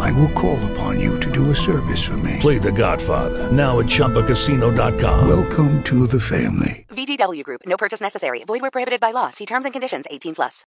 I 0.00 0.12
will 0.12 0.30
call 0.30 0.58
upon 0.72 1.00
you 1.00 1.18
to 1.20 1.30
do 1.30 1.50
a 1.50 1.54
service 1.54 2.02
for 2.04 2.16
me. 2.18 2.38
Play 2.40 2.58
The 2.58 2.72
Godfather 2.72 3.50
now 3.50 3.80
at 3.80 3.86
ChumbaCasino.com. 3.86 5.26
Welcome 5.28 5.82
to 5.84 6.06
the 6.06 6.20
family. 6.20 6.86
VGW 6.90 7.42
Group. 7.42 7.62
No 7.66 7.76
purchase 7.76 8.00
necessary. 8.00 8.44
Void 8.44 8.62
where 8.62 8.70
prohibited 8.70 9.00
by 9.00 9.10
law. 9.10 9.30
See 9.30 9.46
terms 9.46 9.64
and 9.64 9.72
conditions. 9.72 10.06
18 10.10 10.34
plus. 10.34 10.64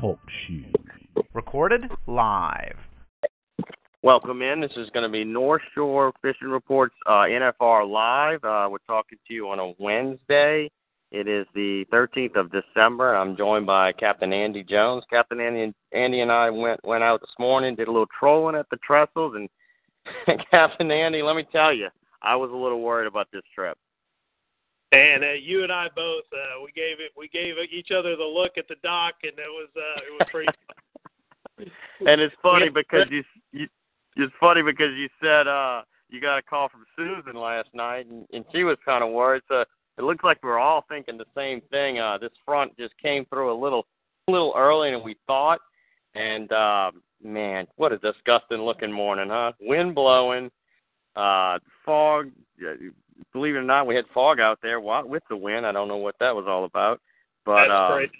Talk 0.00 0.18
shoes. 0.46 0.72
Recorded 1.32 1.82
live. 2.06 2.76
Welcome 4.02 4.42
in. 4.42 4.60
This 4.60 4.72
is 4.76 4.90
going 4.90 5.04
to 5.04 5.08
be 5.08 5.24
North 5.24 5.62
Shore 5.74 6.12
Fishing 6.20 6.48
Reports 6.48 6.94
uh, 7.06 7.22
NFR 7.22 7.88
Live. 7.90 8.44
Uh, 8.44 8.68
we're 8.70 8.76
talking 8.86 9.18
to 9.26 9.34
you 9.34 9.48
on 9.48 9.58
a 9.58 9.72
Wednesday. 9.78 10.70
It 11.14 11.28
is 11.28 11.46
the 11.54 11.84
13th 11.92 12.34
of 12.34 12.50
December. 12.50 13.14
I'm 13.14 13.36
joined 13.36 13.66
by 13.66 13.92
Captain 13.92 14.32
Andy 14.32 14.64
Jones. 14.64 15.04
Captain 15.08 15.38
Andy, 15.38 15.72
Andy 15.92 16.22
and 16.22 16.32
I 16.32 16.50
went 16.50 16.84
went 16.84 17.04
out 17.04 17.20
this 17.20 17.30
morning, 17.38 17.76
did 17.76 17.86
a 17.86 17.92
little 17.92 18.08
trolling 18.18 18.56
at 18.56 18.66
the 18.70 18.78
trestles, 18.78 19.36
and 19.36 19.48
Captain 20.50 20.90
Andy, 20.90 21.22
let 21.22 21.36
me 21.36 21.46
tell 21.52 21.72
you, 21.72 21.86
I 22.20 22.34
was 22.34 22.50
a 22.50 22.56
little 22.56 22.80
worried 22.80 23.06
about 23.06 23.28
this 23.32 23.44
trip. 23.54 23.78
And 24.90 25.22
uh, 25.22 25.34
you 25.40 25.62
and 25.62 25.70
I 25.70 25.86
both, 25.94 26.24
uh, 26.32 26.60
we 26.64 26.72
gave 26.72 26.98
it, 26.98 27.12
we 27.16 27.28
gave 27.28 27.54
each 27.72 27.92
other 27.96 28.16
the 28.16 28.24
look 28.24 28.58
at 28.58 28.66
the 28.66 28.76
dock, 28.82 29.14
and 29.22 29.34
it 29.38 29.46
was, 29.46 29.68
uh, 29.76 30.00
it 30.00 30.18
was 30.18 30.28
pretty. 30.32 30.48
and 32.10 32.20
it's 32.20 32.34
funny 32.42 32.70
because 32.70 33.06
you, 33.10 33.22
you, 33.52 33.68
it's 34.16 34.34
funny 34.40 34.62
because 34.62 34.90
you 34.96 35.08
said 35.22 35.46
uh 35.46 35.82
you 36.10 36.20
got 36.20 36.38
a 36.38 36.42
call 36.42 36.68
from 36.68 36.84
Susan 36.96 37.40
last 37.40 37.68
night, 37.72 38.06
and, 38.06 38.26
and 38.32 38.44
she 38.52 38.64
was 38.64 38.78
kind 38.84 39.04
of 39.04 39.10
worried. 39.10 39.42
So 39.48 39.64
it 39.98 40.02
looks 40.02 40.24
like 40.24 40.38
we're 40.42 40.58
all 40.58 40.84
thinking 40.88 41.16
the 41.16 41.24
same 41.36 41.60
thing. 41.70 41.98
Uh, 41.98 42.18
this 42.18 42.32
front 42.44 42.76
just 42.76 42.96
came 42.98 43.24
through 43.26 43.52
a 43.52 43.58
little, 43.58 43.86
a 44.28 44.32
little 44.32 44.52
earlier 44.56 44.92
than 44.92 45.04
we 45.04 45.16
thought, 45.26 45.60
and 46.14 46.50
uh, 46.52 46.90
man, 47.22 47.66
what 47.76 47.92
a 47.92 47.98
disgusting 47.98 48.58
looking 48.58 48.92
morning, 48.92 49.28
huh? 49.28 49.52
Wind 49.60 49.94
blowing, 49.94 50.50
uh, 51.16 51.58
fog. 51.84 52.30
Believe 53.32 53.54
it 53.54 53.58
or 53.58 53.62
not, 53.62 53.86
we 53.86 53.94
had 53.94 54.04
fog 54.12 54.40
out 54.40 54.58
there 54.62 54.80
with 54.80 55.22
the 55.28 55.36
wind. 55.36 55.66
I 55.66 55.72
don't 55.72 55.88
know 55.88 55.96
what 55.96 56.16
that 56.20 56.34
was 56.34 56.46
all 56.48 56.64
about, 56.64 57.00
but 57.44 57.68
That's 57.68 58.12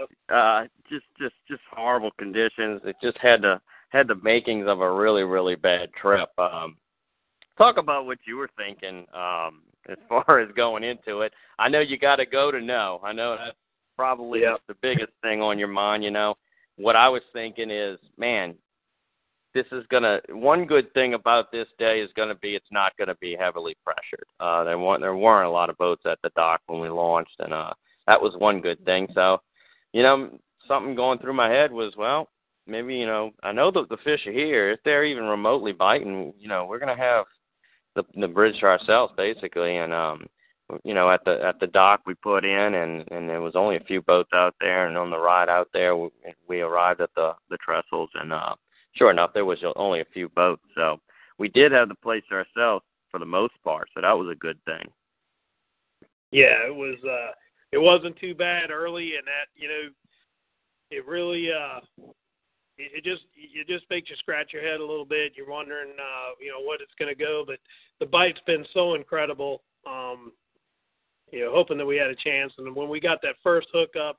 um, 0.00 0.06
uh, 0.32 0.64
just, 0.88 1.06
just, 1.18 1.34
just 1.48 1.62
horrible 1.72 2.10
conditions. 2.18 2.80
It 2.84 2.96
just 3.02 3.18
had 3.18 3.42
the 3.42 3.60
had 3.90 4.06
the 4.06 4.14
makings 4.14 4.66
of 4.68 4.80
a 4.80 4.92
really, 4.92 5.24
really 5.24 5.56
bad 5.56 5.92
trip. 6.00 6.28
Um, 6.38 6.76
talk 7.58 7.76
about 7.76 8.06
what 8.06 8.18
you 8.24 8.36
were 8.36 8.50
thinking 8.56 9.04
um, 9.12 9.62
as 9.88 9.96
far 10.08 10.40
as 10.40 10.50
going 10.56 10.84
into 10.84 11.20
it. 11.20 11.32
I 11.58 11.68
know 11.68 11.80
you 11.80 11.98
got 11.98 12.16
to 12.16 12.26
go 12.26 12.50
to 12.50 12.60
know. 12.60 13.00
I 13.04 13.12
know 13.12 13.36
that's 13.36 13.56
probably 13.96 14.42
Yeah. 14.42 14.56
the 14.68 14.74
biggest 14.80 15.12
thing 15.22 15.42
on 15.42 15.58
your 15.58 15.68
mind. 15.68 16.04
You 16.04 16.10
know, 16.10 16.36
what 16.76 16.96
I 16.96 17.08
was 17.08 17.22
thinking 17.32 17.70
is, 17.70 17.98
man, 18.16 18.54
this 19.52 19.66
is 19.72 19.84
gonna. 19.90 20.20
One 20.30 20.64
good 20.64 20.92
thing 20.94 21.14
about 21.14 21.50
this 21.50 21.66
day 21.78 22.00
is 22.00 22.10
gonna 22.16 22.36
be 22.36 22.54
it's 22.54 22.70
not 22.70 22.96
gonna 22.96 23.16
be 23.16 23.34
heavily 23.38 23.76
pressured. 23.84 24.26
Uh, 24.38 24.62
there 24.64 24.78
weren't 24.78 25.00
there 25.00 25.16
weren't 25.16 25.48
a 25.48 25.50
lot 25.50 25.70
of 25.70 25.76
boats 25.78 26.02
at 26.06 26.18
the 26.22 26.30
dock 26.36 26.60
when 26.66 26.80
we 26.80 26.88
launched, 26.88 27.34
and 27.40 27.52
uh, 27.52 27.72
that 28.06 28.20
was 28.20 28.34
one 28.38 28.60
good 28.60 28.82
thing. 28.84 29.08
So, 29.14 29.38
you 29.92 30.02
know, 30.02 30.38
something 30.68 30.94
going 30.94 31.18
through 31.18 31.32
my 31.32 31.48
head 31.50 31.72
was, 31.72 31.92
well, 31.96 32.28
maybe 32.66 32.94
you 32.94 33.06
know, 33.06 33.32
I 33.42 33.50
know 33.50 33.72
that 33.72 33.88
the 33.88 33.96
fish 34.04 34.24
are 34.26 34.32
here. 34.32 34.70
If 34.70 34.80
they're 34.84 35.04
even 35.04 35.24
remotely 35.24 35.72
biting, 35.72 36.32
you 36.38 36.46
know, 36.48 36.64
we're 36.66 36.78
gonna 36.78 36.96
have 36.96 37.26
the 37.94 38.04
the 38.14 38.28
bridge 38.28 38.58
to 38.60 38.66
ourselves 38.66 39.12
basically, 39.16 39.76
and 39.76 39.92
um, 39.92 40.26
you 40.84 40.94
know, 40.94 41.10
at 41.10 41.24
the 41.24 41.42
at 41.42 41.58
the 41.60 41.66
dock 41.66 42.00
we 42.06 42.14
put 42.14 42.44
in, 42.44 42.74
and 42.74 43.10
and 43.10 43.28
there 43.28 43.40
was 43.40 43.56
only 43.56 43.76
a 43.76 43.84
few 43.84 44.00
boats 44.02 44.30
out 44.34 44.54
there, 44.60 44.86
and 44.86 44.96
on 44.96 45.10
the 45.10 45.18
ride 45.18 45.48
out 45.48 45.68
there, 45.72 45.96
we, 45.96 46.08
we 46.48 46.60
arrived 46.60 47.00
at 47.00 47.10
the 47.16 47.32
the 47.50 47.58
trestles, 47.58 48.08
and 48.14 48.32
uh, 48.32 48.54
sure 48.92 49.10
enough, 49.10 49.32
there 49.34 49.44
was 49.44 49.58
only 49.76 50.00
a 50.00 50.12
few 50.12 50.28
boats, 50.30 50.62
so 50.74 50.98
we 51.38 51.48
did 51.48 51.72
have 51.72 51.88
the 51.88 51.94
place 51.96 52.22
to 52.28 52.36
ourselves 52.36 52.84
for 53.10 53.18
the 53.18 53.26
most 53.26 53.54
part, 53.64 53.88
so 53.94 54.00
that 54.00 54.12
was 54.12 54.28
a 54.30 54.38
good 54.38 54.58
thing. 54.64 54.86
Yeah, 56.30 56.66
it 56.66 56.74
was. 56.74 56.96
uh 57.04 57.32
It 57.72 57.78
wasn't 57.78 58.16
too 58.18 58.34
bad 58.34 58.70
early, 58.70 59.16
and 59.16 59.26
that 59.26 59.48
you 59.56 59.68
know, 59.68 59.90
it 60.90 61.06
really. 61.06 61.48
uh 61.52 61.80
it 62.80 62.90
it 62.98 63.04
just 63.04 63.22
it 63.36 63.66
just 63.68 63.84
makes 63.90 64.08
you 64.10 64.16
scratch 64.16 64.52
your 64.52 64.62
head 64.62 64.80
a 64.80 64.86
little 64.86 65.04
bit. 65.04 65.32
You're 65.36 65.50
wondering, 65.50 65.90
uh, 65.90 66.34
you 66.40 66.50
know, 66.50 66.60
what 66.60 66.80
it's 66.80 66.94
going 66.98 67.14
to 67.14 67.18
go. 67.18 67.44
But 67.46 67.58
the 67.98 68.06
bite's 68.06 68.40
been 68.46 68.64
so 68.72 68.94
incredible. 68.94 69.62
Um, 69.86 70.32
you 71.30 71.44
know, 71.44 71.52
hoping 71.52 71.78
that 71.78 71.86
we 71.86 71.96
had 71.96 72.10
a 72.10 72.16
chance. 72.16 72.52
And 72.58 72.74
when 72.74 72.88
we 72.88 73.00
got 73.00 73.22
that 73.22 73.36
first 73.42 73.68
hook 73.72 73.90
up, 73.96 74.18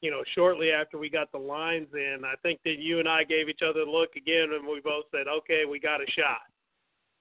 you 0.00 0.10
know, 0.10 0.22
shortly 0.34 0.70
after 0.72 0.98
we 0.98 1.08
got 1.10 1.30
the 1.30 1.38
lines 1.38 1.86
in, 1.94 2.22
I 2.24 2.34
think 2.42 2.60
that 2.64 2.78
you 2.78 2.98
and 2.98 3.08
I 3.08 3.22
gave 3.22 3.48
each 3.48 3.60
other 3.62 3.80
a 3.80 3.90
look 3.90 4.16
again, 4.16 4.48
and 4.54 4.66
we 4.66 4.80
both 4.80 5.04
said, 5.12 5.28
"Okay, 5.28 5.64
we 5.68 5.78
got 5.78 6.00
a 6.00 6.10
shot." 6.10 6.40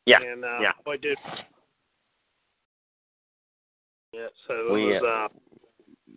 Yeah, 0.05 0.21
And 0.21 0.43
uh, 0.45 0.59
yeah. 0.61 0.71
boy, 0.85 0.97
did. 0.97 1.17
Yeah, 4.13 4.27
so 4.47 4.53
it 4.69 4.73
We, 4.73 4.85
was. 4.85 5.03
uh, 5.03 5.07
Uh, 5.07 5.27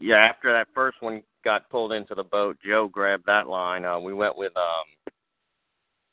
yeah, 0.01 0.17
after 0.17 0.53
that 0.53 0.69
first 0.75 1.01
one 1.01 1.23
got 1.45 1.69
pulled 1.71 1.93
into 1.93 2.15
the 2.15 2.25
boat, 2.25 2.57
Joe 2.65 2.89
grabbed 2.89 3.27
that 3.27 3.49
line. 3.49 3.85
Uh, 3.85 3.99
we 3.99 4.13
went 4.13 4.37
with 4.37 4.53
um, 4.57 5.13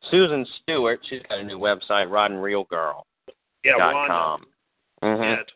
Susan 0.10 0.46
Stewart. 0.62 1.00
She's 1.10 1.22
got 1.30 1.40
a 1.40 1.44
new 1.44 1.60
website, 1.60 2.10
Rod 2.10 2.32
and 2.32 2.42
Reel 2.42 2.64
Girl. 2.66 3.06
yeah, 3.64 3.78
Wanda. 3.78 4.08
com. 4.08 4.46
Mm-hmm. 5.04 5.24
Yeah, 5.24 5.36
it's 5.42 5.52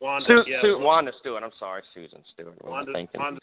Wanda. 0.00 0.26
Su- 0.26 0.50
yeah, 0.50 0.62
Su- 0.62 0.78
Wanda 0.78 1.12
Stewart. 1.20 1.42
I'm 1.42 1.50
sorry, 1.58 1.82
Susan 1.94 2.22
Stewart. 2.32 2.56
What 2.62 2.88
am 2.88 2.96
I 2.96 2.98
Wanda? 2.98 3.18
Wanda. 3.18 3.40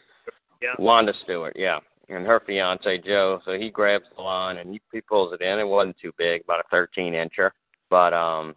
Yeah. 0.62 0.74
Wanda 0.78 1.14
Stewart, 1.24 1.54
yeah, 1.56 1.80
and 2.10 2.26
her 2.26 2.42
fiance 2.46 3.00
Joe. 3.00 3.42
So 3.46 3.54
he 3.54 3.70
grabs 3.70 4.06
the 4.16 4.22
line 4.22 4.58
and 4.58 4.72
he, 4.72 4.81
he 4.92 5.02
pulls 5.02 5.34
it 5.34 5.42
in. 5.42 5.58
It 5.58 5.68
wasn't 5.68 5.98
too 6.00 6.12
big, 6.18 6.44
about 6.44 6.60
a 6.60 6.64
13 6.70 7.14
incher, 7.14 7.50
but 7.90 8.14
um, 8.14 8.56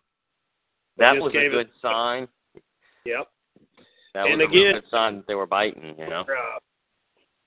that 0.98 1.16
was 1.16 1.30
a 1.30 1.48
good 1.48 1.68
it- 1.68 1.70
sign. 1.80 2.28
Yep. 3.06 3.28
That 4.14 4.26
And 4.26 4.40
was 4.40 4.48
again- 4.48 4.76
a 4.76 4.88
sign 4.88 5.24
they 5.26 5.34
were 5.34 5.46
biting. 5.46 5.96
You 5.98 6.08
know. 6.08 6.20
Uh, 6.22 6.58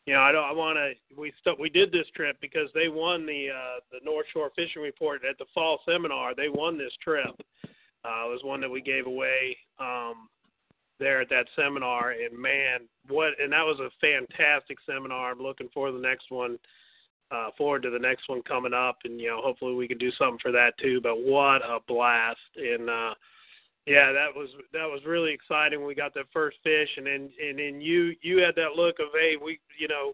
you 0.05 0.13
know, 0.13 0.21
I 0.21 0.31
don't. 0.31 0.43
I 0.45 0.53
want 0.53 0.77
to. 0.77 0.93
We 1.19 1.33
st- 1.41 1.59
we 1.59 1.69
did 1.69 1.91
this 1.91 2.07
trip 2.15 2.37
because 2.41 2.69
they 2.73 2.87
won 2.87 3.25
the 3.25 3.49
uh, 3.49 3.79
the 3.91 3.99
North 4.05 4.25
Shore 4.33 4.51
Fishing 4.55 4.81
Report 4.81 5.21
at 5.29 5.37
the 5.37 5.45
fall 5.53 5.79
seminar. 5.85 6.33
They 6.35 6.49
won 6.49 6.77
this 6.77 6.93
trip. 7.03 7.35
Uh, 8.05 8.23
it 8.25 8.31
was 8.31 8.41
one 8.43 8.61
that 8.61 8.69
we 8.69 8.79
gave 8.81 9.05
away 9.05 9.57
um, 9.79 10.29
there 10.99 11.19
at 11.19 11.29
that 11.29 11.47
seminar, 11.57 12.11
and 12.11 12.37
man, 12.37 12.81
what! 13.09 13.33
And 13.41 13.51
that 13.51 13.63
was 13.65 13.79
a 13.81 13.89
fantastic 13.99 14.77
seminar. 14.85 15.31
I'm 15.31 15.39
looking 15.41 15.69
for 15.73 15.91
the 15.91 15.99
next 15.99 16.31
one. 16.31 16.57
Uh, 17.29 17.49
forward 17.57 17.83
to 17.83 17.89
the 17.89 17.99
next 17.99 18.29
one 18.29 18.41
coming 18.43 18.73
up, 18.73 18.99
and 19.03 19.19
you 19.19 19.27
know, 19.27 19.41
hopefully 19.41 19.75
we 19.75 19.89
can 19.89 19.97
do 19.97 20.11
something 20.17 20.39
for 20.41 20.53
that 20.53 20.71
too. 20.81 21.01
But 21.01 21.19
what 21.19 21.61
a 21.61 21.79
blast! 21.85 22.39
And 22.55 22.89
uh, 22.89 23.13
yeah, 23.87 24.11
that 24.11 24.35
was 24.35 24.49
that 24.73 24.85
was 24.85 24.99
really 25.05 25.31
exciting. 25.31 25.85
We 25.85 25.95
got 25.95 26.13
that 26.15 26.25
first 26.33 26.57
fish, 26.61 26.89
and 26.97 27.05
then 27.07 27.29
and 27.41 27.57
then 27.57 27.79
you 27.79 28.13
you 28.21 28.39
had 28.39 28.53
that 28.55 28.75
look 28.75 28.99
of 28.99 29.07
hey, 29.13 29.35
we 29.41 29.59
you 29.79 29.87
know, 29.87 30.11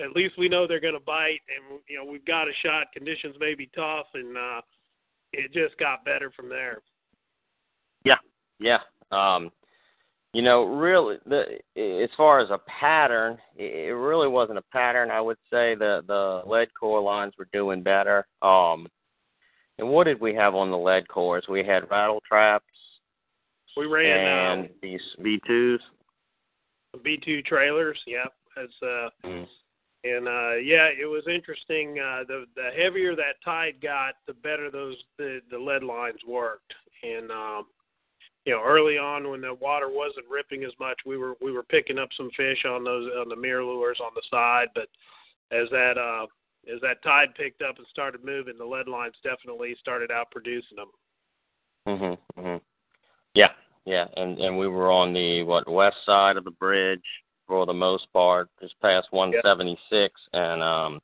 at 0.00 0.16
least 0.16 0.34
we 0.36 0.48
know 0.48 0.66
they're 0.66 0.80
going 0.80 0.94
to 0.94 1.00
bite, 1.00 1.40
and 1.48 1.80
you 1.88 1.96
know 1.96 2.10
we've 2.10 2.24
got 2.24 2.48
a 2.48 2.52
shot. 2.64 2.88
Conditions 2.92 3.36
may 3.38 3.54
be 3.54 3.70
tough, 3.76 4.06
and 4.14 4.36
uh, 4.36 4.60
it 5.32 5.52
just 5.52 5.78
got 5.78 6.04
better 6.04 6.32
from 6.34 6.48
there. 6.48 6.82
Yeah, 8.04 8.18
yeah. 8.58 8.80
Um, 9.12 9.52
you 10.32 10.42
know, 10.42 10.64
really, 10.64 11.18
the 11.24 11.60
as 12.02 12.10
far 12.16 12.40
as 12.40 12.50
a 12.50 12.58
pattern, 12.66 13.38
it 13.56 13.94
really 13.94 14.28
wasn't 14.28 14.58
a 14.58 14.64
pattern. 14.72 15.12
I 15.12 15.20
would 15.20 15.38
say 15.48 15.76
the 15.76 16.02
the 16.08 16.42
lead 16.44 16.70
core 16.78 17.00
lines 17.00 17.34
were 17.38 17.48
doing 17.52 17.84
better. 17.84 18.26
Um, 18.42 18.88
and 19.78 19.88
what 19.88 20.04
did 20.04 20.20
we 20.20 20.34
have 20.34 20.56
on 20.56 20.72
the 20.72 20.78
lead 20.78 21.06
cores? 21.08 21.44
We 21.48 21.64
had 21.64 21.88
rattle 21.88 22.20
traps 22.26 22.64
We 23.76 23.86
ran 23.86 24.60
and 24.60 24.68
these 24.82 25.00
V 25.18 25.40
twos. 25.46 25.80
uh, 26.94 26.98
B2 26.98 27.44
trailers. 27.46 27.98
Yep, 28.06 28.34
as 28.62 28.68
uh, 28.82 29.08
Mm. 29.24 29.48
and 30.04 30.28
uh, 30.28 30.54
yeah, 30.56 30.88
it 30.88 31.08
was 31.08 31.26
interesting. 31.26 31.98
Uh, 31.98 32.24
the 32.24 32.46
the 32.54 32.70
heavier 32.76 33.14
that 33.16 33.42
tide 33.44 33.80
got, 33.80 34.16
the 34.26 34.34
better 34.34 34.70
those 34.70 34.96
the 35.18 35.40
the 35.50 35.58
lead 35.58 35.82
lines 35.82 36.20
worked. 36.26 36.74
And 37.02 37.30
um, 37.30 37.66
you 38.44 38.52
know, 38.52 38.62
early 38.62 38.98
on 38.98 39.30
when 39.30 39.40
the 39.40 39.54
water 39.54 39.88
wasn't 39.88 40.28
ripping 40.28 40.64
as 40.64 40.72
much, 40.78 40.98
we 41.06 41.16
were 41.16 41.34
we 41.40 41.52
were 41.52 41.62
picking 41.62 41.98
up 41.98 42.10
some 42.16 42.30
fish 42.36 42.64
on 42.66 42.84
those 42.84 43.10
on 43.16 43.28
the 43.28 43.36
MirrOlures 43.36 44.00
on 44.00 44.12
the 44.14 44.22
side. 44.30 44.68
But 44.74 44.88
as 45.50 45.68
that 45.70 45.96
uh, 45.96 46.26
as 46.72 46.80
that 46.82 47.02
tide 47.02 47.34
picked 47.36 47.62
up 47.62 47.78
and 47.78 47.86
started 47.90 48.24
moving, 48.24 48.58
the 48.58 48.64
lead 48.64 48.86
lines 48.88 49.14
definitely 49.24 49.74
started 49.80 50.10
out 50.10 50.30
producing 50.30 50.76
them. 50.76 50.90
Mhm. 51.88 52.18
Mhm. 52.36 52.60
yeah, 53.34 53.52
and 53.86 54.38
and 54.38 54.56
we 54.58 54.68
were 54.68 54.90
on 54.90 55.12
the 55.12 55.42
what 55.42 55.68
west 55.68 55.96
side 56.06 56.36
of 56.36 56.44
the 56.44 56.50
bridge 56.50 57.02
for 57.48 57.66
the 57.66 57.72
most 57.72 58.06
part, 58.12 58.48
just 58.60 58.80
past 58.80 59.08
176, 59.10 60.14
and 60.32 60.62
um, 60.62 61.00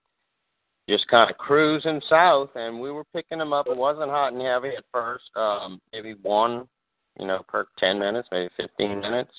just 0.88 1.06
kind 1.08 1.30
of 1.30 1.36
cruising 1.36 2.00
south, 2.08 2.50
and 2.54 2.80
we 2.80 2.90
were 2.90 3.04
picking 3.12 3.38
them 3.38 3.52
up. 3.52 3.66
It 3.69 3.76
wasn't 3.76 4.10
hot 4.10 4.32
and 4.32 4.40
heavy 4.40 4.70
at 4.76 4.84
first, 4.92 5.25
um, 5.36 5.80
maybe 5.92 6.14
one, 6.22 6.66
you 7.19 7.26
know, 7.26 7.42
per 7.48 7.66
10 7.78 7.98
minutes, 7.98 8.28
maybe 8.32 8.48
15 8.56 9.00
minutes. 9.00 9.32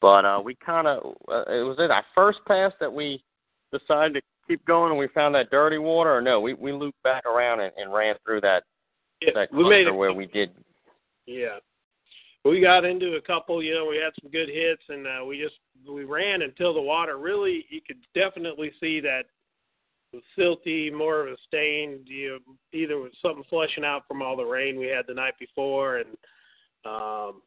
But 0.00 0.24
uh, 0.24 0.40
we 0.42 0.54
kind 0.56 0.86
of, 0.86 1.14
uh, 1.30 1.44
it 1.52 1.62
was 1.62 1.76
it 1.78 1.90
our 1.90 2.04
first 2.14 2.38
pass 2.46 2.72
that 2.80 2.92
we 2.92 3.22
decided 3.72 4.14
to 4.14 4.20
keep 4.48 4.64
going, 4.64 4.90
and 4.90 4.98
we 4.98 5.08
found 5.08 5.34
that 5.34 5.50
dirty 5.50 5.78
water, 5.78 6.16
or 6.16 6.20
no, 6.22 6.40
we 6.40 6.54
we 6.54 6.72
looped 6.72 7.02
back 7.02 7.26
around 7.26 7.60
and, 7.60 7.72
and 7.76 7.92
ran 7.92 8.14
through 8.24 8.40
that 8.40 8.62
Yeah, 9.20 9.32
that 9.34 9.52
we 9.52 9.68
made 9.68 9.86
it. 9.86 9.94
where 9.94 10.12
we 10.12 10.26
did. 10.26 10.50
Yeah. 11.26 11.58
We 12.48 12.60
got 12.60 12.84
into 12.84 13.16
a 13.16 13.20
couple, 13.20 13.62
you 13.62 13.74
know, 13.74 13.86
we 13.86 13.96
had 13.96 14.12
some 14.20 14.30
good 14.30 14.48
hits 14.48 14.82
and 14.88 15.06
uh, 15.06 15.24
we 15.24 15.38
just 15.38 15.56
we 15.88 16.04
ran 16.04 16.42
until 16.42 16.74
the 16.74 16.80
water. 16.80 17.18
Really 17.18 17.66
you 17.68 17.80
could 17.86 17.98
definitely 18.14 18.72
see 18.80 19.00
that 19.00 19.24
was 20.12 20.22
silty, 20.38 20.92
more 20.92 21.20
of 21.20 21.28
a 21.28 21.36
stain, 21.46 22.00
you 22.06 22.30
know, 22.30 22.54
either 22.72 23.00
with 23.00 23.12
something 23.20 23.44
flushing 23.50 23.84
out 23.84 24.02
from 24.08 24.22
all 24.22 24.36
the 24.36 24.44
rain 24.44 24.78
we 24.78 24.86
had 24.86 25.06
the 25.06 25.14
night 25.14 25.34
before 25.38 25.98
and 25.98 26.16
um 26.84 27.42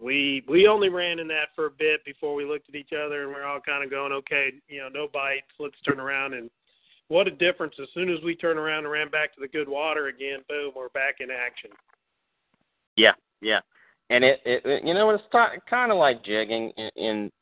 we 0.00 0.44
we 0.48 0.66
only 0.66 0.88
ran 0.88 1.18
in 1.18 1.28
that 1.28 1.48
for 1.54 1.66
a 1.66 1.70
bit 1.70 2.04
before 2.04 2.34
we 2.34 2.44
looked 2.44 2.68
at 2.68 2.74
each 2.74 2.92
other 2.92 3.24
and 3.24 3.32
we're 3.32 3.44
all 3.44 3.60
kind 3.60 3.84
of 3.84 3.90
going, 3.90 4.12
okay, 4.12 4.52
you 4.68 4.80
know, 4.80 4.88
no 4.88 5.08
bites, 5.12 5.46
let's 5.58 5.80
turn 5.86 6.00
around 6.00 6.34
and 6.34 6.50
what 7.08 7.26
a 7.26 7.30
difference. 7.32 7.74
As 7.80 7.88
soon 7.92 8.08
as 8.08 8.22
we 8.24 8.36
turn 8.36 8.56
around 8.56 8.84
and 8.84 8.92
ran 8.92 9.10
back 9.10 9.34
to 9.34 9.40
the 9.40 9.48
good 9.48 9.68
water 9.68 10.06
again, 10.06 10.40
boom, 10.48 10.72
we're 10.76 10.88
back 10.90 11.16
in 11.20 11.28
action. 11.30 11.70
Yeah, 12.96 13.14
yeah, 13.40 13.60
and 14.10 14.24
it, 14.24 14.40
it, 14.44 14.62
it 14.66 14.84
you 14.84 14.92
know 14.92 15.08
it's 15.10 15.24
kind 15.68 15.90
of 15.90 15.98
like 15.98 16.22
jigging 16.24 16.72
in, 16.76 16.90
in 16.96 17.32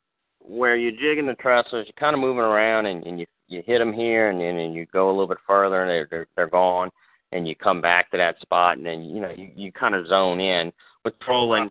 where 0.41 0.77
you're 0.77 0.93
jigging 0.93 1.27
the 1.27 1.35
trestles, 1.35 1.85
you're 1.87 1.93
kind 1.99 2.15
of 2.15 2.21
moving 2.21 2.43
around 2.43 2.87
and, 2.87 3.05
and 3.05 3.19
you 3.19 3.27
you 3.49 3.63
hit 3.67 3.79
them 3.79 3.93
here 3.93 4.31
and 4.31 4.41
then 4.41 4.73
you 4.73 4.87
go 4.93 5.09
a 5.09 5.11
little 5.11 5.27
bit 5.27 5.39
further 5.47 5.83
and 5.83 5.91
they're 5.91 6.07
they're, 6.11 6.27
they're 6.37 6.49
gone 6.49 6.91
and 7.33 7.49
you 7.49 7.57
come 7.57 7.81
back 7.81 8.11
to 8.11 8.17
that 8.17 8.41
spot 8.41 8.77
and 8.77 8.87
then 8.87 9.03
you 9.03 9.21
know 9.21 9.33
you, 9.37 9.51
you 9.57 9.73
kind 9.73 9.95
of 9.95 10.07
zone 10.07 10.41
in. 10.41 10.73
With 11.05 11.19
trolling 11.21 11.71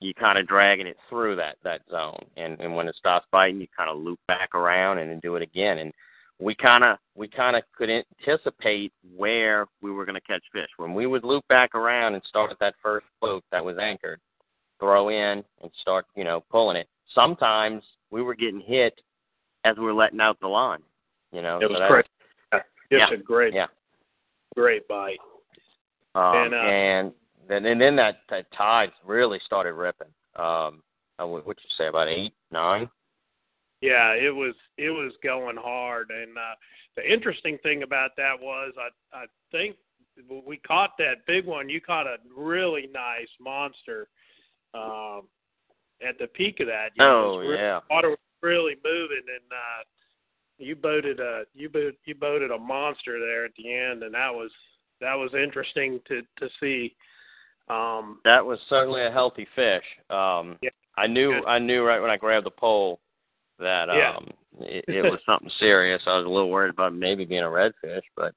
you 0.00 0.12
kind 0.14 0.38
of 0.38 0.48
dragging 0.48 0.86
it 0.86 0.96
through 1.08 1.36
that 1.36 1.56
that 1.62 1.82
zone. 1.90 2.24
And 2.36 2.60
and 2.60 2.74
when 2.74 2.88
it 2.88 2.96
stops 2.96 3.26
biting 3.30 3.60
you 3.60 3.68
kind 3.76 3.90
of 3.90 3.98
loop 3.98 4.18
back 4.26 4.54
around 4.54 4.98
and 4.98 5.10
then 5.10 5.20
do 5.20 5.36
it 5.36 5.42
again. 5.42 5.78
And 5.78 5.92
we 6.40 6.54
kind 6.54 6.84
of 6.84 6.98
we 7.14 7.28
kind 7.28 7.56
of 7.56 7.62
could 7.76 7.90
anticipate 7.90 8.92
where 9.16 9.66
we 9.82 9.90
were 9.90 10.04
going 10.04 10.14
to 10.14 10.20
catch 10.20 10.42
fish 10.52 10.68
when 10.76 10.94
we 10.94 11.06
would 11.06 11.24
loop 11.24 11.46
back 11.48 11.74
around 11.74 12.14
and 12.14 12.22
start 12.24 12.50
at 12.50 12.58
that 12.58 12.74
first 12.82 13.06
boat 13.20 13.44
that 13.52 13.64
was 13.64 13.76
anchored 13.78 14.20
throw 14.80 15.08
in 15.08 15.44
and 15.62 15.70
start 15.80 16.06
you 16.16 16.24
know 16.24 16.42
pulling 16.50 16.76
it 16.76 16.88
sometimes 17.14 17.82
we 18.10 18.20
were 18.22 18.34
getting 18.34 18.60
hit 18.60 19.00
as 19.64 19.76
we 19.76 19.84
were 19.84 19.94
letting 19.94 20.20
out 20.20 20.38
the 20.40 20.48
line 20.48 20.82
you 21.32 21.40
know 21.40 21.58
It 21.60 21.70
was 21.70 21.78
so 21.78 21.88
great. 21.88 22.06
Just 22.90 23.10
Yeah. 23.10 23.14
a 23.14 23.16
great, 23.16 23.54
yeah 23.54 23.66
great 24.54 24.86
bite. 24.88 25.18
Um, 26.14 26.22
And, 26.34 26.54
uh, 26.54 26.56
and 26.56 27.12
then 27.48 27.66
and 27.66 27.80
then 27.80 27.96
that, 27.96 28.20
that 28.30 28.50
tide 28.52 28.92
really 29.04 29.40
started 29.44 29.74
ripping. 29.74 30.08
Um, 30.36 30.82
what 31.18 31.46
would 31.46 31.58
you 31.62 31.70
say 31.76 31.86
about 31.86 32.08
eight, 32.08 32.32
nine? 32.50 32.88
Yeah, 33.84 34.12
it 34.12 34.34
was 34.34 34.54
it 34.78 34.88
was 34.88 35.12
going 35.22 35.58
hard, 35.58 36.10
and 36.10 36.38
uh, 36.38 36.54
the 36.96 37.12
interesting 37.12 37.58
thing 37.62 37.82
about 37.82 38.12
that 38.16 38.40
was 38.40 38.72
I 38.78 39.18
I 39.18 39.24
think 39.52 39.76
we 40.46 40.56
caught 40.56 40.92
that 40.98 41.26
big 41.26 41.44
one. 41.44 41.68
You 41.68 41.82
caught 41.82 42.06
a 42.06 42.16
really 42.34 42.88
nice 42.90 43.28
monster 43.38 44.08
um, 44.72 45.28
at 46.00 46.18
the 46.18 46.28
peak 46.28 46.60
of 46.60 46.66
that. 46.68 46.92
You 46.94 47.04
Oh 47.04 47.36
was 47.36 47.48
re- 47.48 47.56
yeah, 47.58 47.80
water 47.90 48.08
was 48.08 48.18
really 48.42 48.76
moving, 48.82 49.20
and 49.28 49.52
uh, 49.52 49.82
you 50.56 50.76
boated 50.76 51.20
a 51.20 51.42
you 51.52 51.68
boat, 51.68 51.92
you 52.06 52.14
boated 52.14 52.52
a 52.52 52.58
monster 52.58 53.20
there 53.20 53.44
at 53.44 53.52
the 53.58 53.70
end, 53.70 54.02
and 54.02 54.14
that 54.14 54.32
was 54.32 54.50
that 55.02 55.14
was 55.14 55.30
interesting 55.34 56.00
to 56.08 56.22
to 56.38 56.48
see. 56.58 56.96
Um, 57.68 58.20
that 58.24 58.44
was 58.44 58.58
certainly 58.70 59.04
a 59.04 59.10
healthy 59.10 59.46
fish. 59.54 59.84
Um, 60.08 60.56
Yeah. 60.62 60.70
I 60.96 61.06
knew 61.06 61.32
Good. 61.32 61.44
I 61.46 61.58
knew 61.58 61.84
right 61.84 62.00
when 62.00 62.10
I 62.10 62.16
grabbed 62.16 62.46
the 62.46 62.50
pole 62.50 63.00
that 63.58 63.88
Yeah. 63.88 64.16
um, 64.16 64.30
it, 64.60 64.84
it 64.88 65.02
was 65.02 65.20
something 65.26 65.50
serious. 65.58 66.02
I 66.06 66.16
was 66.16 66.26
a 66.26 66.30
little 66.30 66.50
worried 66.50 66.70
about 66.70 66.94
maybe 66.94 67.24
being 67.24 67.42
a 67.42 67.46
redfish, 67.46 68.02
but 68.16 68.34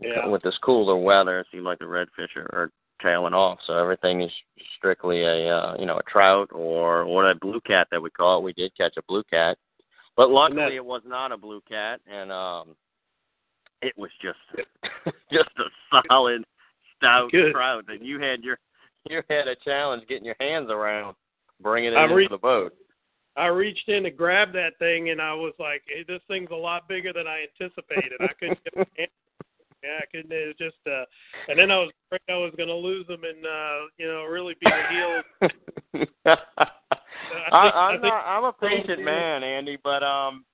Yeah. 0.00 0.26
with 0.26 0.42
this 0.42 0.58
cooler 0.58 0.96
weather, 0.96 1.40
it 1.40 1.46
seemed 1.50 1.64
like 1.64 1.78
the 1.78 1.84
redfish 1.84 2.34
are, 2.36 2.48
are 2.52 2.70
tailing 3.02 3.34
off. 3.34 3.58
So 3.66 3.76
everything 3.76 4.22
is 4.22 4.32
strictly 4.76 5.22
a 5.22 5.54
uh, 5.54 5.76
you 5.78 5.86
know 5.86 5.98
a 5.98 6.02
trout 6.04 6.48
or 6.52 7.02
or 7.02 7.30
a 7.30 7.34
blue 7.34 7.60
cat 7.60 7.88
that 7.90 8.00
we 8.02 8.10
call 8.10 8.38
it. 8.38 8.44
We 8.44 8.52
did 8.52 8.76
catch 8.76 8.94
a 8.96 9.02
blue 9.02 9.24
cat, 9.24 9.58
but 10.16 10.30
luckily 10.30 10.76
it 10.76 10.84
was 10.84 11.02
not 11.04 11.32
a 11.32 11.36
blue 11.36 11.60
cat, 11.68 12.00
and 12.06 12.30
um, 12.32 12.76
it 13.82 13.92
was 13.96 14.10
just 14.22 14.38
just 15.32 15.50
a 15.58 15.96
solid 16.08 16.44
stout 16.96 17.30
Good. 17.30 17.52
trout 17.52 17.84
that 17.88 18.02
you 18.02 18.18
had 18.20 18.42
your 18.42 18.58
you 19.08 19.22
had 19.28 19.48
a 19.48 19.56
challenge 19.56 20.06
getting 20.08 20.24
your 20.24 20.36
hands 20.40 20.70
around 20.70 21.14
bringing 21.60 21.92
it 21.92 21.96
I 21.96 22.04
into 22.04 22.14
re- 22.14 22.28
the 22.30 22.38
boat. 22.38 22.74
I 23.36 23.46
reached 23.46 23.88
in 23.88 24.04
to 24.04 24.10
grab 24.10 24.52
that 24.52 24.78
thing, 24.78 25.10
and 25.10 25.20
I 25.20 25.34
was 25.34 25.52
like, 25.58 25.82
hey, 25.86 26.04
"This 26.06 26.20
thing's 26.28 26.50
a 26.52 26.56
lot 26.56 26.88
bigger 26.88 27.12
than 27.12 27.26
I 27.26 27.44
anticipated." 27.60 28.12
I 28.20 28.28
couldn't. 28.38 28.62
Get 28.64 28.76
my 28.76 28.86
hand- 28.96 29.10
yeah, 29.82 29.98
I 30.00 30.06
couldn't. 30.10 30.32
It 30.32 30.46
was 30.48 30.56
just. 30.58 30.76
uh 30.86 31.04
And 31.48 31.58
then 31.58 31.70
I 31.70 31.78
was 31.78 31.90
afraid 32.06 32.20
I 32.34 32.38
was 32.38 32.52
going 32.56 32.68
to 32.68 32.74
lose 32.74 33.06
them, 33.06 33.22
and 33.24 33.44
uh, 33.44 33.78
you 33.98 34.06
know, 34.06 34.24
really 34.24 34.54
be 34.60 34.66
the 34.70 34.82
heel. 34.90 35.22
I, 36.26 36.36
I 37.52 37.70
I'm 37.88 38.00
think- 38.00 38.12
not. 38.14 38.24
I'm 38.24 38.44
a 38.44 38.52
patient 38.60 39.02
man, 39.04 39.42
Andy, 39.42 39.78
but 39.82 40.02
um, 40.02 40.44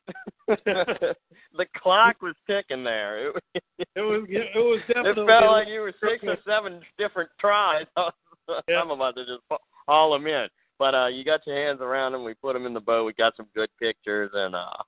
the 0.49 1.67
clock 1.77 2.23
was 2.23 2.35
ticking 2.47 2.83
there. 2.85 3.29
It, 3.29 3.35
was, 3.35 3.43
It 3.97 4.01
was. 4.01 4.25
It 4.29 4.57
was 4.59 4.81
it 4.89 5.27
felt 5.27 5.53
like 5.53 5.69
you 5.69 5.81
were 5.81 5.93
six 6.01 6.25
or 6.25 6.37
seven 6.47 6.81
different 6.99 7.31
tries. 7.41 7.85
Yeah. 8.69 8.81
I'm 8.81 8.91
about 8.91 9.15
to 9.17 9.25
just 9.27 9.43
haul 9.87 10.13
them 10.13 10.27
in, 10.27 10.49
but 10.81 10.95
uh, 10.95 11.07
you 11.07 11.25
got 11.25 11.47
your 11.47 11.57
hands 11.57 11.81
around 11.81 12.13
them. 12.13 12.25
We 12.25 12.35
put 12.35 12.55
them 12.55 12.67
in 12.67 12.75
the 12.75 12.81
boat. 12.81 13.05
We 13.05 13.13
got 13.13 13.37
some 13.37 13.47
good 13.55 13.69
pictures, 13.79 14.31
and 14.35 14.57
uh, 14.57 14.83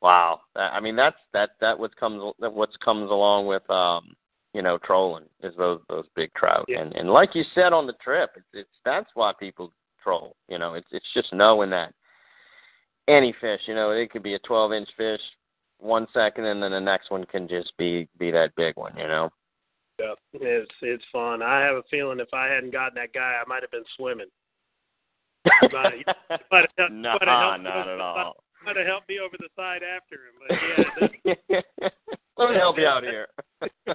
wow, 0.00 0.42
I 0.54 0.78
mean 0.78 0.94
that's 0.94 1.16
that 1.32 1.50
that 1.60 1.76
what 1.76 1.96
comes 1.96 2.22
that 2.38 2.52
what 2.52 2.68
comes 2.84 3.10
along 3.10 3.46
with 3.46 3.68
um, 3.68 4.14
you 4.54 4.62
know, 4.62 4.78
trolling 4.84 5.24
is 5.42 5.54
those 5.56 5.80
those 5.88 6.04
big 6.14 6.32
trout. 6.34 6.66
Yeah. 6.68 6.80
And 6.80 6.94
and 6.94 7.10
like 7.10 7.34
you 7.34 7.44
said 7.54 7.72
on 7.72 7.86
the 7.86 7.94
trip, 8.04 8.30
it's, 8.36 8.46
it's 8.52 8.70
that's 8.84 9.08
why 9.14 9.32
people 9.38 9.72
troll. 10.02 10.36
You 10.48 10.58
know, 10.58 10.74
it's 10.74 10.88
it's 10.92 11.12
just 11.14 11.32
knowing 11.32 11.70
that 11.70 11.94
any 13.08 13.34
fish, 13.40 13.60
you 13.66 13.74
know, 13.74 13.90
it 13.90 14.10
could 14.10 14.22
be 14.22 14.34
a 14.34 14.38
12 14.40 14.72
inch 14.72 14.88
fish 14.96 15.20
one 15.78 16.06
second, 16.14 16.44
and 16.44 16.62
then 16.62 16.70
the 16.70 16.80
next 16.80 17.10
one 17.10 17.24
can 17.24 17.48
just 17.48 17.72
be 17.78 18.08
be 18.18 18.30
that 18.30 18.54
big 18.56 18.76
one. 18.76 18.96
You 18.96 19.08
know. 19.08 19.30
Yeah, 19.98 20.14
it's 20.34 20.70
it's 20.82 21.04
fun. 21.10 21.42
I 21.42 21.60
have 21.62 21.76
a 21.76 21.82
feeling 21.90 22.20
if 22.20 22.32
I 22.34 22.46
hadn't 22.46 22.72
gotten 22.72 22.96
that 22.96 23.12
guy, 23.14 23.40
I 23.42 23.48
might 23.48 23.62
have 23.62 23.70
been 23.70 23.84
swimming. 23.96 24.28
Have- 25.44 25.72
might 26.50 26.66
have- 26.78 26.92
nah, 26.92 27.14
might 27.14 27.28
have 27.28 27.40
helped 27.40 27.58
me 27.58 27.70
not 27.70 27.88
at 27.88 28.00
all. 28.00 28.34
Might 28.64 28.76
have 28.76 28.86
helped 28.86 29.08
me 29.08 29.18
over 29.18 29.36
the 29.38 29.48
side 29.56 29.82
after 29.82 30.14
him, 30.16 30.34
but 30.38 30.58
yeah, 31.26 31.34
that's, 31.50 31.92
Let 32.38 32.50
me 32.50 32.56
help 32.56 32.78
you 32.78 32.86
out 32.86 33.02
here. 33.02 33.26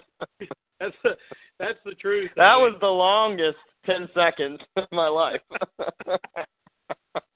that's 0.80 0.96
the 1.04 1.16
that's 1.60 1.80
the 1.86 1.94
truth. 1.96 2.32
that 2.36 2.44
I 2.44 2.56
mean, 2.56 2.74
was 2.74 2.78
the 2.82 2.88
longest 2.88 3.58
10 3.86 4.10
seconds 4.14 4.60
of 4.76 4.86
my 4.92 5.08
life. 5.08 5.42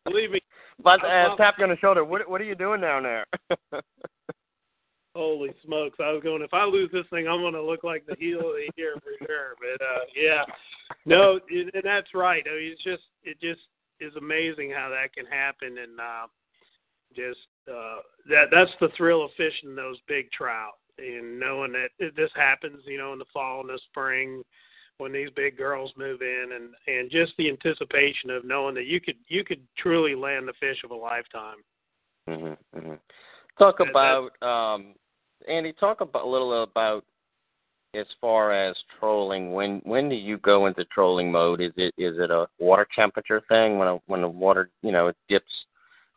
believe 0.06 0.32
me. 0.32 0.42
but 0.84 1.04
uh, 1.06 1.36
tap 1.38 1.56
you 1.58 1.64
on 1.64 1.70
the 1.70 1.78
shoulder. 1.78 2.04
What 2.04 2.30
what 2.30 2.42
are 2.42 2.46
you 2.46 2.56
doing 2.56 2.82
down 2.82 3.04
there? 3.04 3.26
Holy 5.16 5.50
smokes! 5.66 5.98
I 6.02 6.12
was 6.12 6.22
going. 6.24 6.42
If 6.42 6.54
I 6.54 6.64
lose 6.64 6.90
this 6.94 7.06
thing, 7.10 7.28
I'm 7.28 7.42
going 7.42 7.54
to 7.54 7.62
look 7.62 7.84
like 7.84 8.06
the 8.06 8.16
heel 8.18 8.40
of 8.40 8.56
the 8.56 8.70
year 8.78 8.96
for 9.04 9.26
sure. 9.26 9.56
But 9.60 9.84
uh, 9.84 10.06
yeah, 10.16 10.44
no, 11.06 11.40
and 11.50 11.72
and 11.74 11.84
that's 11.84 12.14
right. 12.14 12.44
I 12.50 12.56
mean, 12.56 12.72
it's 12.72 12.84
just 12.84 13.04
it 13.24 13.38
just 13.42 13.60
is 14.02 14.16
amazing 14.18 14.72
how 14.76 14.90
that 14.90 15.14
can 15.14 15.26
happen, 15.26 15.78
and 15.78 16.00
uh, 16.00 16.28
just 17.16 17.40
uh, 17.70 18.00
that 18.30 18.46
that's 18.52 18.72
the 18.82 18.90
thrill 18.98 19.24
of 19.24 19.32
fishing 19.38 19.76
those 19.76 19.98
big 20.08 20.32
trout 20.32 20.74
and 20.98 21.40
knowing 21.40 21.72
that 21.74 22.14
this 22.16 22.30
happens, 22.36 22.82
you 22.86 22.98
know, 22.98 23.14
in 23.14 23.20
the 23.20 23.26
fall 23.34 23.62
and 23.62 23.70
the 23.70 23.80
spring 23.90 24.44
when 24.98 25.12
these 25.12 25.30
big 25.36 25.58
girls 25.58 25.92
move 25.98 26.22
in, 26.22 26.50
and 26.56 26.70
and 26.88 27.12
just 27.12 27.34
the 27.38 27.50
anticipation 27.50 28.30
of 28.30 28.46
knowing 28.46 28.76
that 28.76 28.86
you 28.86 29.00
could 29.02 29.16
you 29.28 29.44
could 29.44 29.62
truly 29.78 30.16
land 30.16 30.48
the 30.48 30.54
fish 30.60 30.78
of 30.84 30.92
a 30.92 30.96
lifetime. 30.96 31.58
hmm 32.28 32.54
hmm 32.78 32.94
Talk 33.58 33.80
that- 33.80 33.90
about 33.90 34.32
um, 34.42 34.96
Andy. 35.48 35.74
Talk 35.74 36.02
about 36.02 36.26
a 36.26 36.30
little 36.30 36.64
about 36.64 37.06
as 37.94 38.06
far 38.20 38.52
as 38.52 38.76
trolling. 39.00 39.52
When 39.54 39.82
when 39.84 40.10
do 40.10 40.16
you 40.16 40.38
go 40.38 40.68
into 40.68 40.86
trolling 40.86 41.32
mode? 41.32 41.62
Is 41.62 41.74
it 41.78 41.94
is 41.98 42.18
it 42.20 42.32
a 42.32 42.48
water 42.60 42.88
temperature 42.96 43.42
thing 43.50 43.78
when 43.78 43.88
a, 43.88 43.96
when 44.08 44.22
the 44.22 44.28
water 44.28 44.70
you 44.82 44.92
know 44.92 45.08
it 45.08 45.16
dips 45.28 45.52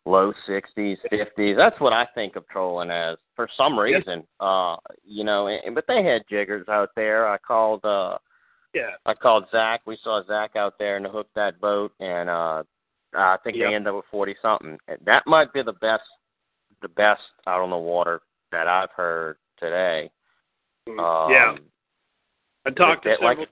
low 0.07 0.33
60s, 0.49 0.97
50s? 1.11 1.57
That's 1.57 1.81
what 1.81 1.93
I 1.93 2.07
think 2.15 2.37
of 2.37 2.47
trolling 2.49 2.91
as 2.91 3.17
for 3.35 3.49
some 3.57 3.79
reason. 3.79 4.25
Uh, 4.39 4.77
you 5.05 5.25
know, 5.25 5.49
and, 5.49 5.75
but 5.75 5.87
they 5.89 6.05
had 6.05 6.23
jiggers 6.29 6.69
out 6.69 6.91
there. 6.95 7.29
I 7.29 7.39
called 7.39 7.85
uh 7.85 8.19
Yeah. 8.73 8.91
I 9.07 9.15
called 9.15 9.47
Zach. 9.51 9.81
We 9.87 9.99
saw 10.03 10.23
Zach 10.27 10.57
out 10.57 10.75
there 10.79 10.97
and 10.97 11.07
hooked 11.07 11.35
that 11.35 11.61
boat, 11.61 11.93
and 12.01 12.29
uh, 12.31 12.63
I 13.15 13.37
think 13.43 13.57
Yep. 13.57 13.69
they 13.69 13.75
ended 13.75 13.89
up 13.89 13.97
with 13.97 14.05
forty 14.11 14.37
something. 14.41 14.79
That 15.05 15.25
might 15.27 15.53
be 15.53 15.63
the 15.63 15.73
best, 15.73 16.05
the 16.83 16.89
best 16.89 17.23
out 17.47 17.63
on 17.63 17.71
the 17.71 17.77
water 17.77 18.21
that 18.53 18.69
I've 18.69 18.91
heard 18.93 19.39
today. 19.59 20.11
Um, 20.87 20.97
yeah. 21.31 21.57
I 22.67 22.71
talked 22.71 23.05
to 23.05 23.11
that- 23.11 23.23
like- 23.23 23.39
several 23.39 23.47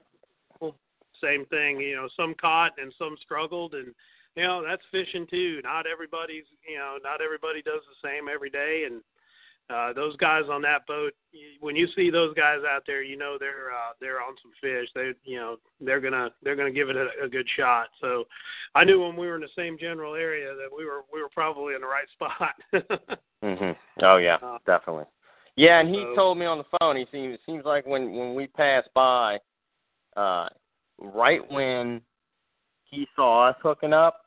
people, 0.53 0.79
same 1.21 1.45
thing. 1.47 1.79
You 1.79 1.95
know, 1.95 2.07
some 2.15 2.35
caught 2.35 2.77
and 2.77 2.93
some 2.97 3.17
struggled, 3.17 3.73
and 3.75 3.93
you 4.35 4.43
know 4.43 4.63
that's 4.63 4.85
fishing 4.91 5.27
too. 5.27 5.61
Not 5.63 5.85
everybody's, 5.87 6.45
you 6.67 6.77
know, 6.77 6.97
not 7.03 7.21
everybody 7.21 7.61
does 7.61 7.81
the 7.85 8.07
same 8.07 8.27
every 8.27 8.49
day, 8.49 8.85
and 8.85 9.01
uh, 9.69 9.93
those 9.93 10.15
guys 10.17 10.43
on 10.51 10.61
that 10.61 10.85
boat, 10.87 11.13
when 11.61 11.75
you 11.75 11.87
see 11.95 12.09
those 12.09 12.33
guys 12.35 12.59
out 12.69 12.83
there, 12.85 13.01
you 13.01 13.15
know 13.15 13.37
they're 13.39 13.71
uh, 13.71 13.93
they're 13.99 14.21
on 14.21 14.35
some 14.41 14.51
fish. 14.61 14.89
They, 14.93 15.13
you 15.23 15.37
know, 15.37 15.57
they're 15.79 16.01
gonna 16.01 16.31
they're 16.43 16.55
gonna 16.55 16.71
give 16.71 16.89
it 16.89 16.97
a, 16.97 17.07
a 17.23 17.29
good 17.29 17.47
shot. 17.55 17.87
So, 18.01 18.25
I 18.75 18.83
knew 18.83 19.01
when 19.01 19.15
we 19.15 19.27
were 19.27 19.35
in 19.35 19.41
the 19.41 19.47
same 19.55 19.77
general 19.77 20.15
area 20.15 20.53
that 20.55 20.69
we 20.75 20.85
were 20.85 21.03
we 21.13 21.21
were 21.21 21.29
probably 21.29 21.75
in 21.75 21.81
the 21.81 21.87
right 21.87 22.09
spot. 22.13 22.55
Mhm. 23.43 23.75
Oh 24.01 24.17
yeah, 24.17 24.37
Uh, 24.41 24.57
definitely. 24.65 25.05
Yeah, 25.55 25.79
and 25.79 25.89
he 25.89 26.01
so- 26.01 26.15
told 26.15 26.37
me 26.37 26.45
on 26.45 26.57
the 26.57 26.77
phone. 26.79 26.95
He 26.95 27.05
seems 27.11 27.35
it 27.35 27.41
seems 27.45 27.65
like 27.65 27.85
when 27.85 28.13
when 28.13 28.33
we 28.35 28.47
passed 28.47 28.89
by, 28.93 29.39
uh, 30.17 30.49
right 30.99 31.41
when 31.51 32.01
he 32.85 33.07
saw 33.15 33.49
us 33.49 33.55
hooking 33.61 33.93
up, 33.93 34.21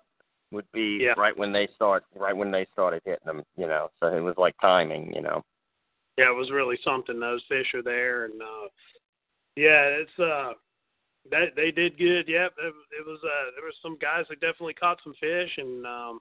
would 0.52 0.70
be 0.72 0.98
Yeah. 1.02 1.14
right 1.16 1.36
when 1.36 1.52
they 1.52 1.66
start 1.74 2.04
right 2.14 2.36
when 2.36 2.50
they 2.50 2.66
started 2.72 3.02
hitting 3.04 3.26
them. 3.26 3.44
You 3.56 3.66
know, 3.66 3.90
so 4.00 4.06
it 4.08 4.20
was 4.20 4.36
like 4.36 4.54
timing. 4.60 5.12
You 5.14 5.22
know. 5.22 5.42
yeah, 6.16 6.30
it 6.30 6.34
was 6.36 6.50
really 6.50 6.78
something. 6.82 7.18
Those 7.20 7.42
fish 7.48 7.74
are 7.74 7.82
there, 7.82 8.24
and 8.26 8.40
uh, 8.40 8.68
yeah, 9.56 9.82
it's 10.00 10.18
uh, 10.18 10.52
that 11.30 11.56
they 11.56 11.70
did 11.72 11.98
good. 11.98 12.28
Yep, 12.28 12.54
it, 12.58 12.74
it 13.00 13.06
was. 13.06 13.20
Uh, 13.24 13.50
there 13.56 13.64
was 13.64 13.74
some 13.82 13.98
guys 13.98 14.24
that 14.28 14.40
definitely 14.40 14.74
caught 14.74 14.98
some 15.02 15.14
fish, 15.20 15.50
and 15.58 15.84
um, 15.86 16.20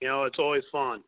you 0.00 0.06
know, 0.08 0.24
it's 0.24 0.38
always 0.38 0.64
fun. 0.70 1.02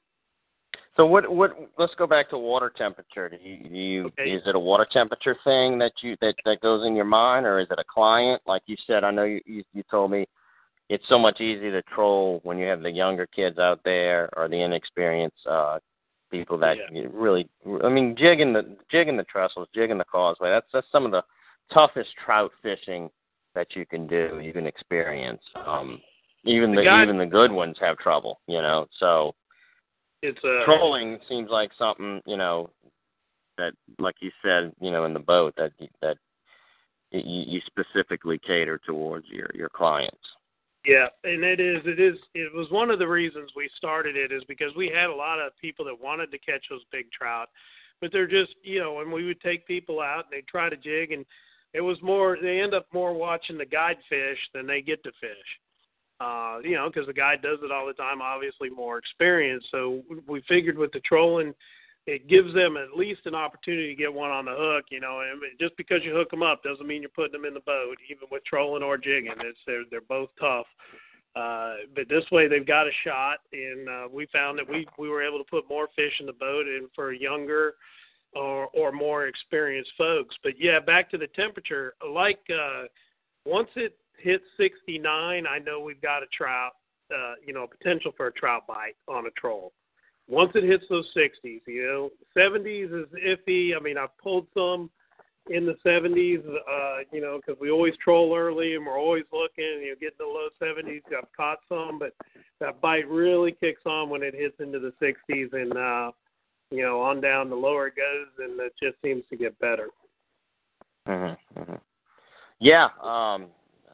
So 0.96 1.04
what 1.04 1.30
what 1.30 1.52
let's 1.78 1.94
go 1.96 2.06
back 2.06 2.30
to 2.30 2.38
water 2.38 2.70
temperature. 2.74 3.28
Do 3.28 3.36
you, 3.42 3.68
do 3.68 3.76
you 3.76 4.06
Okay. 4.06 4.30
is 4.32 4.42
it 4.46 4.54
a 4.54 4.58
water 4.58 4.86
temperature 4.90 5.36
thing 5.44 5.78
that 5.78 5.92
you 6.02 6.16
that 6.20 6.34
that 6.44 6.60
goes 6.60 6.86
in 6.86 6.96
your 6.96 7.04
mind 7.04 7.44
or 7.46 7.58
is 7.60 7.68
it 7.70 7.78
a 7.78 7.84
client? 7.84 8.40
Like 8.46 8.62
you 8.66 8.76
said, 8.86 9.04
I 9.04 9.10
know 9.10 9.24
you 9.24 9.40
you, 9.44 9.62
you 9.74 9.82
told 9.90 10.10
me 10.10 10.26
it's 10.88 11.04
so 11.08 11.18
much 11.18 11.40
easier 11.40 11.72
to 11.72 11.82
troll 11.94 12.40
when 12.44 12.58
you 12.58 12.66
have 12.66 12.80
the 12.82 12.90
younger 12.90 13.26
kids 13.26 13.58
out 13.58 13.80
there 13.84 14.30
or 14.36 14.48
the 14.48 14.60
inexperienced 14.62 15.46
uh 15.46 15.78
people 16.30 16.56
that 16.58 16.78
Yeah. 16.78 17.02
you 17.02 17.10
really 17.12 17.46
I 17.84 17.88
mean 17.90 18.16
jigging 18.16 18.52
the 18.54 18.76
jigging 18.90 19.16
the 19.18 19.24
trestles, 19.24 19.68
jigging 19.74 19.98
the 19.98 20.04
causeway. 20.04 20.48
That's 20.50 20.66
that's 20.72 20.90
some 20.90 21.04
of 21.04 21.12
the 21.12 21.22
toughest 21.72 22.10
trout 22.24 22.52
fishing 22.62 23.10
that 23.54 23.74
you 23.76 23.84
can 23.86 24.06
do, 24.06 24.40
you 24.42 24.52
can 24.54 24.66
experience. 24.66 25.42
Um 25.66 26.00
even 26.44 26.70
The 26.70 26.76
the, 26.78 26.84
guy- 26.84 27.02
even 27.02 27.18
the 27.18 27.26
good 27.26 27.50
ones 27.52 27.76
have 27.80 27.98
trouble, 27.98 28.40
you 28.46 28.62
know. 28.62 28.86
So 28.98 29.34
It's 30.22 30.38
uh, 30.44 30.64
trolling 30.64 31.18
seems 31.28 31.50
like 31.50 31.70
something 31.78 32.20
you 32.26 32.36
know 32.36 32.70
that 33.58 33.72
like 33.98 34.16
you 34.20 34.30
said 34.42 34.72
you 34.80 34.90
know 34.90 35.04
in 35.04 35.14
the 35.14 35.20
boat 35.20 35.54
that 35.56 35.72
that 36.02 36.16
you, 37.10 37.44
you 37.46 37.60
specifically 37.66 38.38
cater 38.38 38.80
towards 38.86 39.26
your 39.28 39.48
your 39.54 39.68
clients 39.68 40.16
Yeah, 40.84 41.08
and 41.24 41.42
it 41.44 41.60
is. 41.60 41.82
It 41.84 42.00
is. 42.00 42.16
It 42.34 42.54
was 42.54 42.70
one 42.70 42.90
of 42.90 42.98
the 42.98 43.08
reasons 43.08 43.50
we 43.56 43.68
started 43.76 44.16
it 44.16 44.32
is 44.32 44.42
because 44.46 44.74
we 44.76 44.88
had 44.88 45.10
a 45.10 45.14
lot 45.14 45.40
of 45.40 45.56
people 45.60 45.84
that 45.86 46.00
wanted 46.00 46.30
to 46.30 46.38
catch 46.38 46.64
those 46.70 46.82
big 46.92 47.10
trout, 47.10 47.48
but 48.00 48.12
they're 48.12 48.28
just 48.28 48.54
you 48.62 48.78
know, 48.78 49.00
and 49.00 49.12
we 49.12 49.24
would 49.24 49.40
take 49.40 49.66
people 49.66 50.00
out 50.00 50.24
and 50.24 50.32
they 50.32 50.44
try 50.48 50.68
to 50.68 50.76
jig, 50.76 51.12
and 51.12 51.26
it 51.74 51.80
was 51.80 51.98
more. 52.02 52.38
They 52.40 52.60
end 52.60 52.72
up 52.72 52.86
more 52.92 53.12
watching 53.14 53.58
the 53.58 53.66
guide 53.66 53.98
fish 54.08 54.38
than 54.54 54.66
they 54.66 54.80
get 54.80 55.02
to 55.04 55.10
fish. 55.20 55.60
Uh, 56.18 56.58
you 56.64 56.74
know, 56.74 56.88
because 56.88 57.06
the 57.06 57.12
guide 57.12 57.42
does 57.42 57.58
it 57.62 57.70
all 57.70 57.86
the 57.86 57.92
time. 57.92 58.22
Obviously, 58.22 58.70
more 58.70 58.96
experience. 58.96 59.64
So 59.70 60.02
we 60.26 60.42
figured 60.48 60.78
with 60.78 60.92
the 60.92 61.00
trolling, 61.00 61.54
it 62.06 62.26
gives 62.26 62.54
them 62.54 62.76
at 62.78 62.96
least 62.96 63.20
an 63.26 63.34
opportunity 63.34 63.88
to 63.88 63.94
get 63.94 64.12
one 64.12 64.30
on 64.30 64.46
the 64.46 64.54
hook. 64.56 64.86
You 64.90 65.00
know, 65.00 65.20
and 65.20 65.40
just 65.60 65.76
because 65.76 66.00
you 66.02 66.14
hook 66.14 66.30
them 66.30 66.42
up 66.42 66.62
doesn't 66.62 66.86
mean 66.86 67.02
you're 67.02 67.10
putting 67.10 67.32
them 67.32 67.44
in 67.44 67.54
the 67.54 67.60
boat. 67.60 67.96
Even 68.10 68.28
with 68.30 68.44
trolling 68.44 68.82
or 68.82 68.96
jigging, 68.96 69.34
it's 69.40 69.58
they're 69.66 69.84
they're 69.90 70.00
both 70.00 70.30
tough. 70.40 70.66
Uh, 71.36 71.74
but 71.94 72.08
this 72.08 72.24
way 72.32 72.48
they've 72.48 72.66
got 72.66 72.86
a 72.86 72.90
shot, 73.04 73.40
and 73.52 73.88
uh, 73.88 74.08
we 74.10 74.26
found 74.32 74.58
that 74.58 74.66
we 74.66 74.86
we 74.98 75.10
were 75.10 75.22
able 75.22 75.38
to 75.38 75.50
put 75.50 75.68
more 75.68 75.88
fish 75.94 76.14
in 76.18 76.24
the 76.24 76.32
boat, 76.32 76.66
and 76.66 76.88
for 76.94 77.12
younger 77.12 77.74
or 78.34 78.68
or 78.68 78.90
more 78.90 79.26
experienced 79.26 79.90
folks. 79.98 80.34
But 80.42 80.54
yeah, 80.58 80.80
back 80.80 81.10
to 81.10 81.18
the 81.18 81.26
temperature. 81.28 81.92
Like 82.08 82.40
uh, 82.50 82.84
once 83.44 83.68
it 83.76 83.98
hits 84.22 84.44
69, 84.56 85.44
I 85.46 85.58
know 85.58 85.80
we've 85.80 86.00
got 86.00 86.22
a 86.22 86.26
trout. 86.36 86.72
Uh, 87.08 87.34
you 87.46 87.52
know, 87.52 87.68
potential 87.68 88.10
for 88.16 88.26
a 88.26 88.32
trout 88.32 88.66
bite 88.66 88.96
on 89.06 89.26
a 89.26 89.30
troll 89.38 89.72
once 90.28 90.50
it 90.54 90.64
hits 90.64 90.84
those 90.88 91.06
60s, 91.16 91.60
you 91.66 91.84
know, 91.84 92.10
70s 92.36 93.02
is 93.02 93.06
iffy. 93.24 93.76
I 93.76 93.80
mean, 93.80 93.96
I've 93.96 94.16
pulled 94.18 94.46
some 94.54 94.90
in 95.48 95.64
the 95.64 95.76
70s, 95.86 96.44
uh, 96.44 97.04
you 97.12 97.20
know, 97.20 97.38
because 97.38 97.60
we 97.60 97.70
always 97.70 97.94
troll 98.02 98.36
early 98.36 98.74
and 98.74 98.84
we're 98.84 98.98
always 98.98 99.24
looking. 99.32 99.82
You 99.82 99.90
know, 99.90 99.94
get 100.00 100.14
in 100.18 100.18
the 100.18 100.24
low 100.24 100.48
70s. 100.60 101.02
I've 101.16 101.32
caught 101.36 101.58
some, 101.68 101.98
but 101.98 102.12
that 102.60 102.80
bite 102.80 103.08
really 103.08 103.52
kicks 103.52 103.82
on 103.86 104.10
when 104.10 104.22
it 104.22 104.34
hits 104.34 104.56
into 104.58 104.80
the 104.80 104.92
60s, 105.00 105.52
and 105.52 105.72
uh, 105.76 106.10
you 106.72 106.82
know, 106.82 107.00
on 107.00 107.20
down 107.20 107.48
the 107.48 107.56
lower 107.56 107.86
it 107.88 107.94
goes, 107.96 108.26
and 108.38 108.58
it 108.60 108.72
just 108.82 108.96
seems 109.04 109.22
to 109.30 109.36
get 109.36 109.58
better. 109.60 109.88
mm-hmm, 111.08 111.62
hmm 111.62 111.76
yeah 112.58 112.88
um 113.02 113.48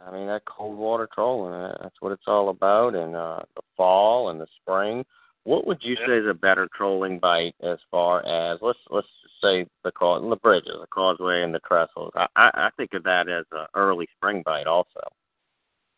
i 0.06 0.10
mean 0.12 0.26
that 0.26 0.44
cold 0.44 0.76
water 0.76 1.08
trolling 1.14 1.52
uh, 1.54 1.76
that's 1.82 2.00
what 2.00 2.12
it's 2.12 2.26
all 2.26 2.48
about 2.48 2.94
and 2.94 3.14
uh 3.16 3.40
the 3.56 3.62
fall 3.76 4.30
and 4.30 4.40
the 4.40 4.46
spring 4.60 5.04
what 5.44 5.66
would 5.66 5.82
you 5.82 5.96
Yeah. 6.00 6.06
say 6.06 6.18
is 6.18 6.26
a 6.26 6.34
better 6.34 6.68
trolling 6.74 7.18
bite 7.18 7.54
as 7.62 7.78
far 7.90 8.24
as 8.26 8.58
let's 8.62 8.78
let's 8.90 9.08
say 9.42 9.66
the 9.84 9.92
cau- 9.92 10.20
the 10.28 10.36
bridges 10.36 10.76
the 10.80 10.86
causeway 10.86 11.42
and 11.42 11.54
the 11.54 11.60
trestles 11.60 12.12
i 12.14 12.26
i, 12.36 12.50
I 12.54 12.70
think 12.76 12.94
of 12.94 13.02
that 13.04 13.28
as 13.28 13.44
an 13.52 13.66
early 13.74 14.08
spring 14.16 14.42
bite 14.44 14.66
also 14.66 15.00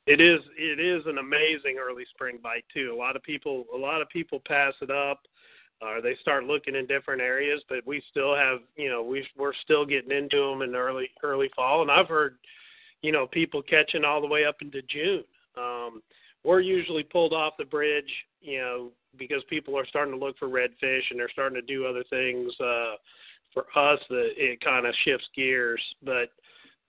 It 0.07 0.21
is 0.21 0.41
it 0.57 0.79
is 0.81 1.03
an 1.07 1.19
amazing 1.19 1.79
early 1.81 2.05
spring 2.11 2.39
bite 2.43 2.65
too. 2.73 2.93
A 2.95 2.97
lot 2.97 3.17
of 3.17 3.23
people 3.23 3.65
a 3.75 3.79
lot 3.79 4.03
of 4.03 4.09
people 4.11 4.41
pass 4.47 4.75
it 4.83 4.91
up 4.91 5.21
or 5.81 6.01
they 6.01 6.15
start 6.21 6.45
looking 6.45 6.77
in 6.77 6.87
different 6.87 7.21
areas, 7.21 7.61
but 7.69 7.87
we 7.87 8.03
still 8.11 8.35
have, 8.35 8.61
you 8.77 8.89
know, 8.89 9.03
we 9.03 9.27
we're 9.37 9.55
still 9.65 9.85
getting 9.85 10.13
into 10.13 10.39
them 10.39 10.63
in 10.63 10.75
early 10.75 11.11
early 11.23 11.51
fall 11.57 11.83
and 11.83 11.91
I've 11.91 12.09
heard, 12.09 12.37
you 13.05 13.13
know, 13.13 13.27
people 13.27 13.63
catching 13.63 14.05
all 14.05 14.21
the 14.21 14.27
way 14.35 14.45
up 14.45 14.57
into 14.63 14.83
June. 14.83 15.25
Um 15.57 16.03
we're 16.43 16.61
usually 16.61 17.03
pulled 17.03 17.33
off 17.33 17.55
the 17.59 17.65
bridge, 17.65 18.13
you 18.43 18.59
know, 18.59 18.91
because 19.17 19.43
people 19.49 19.79
are 19.79 19.87
starting 19.87 20.13
to 20.13 20.25
look 20.25 20.37
for 20.39 20.49
redfish 20.49 21.07
and 21.11 21.19
they're 21.19 21.31
starting 21.31 21.61
to 21.61 21.75
do 21.75 21.87
other 21.87 22.05
things 22.11 22.53
uh 22.61 22.95
for 23.53 23.65
us 23.77 24.01
that 24.09 24.31
it 24.37 24.61
kind 24.61 24.85
of 24.87 24.95
shifts 25.05 25.29
gears, 25.37 25.83
but 26.03 26.29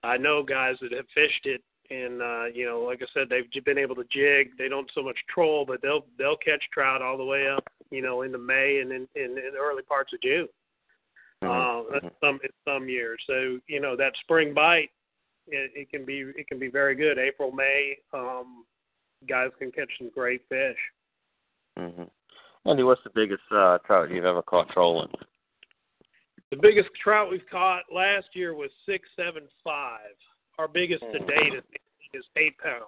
I 0.02 0.16
know 0.16 0.42
guys 0.42 0.76
that 0.80 0.92
have 0.92 1.06
fished 1.14 1.46
it 1.46 1.62
and 1.90 2.20
uh, 2.22 2.44
you 2.52 2.66
know, 2.66 2.80
like 2.80 3.00
I 3.02 3.06
said, 3.14 3.28
they've 3.28 3.64
been 3.64 3.78
able 3.78 3.94
to 3.96 4.04
jig. 4.10 4.50
They 4.58 4.68
don't 4.68 4.90
so 4.94 5.02
much 5.02 5.16
troll, 5.32 5.64
but 5.66 5.80
they'll 5.82 6.04
they'll 6.18 6.36
catch 6.36 6.62
trout 6.72 7.02
all 7.02 7.16
the 7.16 7.24
way 7.24 7.48
up, 7.48 7.64
you 7.90 8.02
know, 8.02 8.22
into 8.22 8.38
May 8.38 8.80
and 8.80 8.90
in 8.90 9.08
in, 9.14 9.38
in 9.38 9.52
the 9.52 9.60
early 9.60 9.82
parts 9.82 10.12
of 10.12 10.20
June. 10.20 10.48
Uh, 11.42 11.46
Mhm, 11.46 11.84
that's 11.92 12.04
mhm. 12.06 12.20
some 12.20 12.40
in 12.42 12.50
some 12.64 12.88
years. 12.88 13.22
So 13.26 13.60
you 13.68 13.80
know 13.80 13.96
that 13.96 14.12
spring 14.22 14.54
bite, 14.54 14.90
it, 15.48 15.70
it 15.74 15.90
can 15.90 16.04
be 16.04 16.24
it 16.36 16.48
can 16.48 16.58
be 16.58 16.68
very 16.68 16.94
good. 16.94 17.18
April 17.18 17.52
May, 17.52 17.98
um, 18.12 18.64
guys 19.28 19.50
can 19.58 19.70
catch 19.70 19.90
some 19.98 20.10
great 20.10 20.42
fish. 20.48 20.78
hmm 21.78 22.04
Andy, 22.64 22.82
what's 22.82 23.02
the 23.04 23.10
biggest 23.14 23.42
uh, 23.52 23.78
trout 23.86 24.10
you've 24.10 24.24
ever 24.24 24.42
caught 24.42 24.68
trolling? 24.70 25.10
The 26.50 26.56
biggest 26.56 26.88
trout 27.02 27.30
we've 27.30 27.48
caught 27.50 27.82
last 27.94 28.26
year 28.32 28.54
was 28.54 28.70
six 28.86 29.08
seven 29.16 29.44
five. 29.62 30.16
Our 30.58 30.68
biggest 30.68 31.02
to 31.12 31.18
date 31.18 31.54
is 31.56 31.64
is 32.14 32.24
eight 32.36 32.56
pounds. 32.58 32.82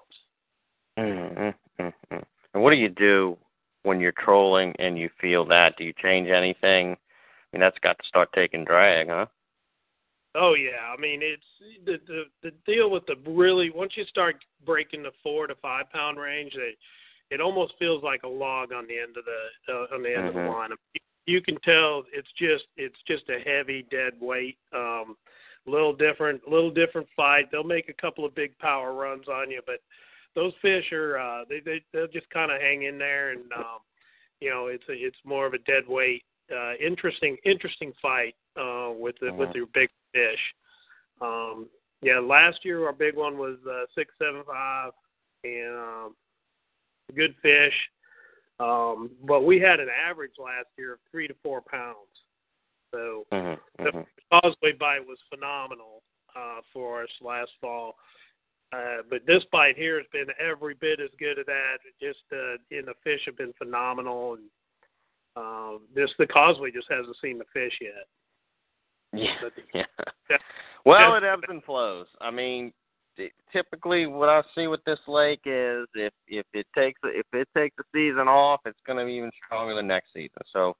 Mm-hmm. 0.98 1.84
mm 1.84 2.24
And 2.54 2.62
what 2.62 2.70
do 2.70 2.76
you 2.76 2.88
do 2.88 3.36
when 3.82 4.00
you're 4.00 4.12
trolling 4.12 4.74
and 4.78 4.98
you 4.98 5.10
feel 5.20 5.44
that? 5.46 5.76
Do 5.76 5.84
you 5.84 5.92
change 6.02 6.28
anything? 6.28 6.92
I 6.92 7.56
mean, 7.56 7.60
that's 7.60 7.78
got 7.78 7.98
to 7.98 8.06
start 8.06 8.30
taking 8.34 8.64
drag, 8.64 9.08
huh? 9.08 9.26
Oh 10.34 10.54
yeah, 10.54 10.92
I 10.96 11.00
mean 11.00 11.20
it's 11.22 11.42
the 11.84 11.98
the 12.06 12.24
the 12.42 12.50
deal 12.66 12.90
with 12.90 13.04
the 13.06 13.16
really 13.30 13.70
once 13.70 13.92
you 13.96 14.04
start 14.04 14.36
breaking 14.64 15.02
the 15.02 15.12
four 15.22 15.46
to 15.46 15.54
five 15.56 15.90
pound 15.90 16.18
range, 16.18 16.52
it 16.54 16.76
it 17.30 17.40
almost 17.40 17.74
feels 17.78 18.02
like 18.02 18.22
a 18.22 18.28
log 18.28 18.72
on 18.72 18.86
the 18.86 18.98
end 18.98 19.16
of 19.16 19.24
the 19.24 19.72
uh, 19.72 19.94
on 19.94 20.02
the 20.02 20.14
end 20.14 20.28
of 20.28 20.34
the 20.34 20.40
Mhm. 20.40 20.48
line. 20.48 20.70
You 21.26 21.42
can 21.42 21.58
tell 21.60 22.04
it's 22.12 22.30
just 22.32 22.66
it's 22.76 23.00
just 23.06 23.28
a 23.28 23.38
heavy 23.40 23.82
dead 23.90 24.14
weight. 24.20 24.58
Um, 24.72 25.16
little 25.66 25.92
different, 25.92 26.48
little 26.48 26.70
different 26.70 27.08
fight. 27.16 27.50
They'll 27.50 27.64
make 27.64 27.88
a 27.88 27.92
couple 27.94 28.24
of 28.24 28.34
big 28.34 28.56
power 28.58 28.94
runs 28.94 29.28
on 29.28 29.50
you, 29.50 29.60
but 29.66 29.80
those 30.34 30.52
fish 30.62 30.92
are 30.92 31.18
uh, 31.18 31.44
they 31.48 31.60
they 31.60 31.82
they'll 31.92 32.06
just 32.08 32.28
kind 32.30 32.50
of 32.50 32.60
hang 32.60 32.84
in 32.84 32.98
there, 32.98 33.30
and 33.30 33.52
um, 33.52 33.80
you 34.40 34.50
know 34.50 34.66
it's 34.66 34.84
a, 34.88 34.92
it's 34.92 35.18
more 35.24 35.46
of 35.46 35.54
a 35.54 35.58
dead 35.58 35.86
weight. 35.86 36.24
Uh, 36.50 36.74
interesting 36.76 37.36
interesting 37.44 37.92
fight 38.00 38.34
uh, 38.58 38.90
with 38.98 39.16
the, 39.20 39.32
with 39.32 39.50
Mhm. 39.50 39.54
your 39.54 39.66
big 39.66 39.90
fish. 40.12 40.54
Um, 41.20 41.68
yeah, 42.02 42.18
last 42.18 42.64
year 42.64 42.86
our 42.86 42.92
big 42.92 43.16
one 43.16 43.38
was 43.38 43.58
uh, 43.66 43.86
six 43.94 44.14
seven 44.18 44.42
five, 44.44 44.92
and 45.44 45.76
um, 45.76 46.16
good 47.14 47.34
fish. 47.42 47.74
Um, 48.60 49.10
but 49.24 49.44
we 49.44 49.60
had 49.60 49.80
an 49.80 49.88
average 49.88 50.32
last 50.38 50.68
year 50.76 50.94
of 50.94 50.98
three 51.10 51.28
to 51.28 51.34
four 51.42 51.60
pounds. 51.60 51.96
So 52.90 53.26
Mm-hmm, 53.32 53.84
the 53.84 53.90
mm-hmm. 53.90 54.00
causeway 54.32 54.72
bite 54.72 55.06
was 55.06 55.18
phenomenal 55.28 56.02
uh, 56.34 56.60
for 56.72 57.02
us 57.02 57.10
last 57.20 57.50
fall. 57.60 57.96
Uh, 58.72 58.98
but 59.08 59.24
this 59.26 59.42
bite 59.50 59.76
here 59.76 59.96
has 59.96 60.06
been 60.12 60.26
every 60.38 60.74
bit 60.74 61.00
as 61.00 61.10
good 61.18 61.38
as 61.38 61.46
that. 61.46 61.78
Just 62.00 62.20
uh, 62.32 62.56
and 62.70 62.86
the 62.86 62.94
fish 63.02 63.20
have 63.26 63.36
been 63.36 63.52
phenomenal, 63.56 64.34
and 64.34 64.44
um, 65.36 65.80
this 65.94 66.10
the 66.18 66.26
causeway 66.26 66.70
just 66.70 66.86
hasn't 66.90 67.16
seen 67.22 67.38
the 67.38 67.44
fish 67.52 67.72
yet. 67.80 68.06
Yeah. 69.12 69.34
Yeah. 69.74 70.36
Well, 70.84 71.14
it 71.16 71.24
ebbs 71.24 71.42
and 71.48 71.62
flows. 71.64 72.06
I 72.20 72.30
mean, 72.30 72.72
typically 73.52 74.06
what 74.06 74.28
I 74.28 74.42
see 74.54 74.66
with 74.66 74.82
this 74.84 74.98
lake 75.06 75.40
is 75.44 75.86
if 75.94 76.12
if 76.26 76.46
it 76.52 76.66
takes 76.76 77.00
if 77.04 77.26
it 77.32 77.48
takes 77.56 77.76
a 77.78 77.82
season 77.94 78.28
off, 78.28 78.60
it's 78.64 78.78
going 78.86 78.98
to 78.98 79.04
be 79.04 79.12
even 79.12 79.30
stronger 79.44 79.74
the 79.74 79.82
next 79.82 80.12
season. 80.12 80.42
So 80.52 80.76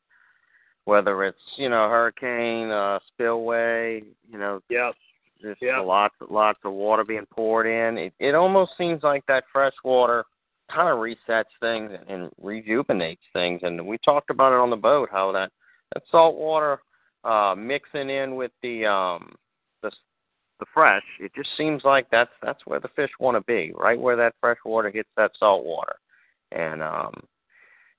whether 0.85 1.25
it's 1.25 1.39
you 1.57 1.69
know 1.69 1.89
hurricane, 1.89 2.71
uh, 2.71 2.99
spillway, 3.09 4.03
you 4.31 4.39
know, 4.39 4.61
Yeah, 4.69 4.93
just 5.41 5.61
Yeah. 5.61 5.81
lots 5.81 6.15
lots 6.29 6.59
of 6.65 6.73
water 6.73 7.05
being 7.05 7.27
poured 7.27 7.67
in. 7.67 7.99
It 7.99 8.15
it 8.19 8.35
almost 8.35 8.77
seems 8.77 9.03
like 9.03 9.25
that 9.27 9.45
fresh 9.53 9.75
water 9.85 10.25
kind 10.71 10.89
of 10.89 10.99
resets 10.99 11.45
things 11.61 11.93
and 12.09 12.31
rejuvenates 12.41 13.23
things. 13.33 13.63
And 13.63 13.87
we 13.87 13.99
talked 13.99 14.31
about 14.31 14.53
it 14.53 14.61
on 14.61 14.71
the 14.71 14.77
boat 14.77 15.09
how 15.11 15.33
that 15.33 15.51
that 15.95 16.03
salt 16.11 16.37
water 16.37 16.81
uh, 17.25 17.55
mixing 17.57 18.11
in 18.11 18.37
with 18.37 18.53
the 18.63 18.87
um 18.87 19.35
the 19.83 19.91
the 20.61 20.67
fresh, 20.75 21.05
it 21.21 21.33
just 21.35 21.51
seems 21.57 21.85
like 21.85 22.09
that's 22.11 22.31
that's 22.43 22.67
where 22.67 22.81
the 22.81 22.89
fish 22.89 23.11
want 23.21 23.37
to 23.37 23.41
be, 23.43 23.73
right 23.77 23.99
where 23.99 24.17
that 24.17 24.35
fresh 24.41 24.59
water 24.65 24.91
hits 24.91 25.11
that 25.17 25.33
salt 25.39 25.65
water, 25.65 25.97
and 26.53 26.83
um, 26.83 27.15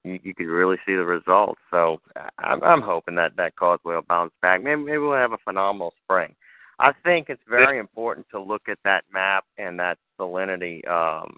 you 0.03 0.19
you 0.23 0.33
could 0.33 0.47
really 0.47 0.77
see 0.85 0.95
the 0.95 1.05
results. 1.05 1.61
So 1.71 2.01
I'm 2.39 2.63
I'm 2.63 2.81
hoping 2.81 3.15
that 3.15 3.35
that 3.37 3.55
causeway 3.55 3.95
will 3.95 4.01
bounce 4.03 4.33
back. 4.41 4.63
Maybe 4.63 4.81
maybe 4.81 4.97
we'll 4.97 5.13
have 5.13 5.33
a 5.33 5.37
phenomenal 5.37 5.93
spring. 6.03 6.35
I 6.79 6.93
think 7.03 7.29
it's 7.29 7.43
very 7.49 7.77
important 7.77 8.27
to 8.31 8.39
look 8.39 8.69
at 8.69 8.77
that 8.85 9.03
map 9.11 9.43
and 9.57 9.79
that 9.79 9.97
salinity 10.19 10.87
um 10.89 11.37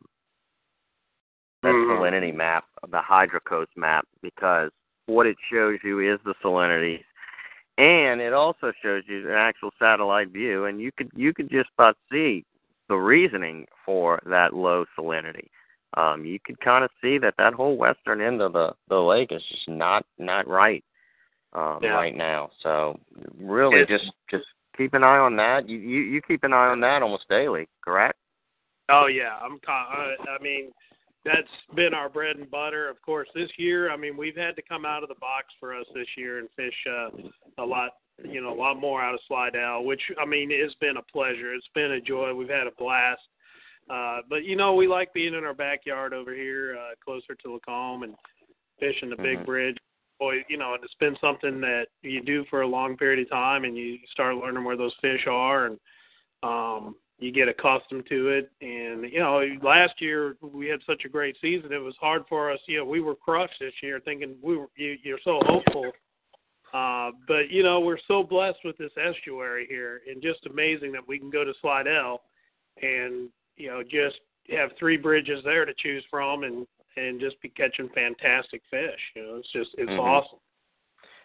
that 1.64 1.74
Mhm. 1.74 1.90
salinity 1.90 2.34
map, 2.34 2.66
the 2.88 3.02
hydrocoast 3.02 3.76
map, 3.76 4.08
because 4.22 4.72
what 5.06 5.28
it 5.28 5.38
shows 5.52 5.80
you 5.84 6.00
is 6.00 6.20
the 6.24 6.34
salinity 6.44 7.04
and 7.82 8.22
it 8.22 8.32
also 8.32 8.72
shows 8.84 9.04
you 9.08 9.28
an 9.28 9.36
actual 9.36 9.72
satellite 9.80 10.30
view 10.30 10.66
and 10.66 10.80
you 10.80 10.92
could 10.96 11.10
you 11.16 11.34
could 11.34 11.50
just 11.50 11.70
about 11.78 11.98
see 12.12 12.46
the 12.90 12.96
reasoning 12.96 13.66
for 13.86 14.22
that 14.26 14.54
low 14.54 14.86
salinity 14.98 15.48
um 15.98 16.24
you 16.24 16.40
could 16.46 16.60
kind 16.62 16.84
of 16.84 16.92
see 17.02 17.18
that 17.18 17.34
that 17.38 17.54
whole 17.54 17.76
western 17.78 18.22
end 18.22 18.42
of 18.42 18.54
the 18.54 18.72
the 18.90 18.96
lake 19.00 19.32
is 19.32 19.42
just 19.50 19.68
not 19.68 20.06
not 20.20 20.48
right 20.48 20.84
um 21.54 21.80
Yeah. 21.82 21.96
right 21.96 22.16
now 22.16 22.52
so 22.62 23.00
really 23.40 23.82
It's- 23.82 24.00
just 24.00 24.12
just 24.30 24.46
keep 24.78 24.94
an 24.94 25.04
eye 25.04 25.18
on 25.18 25.36
that 25.38 25.68
you 25.68 25.78
you 25.80 26.02
you 26.02 26.22
keep 26.22 26.44
an 26.44 26.54
eye 26.54 26.68
on 26.68 26.80
that 26.82 27.02
almost 27.02 27.28
daily 27.30 27.68
correct 27.84 28.18
Oh 28.90 29.08
yeah, 29.08 29.38
I'm. 29.42 29.58
I, 29.68 30.16
I 30.38 30.44
mean, 30.44 30.72
that's 31.24 31.48
been 31.76 31.94
our 31.94 32.10
bread 32.10 32.38
and 32.38 32.50
butter. 32.50 32.90
Of 32.90 33.02
course, 33.02 33.28
this 33.36 33.50
year, 33.58 33.92
I 33.92 33.98
mean, 33.98 34.18
we've 34.18 34.36
had 34.36 34.56
to 34.56 34.62
come 34.62 34.86
out 34.86 35.04
of 35.04 35.10
the 35.10 35.16
box 35.16 35.48
for 35.60 35.76
us 35.76 35.86
this 35.94 36.08
year 36.18 36.40
and 36.40 36.50
fish 36.56 36.74
uh, 36.90 37.10
a 37.62 37.66
lot. 37.66 37.92
You 38.24 38.42
know, 38.42 38.54
a 38.54 38.60
lot 38.60 38.80
more 38.80 39.02
out 39.02 39.16
of 39.16 39.20
Slidell, 39.28 39.84
which 39.84 40.02
I 40.22 40.26
mean, 40.26 40.50
it's 40.52 40.76
been 40.76 40.98
a 40.98 41.02
pleasure. 41.02 41.54
It's 41.56 41.70
been 41.74 41.94
a 41.94 42.02
joy. 42.02 42.34
We've 42.36 42.50
had 42.50 42.68
a 42.68 42.72
blast. 42.78 43.22
Uh, 43.90 44.20
but 44.30 44.44
you 44.46 44.56
know, 44.56 44.76
we 44.76 44.88
like 44.88 45.14
being 45.14 45.34
in 45.34 45.44
our 45.44 45.56
backyard 45.56 46.14
over 46.14 46.34
here, 46.34 46.78
uh, 46.80 46.94
closer 47.04 47.36
to 47.36 47.54
Lacombe 47.54 48.04
and 48.04 48.16
fishing 48.80 49.10
the 49.10 49.16
big 49.16 49.40
Mhm. 49.40 49.46
bridge. 49.46 49.78
Boy, 50.20 50.46
you 50.50 50.58
know, 50.58 50.76
and 50.76 50.84
it's 50.84 50.94
been 50.96 51.18
something 51.18 51.60
that 51.62 51.88
you 52.04 52.22
do 52.22 52.46
for 52.46 52.62
a 52.62 52.68
long 52.68 52.96
period 52.96 53.20
of 53.20 53.30
time, 53.30 53.64
and 53.64 53.76
you 53.76 53.98
start 54.12 54.36
learning 54.36 54.64
where 54.64 54.78
those 54.78 54.94
fish 55.02 55.26
are, 55.26 55.66
and 55.66 55.80
um, 56.44 56.96
you 57.22 57.32
get 57.32 57.48
accustomed 57.48 58.06
to 58.10 58.30
it. 58.30 58.52
And 58.62 59.10
you 59.12 59.20
know, 59.20 59.42
last 59.62 59.94
year 60.02 60.36
we 60.42 60.68
had 60.68 60.82
such 60.86 61.04
a 61.06 61.10
great 61.10 61.38
season; 61.42 61.72
it 61.72 61.78
was 61.78 61.96
hard 62.02 62.24
for 62.28 62.52
us. 62.52 62.60
You 62.68 62.80
know, 62.80 62.86
we 62.86 63.00
were 63.00 63.16
crushed 63.16 63.60
this 63.60 63.74
year, 63.82 64.02
thinking 64.04 64.36
we 64.42 64.58
were 64.58 64.68
you, 64.76 64.98
you're 65.04 65.20
so 65.24 65.40
hopeful. 65.46 65.92
Uh, 66.74 67.12
but 67.28 67.50
you 67.50 67.64
know, 67.64 67.80
we're 67.80 68.00
so 68.08 68.24
blessed 68.24 68.60
with 68.66 68.78
this 68.78 68.92
estuary 68.98 69.68
here, 69.70 70.02
and 70.10 70.22
just 70.22 70.46
amazing 70.48 70.92
that 70.94 71.08
we 71.08 71.20
can 71.20 71.30
go 71.30 71.44
to 71.44 71.54
Slidell, 71.62 72.24
and 72.82 73.30
you 73.56 73.70
know, 73.70 73.84
just 73.84 74.20
have 74.50 74.72
three 74.80 74.98
bridges 74.98 75.44
there 75.46 75.66
to 75.66 75.74
choose 75.78 76.04
from, 76.10 76.44
and 76.44 76.66
and 76.98 77.22
just 77.22 77.40
be 77.42 77.50
catching 77.50 77.88
fantastic 77.90 78.62
fish. 78.70 79.00
You 79.16 79.24
know, 79.24 79.36
it's 79.36 79.52
just 79.52 79.70
it's 79.78 79.92
Mhm. 79.92 80.00
awesome. 80.00 80.40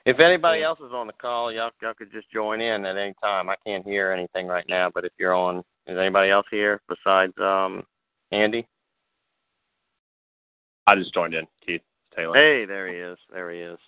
If 0.05 0.21
anybody 0.21 0.63
else 0.63 0.79
is 0.79 0.93
on 0.93 1.07
the 1.07 1.13
call, 1.15 1.51
y'all 1.51 1.73
y'all 1.81 1.95
could 1.95 2.13
just 2.13 2.31
join 2.31 2.61
in 2.61 2.85
at 2.85 2.99
any 2.99 3.15
time. 3.23 3.49
I 3.49 3.57
can't 3.65 3.85
hear 3.85 4.13
anything 4.13 4.47
right 4.47 4.69
now, 4.69 4.91
but 4.91 5.05
if 5.07 5.13
you're 5.19 5.35
on, 5.35 5.65
is 5.87 5.99
anybody 5.99 6.31
else 6.31 6.47
here 6.51 6.81
besides 6.89 7.33
um 7.39 7.83
Andy? 8.33 8.67
I 10.87 10.95
just 10.95 11.15
joined 11.15 11.35
in, 11.35 11.47
Keith 11.65 11.83
Taylor. 12.15 12.35
Hey, 12.35 12.65
there 12.65 12.89
he 12.89 12.95
is. 12.95 13.19
There 13.33 13.51
he 13.51 13.59
is. 13.59 13.79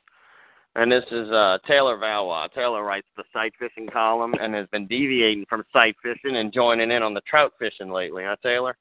And 0.75 0.91
this 0.91 1.05
is 1.11 1.31
uh 1.31 1.59
Taylor 1.67 1.97
Valois. 1.97 2.49
Taylor 2.55 2.85
writes 2.85 3.09
the 3.17 3.25
sight 3.33 3.53
fishing 3.59 3.89
column 3.89 4.35
and 4.41 4.55
has 4.55 4.67
been 4.69 4.87
deviating 4.87 5.45
from 5.49 5.65
sight 5.73 5.97
fishing 6.03 6.37
and 6.37 6.53
joining 6.53 6.91
in 6.91 7.03
on 7.03 7.15
the 7.15 7.23
trout 7.23 7.53
fishing 7.59 7.91
lately, 7.91 8.25
huh, 8.25 8.37
Taylor? 8.43 8.77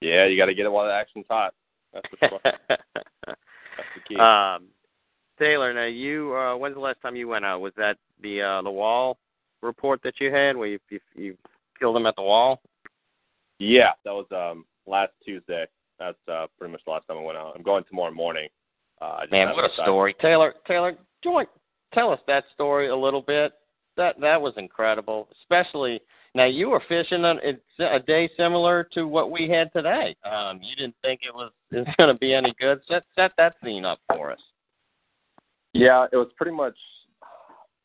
Yeah, 0.00 0.26
you 0.26 0.36
got 0.36 0.46
to 0.46 0.54
get 0.54 0.66
it 0.66 0.72
while 0.72 0.86
the 0.86 0.92
action's 0.92 1.26
hot. 1.28 1.54
That's 1.92 2.06
the, 2.20 2.28
that's 2.68 2.78
the 3.26 4.00
key. 4.06 4.16
um, 4.16 4.68
Taylor, 5.38 5.72
now 5.72 5.86
you 5.86 6.34
uh 6.34 6.56
when's 6.56 6.74
the 6.74 6.80
last 6.80 7.00
time 7.00 7.16
you 7.16 7.28
went 7.28 7.44
out? 7.44 7.60
Was 7.60 7.72
that 7.76 7.96
the 8.22 8.42
uh 8.42 8.62
the 8.62 8.70
wall 8.70 9.18
report 9.62 10.00
that 10.04 10.20
you 10.20 10.32
had 10.32 10.56
where 10.56 10.68
you 10.68 10.78
you, 10.90 11.00
you 11.14 11.36
killed 11.78 11.96
them 11.96 12.06
at 12.06 12.16
the 12.16 12.22
wall? 12.22 12.60
yeah, 13.58 13.90
that 14.04 14.12
was 14.12 14.26
um 14.32 14.64
last 14.86 15.12
Tuesday. 15.24 15.66
That's 15.98 16.16
uh 16.30 16.46
pretty 16.58 16.72
much 16.72 16.82
the 16.84 16.92
last 16.92 17.06
time 17.08 17.18
I 17.18 17.22
went 17.22 17.38
out. 17.38 17.54
I'm 17.56 17.62
going 17.62 17.84
tomorrow 17.88 18.12
morning. 18.12 18.48
Uh, 19.00 19.20
Man, 19.30 19.48
what 19.54 19.64
a 19.64 19.68
decided- 19.68 19.84
story, 19.84 20.14
Taylor. 20.20 20.54
Taylor, 20.66 20.96
join. 21.22 21.46
Tell 21.94 22.10
us 22.12 22.20
that 22.26 22.44
story 22.54 22.88
a 22.88 22.96
little 22.96 23.22
bit. 23.22 23.52
That 23.96 24.20
that 24.20 24.40
was 24.40 24.54
incredible. 24.56 25.28
Especially 25.42 26.00
now, 26.34 26.44
you 26.44 26.68
were 26.68 26.82
fishing 26.88 27.24
on 27.24 27.40
it's 27.42 27.60
a 27.80 27.98
day 27.98 28.28
similar 28.36 28.84
to 28.94 29.08
what 29.08 29.30
we 29.30 29.48
had 29.48 29.72
today. 29.72 30.14
Um, 30.30 30.60
you 30.62 30.76
didn't 30.76 30.94
think 31.02 31.20
it 31.24 31.34
was 31.34 31.50
it 31.72 31.78
was 31.78 31.94
going 31.98 32.12
to 32.14 32.18
be 32.18 32.32
any 32.34 32.54
good. 32.60 32.80
Set 32.88 33.02
set 33.16 33.32
that 33.38 33.54
scene 33.64 33.84
up 33.84 33.98
for 34.14 34.30
us. 34.30 34.38
Yeah, 35.72 36.06
it 36.12 36.16
was 36.16 36.28
pretty 36.36 36.52
much. 36.56 36.76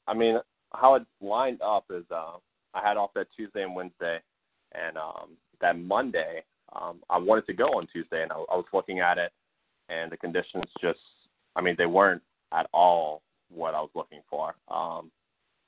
I 0.07 0.13
mean, 0.13 0.37
how 0.75 0.95
it 0.95 1.03
lined 1.21 1.61
up 1.61 1.85
is 1.89 2.03
uh, 2.11 2.33
I 2.73 2.87
had 2.87 2.97
off 2.97 3.13
that 3.15 3.27
Tuesday 3.35 3.63
and 3.63 3.75
Wednesday, 3.75 4.19
and 4.73 4.97
um, 4.97 5.37
that 5.61 5.77
Monday 5.77 6.43
um, 6.73 7.01
I 7.09 7.17
wanted 7.17 7.45
to 7.47 7.53
go 7.53 7.65
on 7.65 7.87
Tuesday, 7.91 8.23
and 8.23 8.31
I, 8.31 8.35
I 8.35 8.55
was 8.55 8.65
looking 8.73 8.99
at 8.99 9.17
it, 9.17 9.31
and 9.89 10.11
the 10.11 10.17
conditions 10.17 10.63
just, 10.81 10.99
I 11.55 11.61
mean, 11.61 11.75
they 11.77 11.85
weren't 11.85 12.21
at 12.51 12.67
all 12.73 13.21
what 13.49 13.75
I 13.75 13.81
was 13.81 13.91
looking 13.95 14.21
for. 14.29 14.55
Um, 14.69 15.11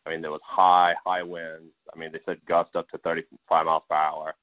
I 0.05 0.11
mean, 0.11 0.21
there 0.21 0.31
was 0.31 0.41
high, 0.43 0.93
high 1.03 1.23
winds. 1.23 1.73
I 1.93 1.97
mean, 1.97 2.11
they 2.11 2.19
said 2.25 2.37
gust 2.47 2.75
up 2.75 2.89
to 2.89 2.97
35 2.99 3.65
miles 3.65 3.83
per 3.89 3.95
hour. 3.95 4.35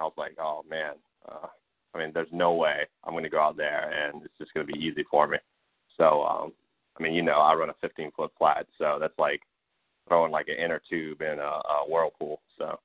I 0.00 0.04
was 0.04 0.14
like, 0.16 0.36
oh 0.40 0.62
man, 0.68 0.94
uh, 1.30 1.46
I 1.94 1.98
mean, 1.98 2.10
there's 2.14 2.28
no 2.32 2.54
way 2.54 2.86
I'm 3.04 3.12
going 3.12 3.24
to 3.24 3.30
go 3.30 3.40
out 3.40 3.56
there 3.56 3.90
and 3.90 4.22
it's 4.24 4.36
just 4.38 4.52
going 4.54 4.66
to 4.66 4.72
be 4.72 4.78
easy 4.78 5.04
for 5.10 5.26
me. 5.26 5.38
So, 5.96 6.24
um, 6.24 6.52
I 6.98 7.02
mean, 7.02 7.12
you 7.12 7.22
know, 7.22 7.38
I 7.38 7.54
run 7.54 7.70
a 7.70 7.74
15 7.80 8.10
foot 8.16 8.32
flat, 8.38 8.66
so 8.78 8.98
that's 9.00 9.18
like 9.18 9.40
throwing 10.12 10.30
like 10.30 10.48
an 10.48 10.62
inner 10.62 10.82
tube 10.90 11.22
in 11.22 11.38
a, 11.38 11.42
a 11.42 11.84
whirlpool. 11.88 12.42
So, 12.58 12.78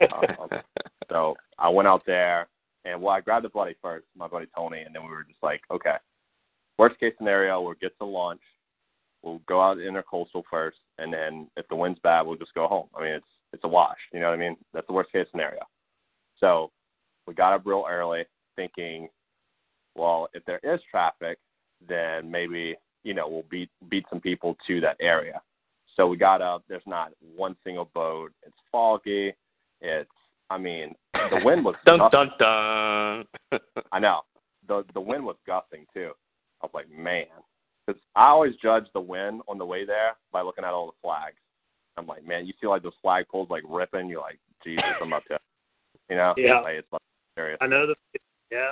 um, 0.00 0.48
so 1.10 1.36
I 1.58 1.68
went 1.68 1.86
out 1.86 2.02
there, 2.06 2.48
and 2.86 3.02
well, 3.02 3.14
I 3.14 3.20
grabbed 3.20 3.44
a 3.44 3.50
buddy 3.50 3.74
first, 3.82 4.06
my 4.16 4.26
buddy 4.26 4.46
Tony, 4.56 4.80
and 4.80 4.94
then 4.94 5.02
we 5.02 5.10
were 5.10 5.24
just 5.24 5.42
like, 5.42 5.60
okay, 5.70 5.96
worst 6.78 6.98
case 6.98 7.12
scenario, 7.18 7.60
we'll 7.60 7.74
get 7.74 7.96
to 7.98 8.06
launch, 8.06 8.40
we'll 9.22 9.42
go 9.46 9.60
out 9.60 9.76
intercoastal 9.76 10.42
first, 10.50 10.78
and 10.96 11.12
then 11.12 11.50
if 11.58 11.68
the 11.68 11.76
wind's 11.76 12.00
bad, 12.02 12.22
we'll 12.22 12.38
just 12.38 12.54
go 12.54 12.66
home. 12.66 12.86
I 12.96 13.02
mean, 13.02 13.12
it's 13.12 13.26
it's 13.52 13.64
a 13.64 13.68
wash. 13.68 13.98
You 14.14 14.20
know 14.20 14.30
what 14.30 14.34
I 14.34 14.38
mean? 14.38 14.56
That's 14.72 14.86
the 14.86 14.94
worst 14.94 15.12
case 15.12 15.26
scenario. 15.30 15.60
So 16.40 16.70
we 17.26 17.34
got 17.34 17.52
up 17.52 17.66
real 17.66 17.84
early, 17.88 18.24
thinking, 18.56 19.08
well, 19.94 20.28
if 20.32 20.42
there 20.46 20.60
is 20.64 20.80
traffic, 20.90 21.38
then 21.86 22.30
maybe 22.30 22.74
you 23.02 23.12
know 23.12 23.28
we'll 23.28 23.44
beat 23.50 23.68
beat 23.90 24.06
some 24.08 24.20
people 24.20 24.56
to 24.66 24.80
that 24.80 24.96
area. 24.98 25.42
So 25.96 26.06
we 26.08 26.16
got 26.16 26.42
up. 26.42 26.64
There's 26.68 26.82
not 26.86 27.12
one 27.36 27.56
single 27.64 27.90
boat. 27.94 28.32
It's 28.46 28.56
foggy. 28.72 29.32
It's 29.80 30.10
I 30.50 30.58
mean 30.58 30.94
the 31.14 31.40
wind 31.44 31.64
was 31.64 31.74
Dun 31.86 31.98
gusting. 31.98 32.30
dun 32.38 33.24
dun. 33.50 33.60
I 33.92 33.98
know 33.98 34.20
the 34.68 34.84
the 34.94 35.00
wind 35.00 35.24
was 35.24 35.36
gusting 35.46 35.86
too. 35.94 36.12
I 36.62 36.66
was 36.66 36.72
like, 36.74 36.90
man, 36.90 37.26
because 37.86 38.00
I 38.16 38.26
always 38.28 38.54
judge 38.62 38.84
the 38.94 39.00
wind 39.00 39.42
on 39.48 39.58
the 39.58 39.66
way 39.66 39.84
there 39.84 40.16
by 40.32 40.42
looking 40.42 40.64
at 40.64 40.72
all 40.72 40.86
the 40.86 40.92
flags. 41.02 41.36
I'm 41.96 42.06
like, 42.06 42.26
man, 42.26 42.46
you 42.46 42.52
see 42.60 42.66
like 42.66 42.82
those 42.82 42.92
flagpoles 43.04 43.50
like 43.50 43.62
ripping. 43.68 44.08
You're 44.08 44.20
like, 44.20 44.40
Jesus, 44.64 44.84
I'm 45.00 45.12
up 45.12 45.24
to, 45.26 45.38
you 46.10 46.16
know, 46.16 46.34
Yeah. 46.36 46.60
like, 46.60 46.74
it's 46.76 46.92
like 46.92 47.02
serious. 47.36 47.58
I 47.60 47.66
know 47.66 47.86
the. 47.86 47.94
Yeah, 48.50 48.70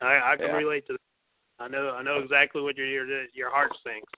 I 0.00 0.32
I 0.32 0.36
can 0.36 0.46
Yeah. 0.46 0.56
relate 0.56 0.86
to. 0.88 0.92
That. 0.94 1.64
I 1.64 1.68
know 1.68 1.90
I 1.94 2.02
know 2.02 2.18
exactly 2.18 2.60
what 2.62 2.76
your 2.76 2.86
your 2.86 3.24
your 3.32 3.50
heart 3.50 3.72
sinks. 3.84 4.12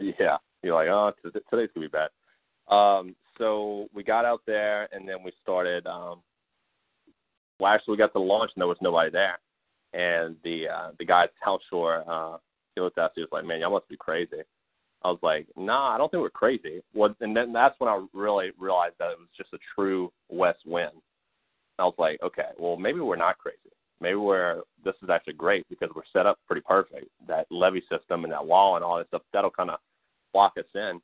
Yeah, 0.00 0.36
you're 0.66 0.74
like, 0.74 0.88
oh, 0.88 1.12
today's 1.22 1.70
gonna 1.74 1.86
be 1.86 1.88
bad. 1.88 2.10
Um, 2.68 3.14
so 3.38 3.88
we 3.94 4.02
got 4.02 4.24
out 4.24 4.42
there, 4.46 4.88
and 4.92 5.08
then 5.08 5.22
we 5.24 5.32
started. 5.42 5.86
Um, 5.86 6.20
well, 7.58 7.72
actually, 7.72 7.92
we 7.92 7.98
got 7.98 8.12
to 8.12 8.20
launch, 8.20 8.50
and 8.54 8.60
there 8.60 8.68
was 8.68 8.76
nobody 8.80 9.10
there. 9.10 9.38
And 9.92 10.36
the 10.44 10.68
uh, 10.68 10.90
the 10.98 11.04
guy 11.04 11.24
at 11.24 11.30
South 11.44 11.60
Shore, 11.70 12.04
uh, 12.06 12.38
he 12.74 12.80
looked 12.80 12.98
at 12.98 13.04
us. 13.06 13.12
He 13.14 13.22
was 13.22 13.30
like, 13.32 13.44
"Man, 13.44 13.60
y'all 13.60 13.70
must 13.70 13.88
be 13.88 13.96
crazy." 13.96 14.42
I 15.02 15.08
was 15.08 15.20
like, 15.22 15.46
"Nah, 15.56 15.94
I 15.94 15.98
don't 15.98 16.10
think 16.10 16.22
we're 16.22 16.30
crazy." 16.30 16.82
What? 16.92 17.14
And 17.20 17.36
then 17.36 17.52
that's 17.52 17.78
when 17.78 17.88
I 17.88 18.04
really 18.12 18.50
realized 18.58 18.96
that 18.98 19.10
it 19.10 19.18
was 19.18 19.28
just 19.36 19.52
a 19.52 19.58
true 19.74 20.12
west 20.28 20.60
wind. 20.66 20.92
I 21.78 21.84
was 21.84 21.94
like, 21.98 22.20
"Okay, 22.22 22.50
well, 22.58 22.76
maybe 22.76 23.00
we're 23.00 23.16
not 23.16 23.38
crazy. 23.38 23.58
Maybe 24.00 24.16
we're 24.16 24.62
this 24.84 24.94
is 25.02 25.08
actually 25.10 25.34
great 25.34 25.66
because 25.70 25.90
we're 25.94 26.02
set 26.12 26.26
up 26.26 26.38
pretty 26.46 26.62
perfect. 26.66 27.06
That 27.26 27.46
levee 27.50 27.82
system 27.90 28.24
and 28.24 28.32
that 28.32 28.44
wall 28.44 28.76
and 28.76 28.84
all 28.84 28.98
that 28.98 29.08
stuff 29.08 29.22
that'll 29.32 29.50
kind 29.50 29.70
of 29.70 29.78
lock 30.36 30.54
us 30.58 30.64
in, 30.74 31.00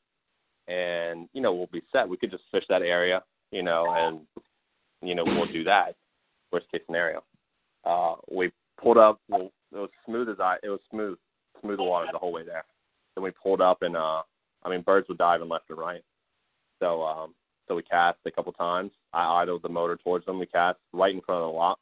and 0.73 1.29
you 1.33 1.41
know 1.41 1.55
we'll 1.55 1.69
be 1.73 1.83
set. 1.93 2.09
We 2.09 2.17
could 2.17 2.31
just 2.31 2.45
fish 2.51 2.65
that 2.69 2.83
area, 2.83 3.23
you 3.51 3.63
know, 3.63 3.87
and 3.97 4.21
you 5.03 5.15
know 5.15 5.25
we'll 5.25 5.53
do 5.53 5.65
that. 5.65 5.97
Worst 6.53 6.71
case 6.71 6.83
scenario. 6.87 7.25
Uh, 7.85 8.17
we 8.31 8.53
pulled 8.81 8.99
up. 8.99 9.21
Well, 9.29 9.51
it 9.73 9.79
was 9.79 9.91
smooth 10.07 10.29
as 10.29 10.41
I. 10.41 10.57
It 10.63 10.69
was 10.69 10.81
smooth, 10.91 11.19
smooth 11.61 11.79
water 11.81 12.09
the 12.13 12.19
whole 12.19 12.33
way 12.33 12.45
there. 12.45 12.65
Then 13.15 13.25
we 13.25 13.31
pulled 13.31 13.61
up, 13.61 13.83
and 13.83 13.97
uh, 13.97 14.23
I 14.63 14.69
mean 14.69 14.83
birds 14.83 15.09
were 15.09 15.15
diving 15.15 15.49
left 15.49 15.71
and 15.71 15.79
right. 15.79 16.03
So 16.81 17.03
um, 17.03 17.35
so 17.69 17.75
we 17.75 17.83
cast 17.83 18.19
a 18.27 18.31
couple 18.31 18.53
times. 18.53 18.91
I 19.13 19.43
idled 19.43 19.63
the 19.63 19.69
motor 19.69 19.97
towards 19.97 20.27
them. 20.27 20.39
We 20.39 20.47
cast 20.47 20.79
right 20.93 21.15
in 21.15 21.21
front 21.23 21.43
of 21.43 21.53
the 21.53 21.57
locks. 21.57 21.81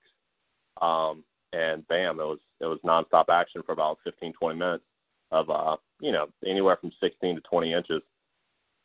Um, 0.81 1.25
and 1.53 1.87
bam, 1.89 2.21
it 2.21 2.25
was 2.25 2.39
it 2.61 2.67
was 2.67 2.79
nonstop 2.85 3.25
action 3.29 3.63
for 3.65 3.73
about 3.73 3.99
15, 4.05 4.33
20 4.35 4.59
minutes 4.59 4.85
of 5.33 5.51
uh, 5.51 5.77
you 6.01 6.13
know, 6.13 6.27
anywhere 6.47 6.77
from 6.81 6.93
16 7.01 7.37
to 7.37 7.41
20 7.43 7.73
inches. 7.73 8.03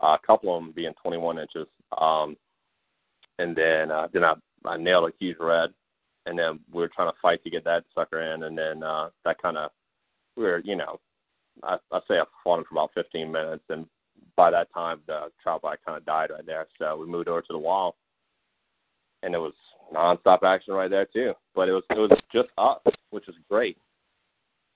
Uh, 0.04 0.18
a 0.22 0.28
couple 0.28 0.56
of 0.56 0.62
them 0.62 0.74
being 0.76 0.94
21 1.02 1.40
inches. 1.40 1.68
Um, 2.00 2.36
and 3.40 3.56
then 3.56 3.92
uh, 3.92 4.08
then 4.14 4.24
I, 4.24 4.34
I 4.66 4.78
nailed 4.78 5.10
a 5.10 5.14
huge 5.20 5.38
red, 5.40 5.70
and 6.26 6.38
then 6.38 6.60
we 6.72 6.82
were 6.82 6.92
trying 6.94 7.12
to 7.12 7.18
fight 7.22 7.44
to 7.44 7.50
get 7.50 7.64
that 7.66 7.84
sucker 7.94 8.22
in, 8.22 8.44
and 8.44 8.58
then 8.58 8.84
uh, 8.84 9.10
that 9.24 9.42
kind 9.42 9.58
of 9.58 9.72
we 10.36 10.44
were 10.44 10.60
you 10.64 10.76
know, 10.76 11.00
I 11.64 11.78
I 11.92 12.00
say 12.08 12.16
I 12.16 12.24
fought 12.44 12.60
him 12.60 12.66
for 12.68 12.76
about 12.76 12.92
15 12.94 13.32
minutes, 13.32 13.64
and 13.70 13.86
by 14.36 14.52
that 14.52 14.74
time 14.74 15.02
the 15.08 15.32
trout 15.42 15.62
bite 15.62 15.80
kind 15.86 15.98
of 15.98 16.06
died 16.06 16.32
right 16.32 16.46
there. 16.46 16.68
So 16.80 16.98
we 16.98 17.06
moved 17.06 17.28
over 17.28 17.42
to 17.42 17.54
the 17.54 17.58
wall, 17.58 17.96
and 19.24 19.34
it 19.34 19.40
was 19.40 19.54
nonstop 19.94 20.44
action 20.44 20.74
right 20.74 20.90
there 20.90 21.06
too. 21.06 21.34
But 21.54 21.70
it 21.70 21.74
was 21.74 21.84
it 21.90 22.00
was 22.00 22.12
just 22.34 22.50
us, 22.58 22.80
which 23.10 23.28
is 23.28 23.36
great 23.50 23.78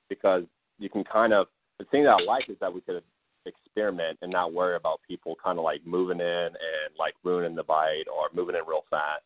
because 0.10 0.44
you 0.80 0.90
can 0.90 1.04
kind 1.04 1.34
of 1.34 1.48
the 1.80 1.86
thing 1.86 2.04
that 2.04 2.18
I 2.20 2.24
like 2.24 2.50
is 2.50 2.58
that 2.60 2.74
we 2.74 2.82
could 2.82 3.02
experiment 3.46 4.20
and 4.22 4.32
not 4.32 4.54
worry 4.54 4.76
about 4.76 5.00
people 5.08 5.36
kind 5.44 5.58
of 5.58 5.64
like 5.64 5.86
moving 5.86 6.20
in 6.20 6.26
and 6.28 6.96
like 6.98 7.14
ruining 7.24 7.56
the 7.56 7.64
bite 7.64 8.06
or 8.14 8.28
moving 8.34 8.56
in 8.56 8.68
real 8.68 8.84
fast. 8.90 9.24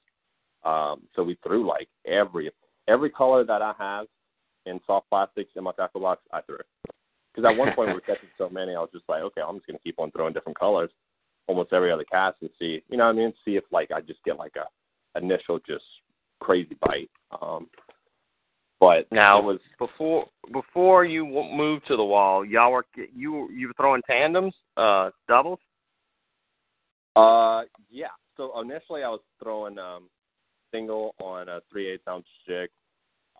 Um, 0.63 1.01
so 1.15 1.23
we 1.23 1.37
threw 1.45 1.67
like 1.67 1.89
every 2.05 2.51
every 2.87 3.09
color 3.09 3.43
that 3.43 3.61
I 3.61 3.73
have 3.77 4.05
in 4.65 4.79
soft 4.87 5.09
plastics 5.09 5.51
in 5.55 5.63
my 5.63 5.71
tackle 5.73 6.01
box, 6.01 6.21
I 6.31 6.41
threw. 6.41 6.57
Because 7.33 7.49
at 7.49 7.57
one 7.57 7.73
point 7.73 7.89
we 7.89 7.95
were 7.95 8.01
catching 8.01 8.29
so 8.37 8.49
many, 8.49 8.75
I 8.75 8.79
was 8.79 8.89
just 8.93 9.09
like, 9.09 9.23
okay, 9.23 9.41
I'm 9.41 9.55
just 9.55 9.67
gonna 9.67 9.79
keep 9.79 9.99
on 9.99 10.11
throwing 10.11 10.33
different 10.33 10.59
colors, 10.59 10.91
almost 11.47 11.73
every 11.73 11.91
other 11.91 12.05
cast, 12.09 12.37
and 12.41 12.49
see, 12.59 12.83
you 12.89 12.97
know 12.97 13.05
what 13.05 13.15
I 13.15 13.17
mean? 13.17 13.33
See 13.43 13.55
if 13.55 13.63
like 13.71 13.91
I 13.91 14.01
just 14.01 14.23
get 14.23 14.37
like 14.37 14.55
a 14.55 15.19
initial 15.19 15.59
just 15.67 15.83
crazy 16.39 16.77
bite. 16.81 17.09
Um, 17.41 17.67
but 18.83 19.15
Now, 19.15 19.39
it 19.39 19.45
was 19.45 19.59
before 19.79 20.27
before 20.51 21.05
you 21.05 21.25
w- 21.25 21.55
moved 21.55 21.87
to 21.87 21.95
the 21.95 22.03
wall, 22.03 22.43
y'all 22.43 22.73
were 22.73 22.85
you 23.15 23.49
you 23.49 23.67
were 23.67 23.73
throwing 23.77 24.01
tandems, 24.01 24.53
uh, 24.75 25.09
doubles. 25.27 25.59
Uh, 27.15 27.61
yeah. 27.89 28.07
So 28.35 28.59
initially, 28.59 29.03
I 29.03 29.09
was 29.09 29.21
throwing 29.41 29.77
um, 29.77 30.09
single 30.73 31.15
on 31.21 31.47
a 31.47 31.61
three 31.71 31.91
eighths 31.91 32.03
ounce 32.09 32.25
jig, 32.45 32.69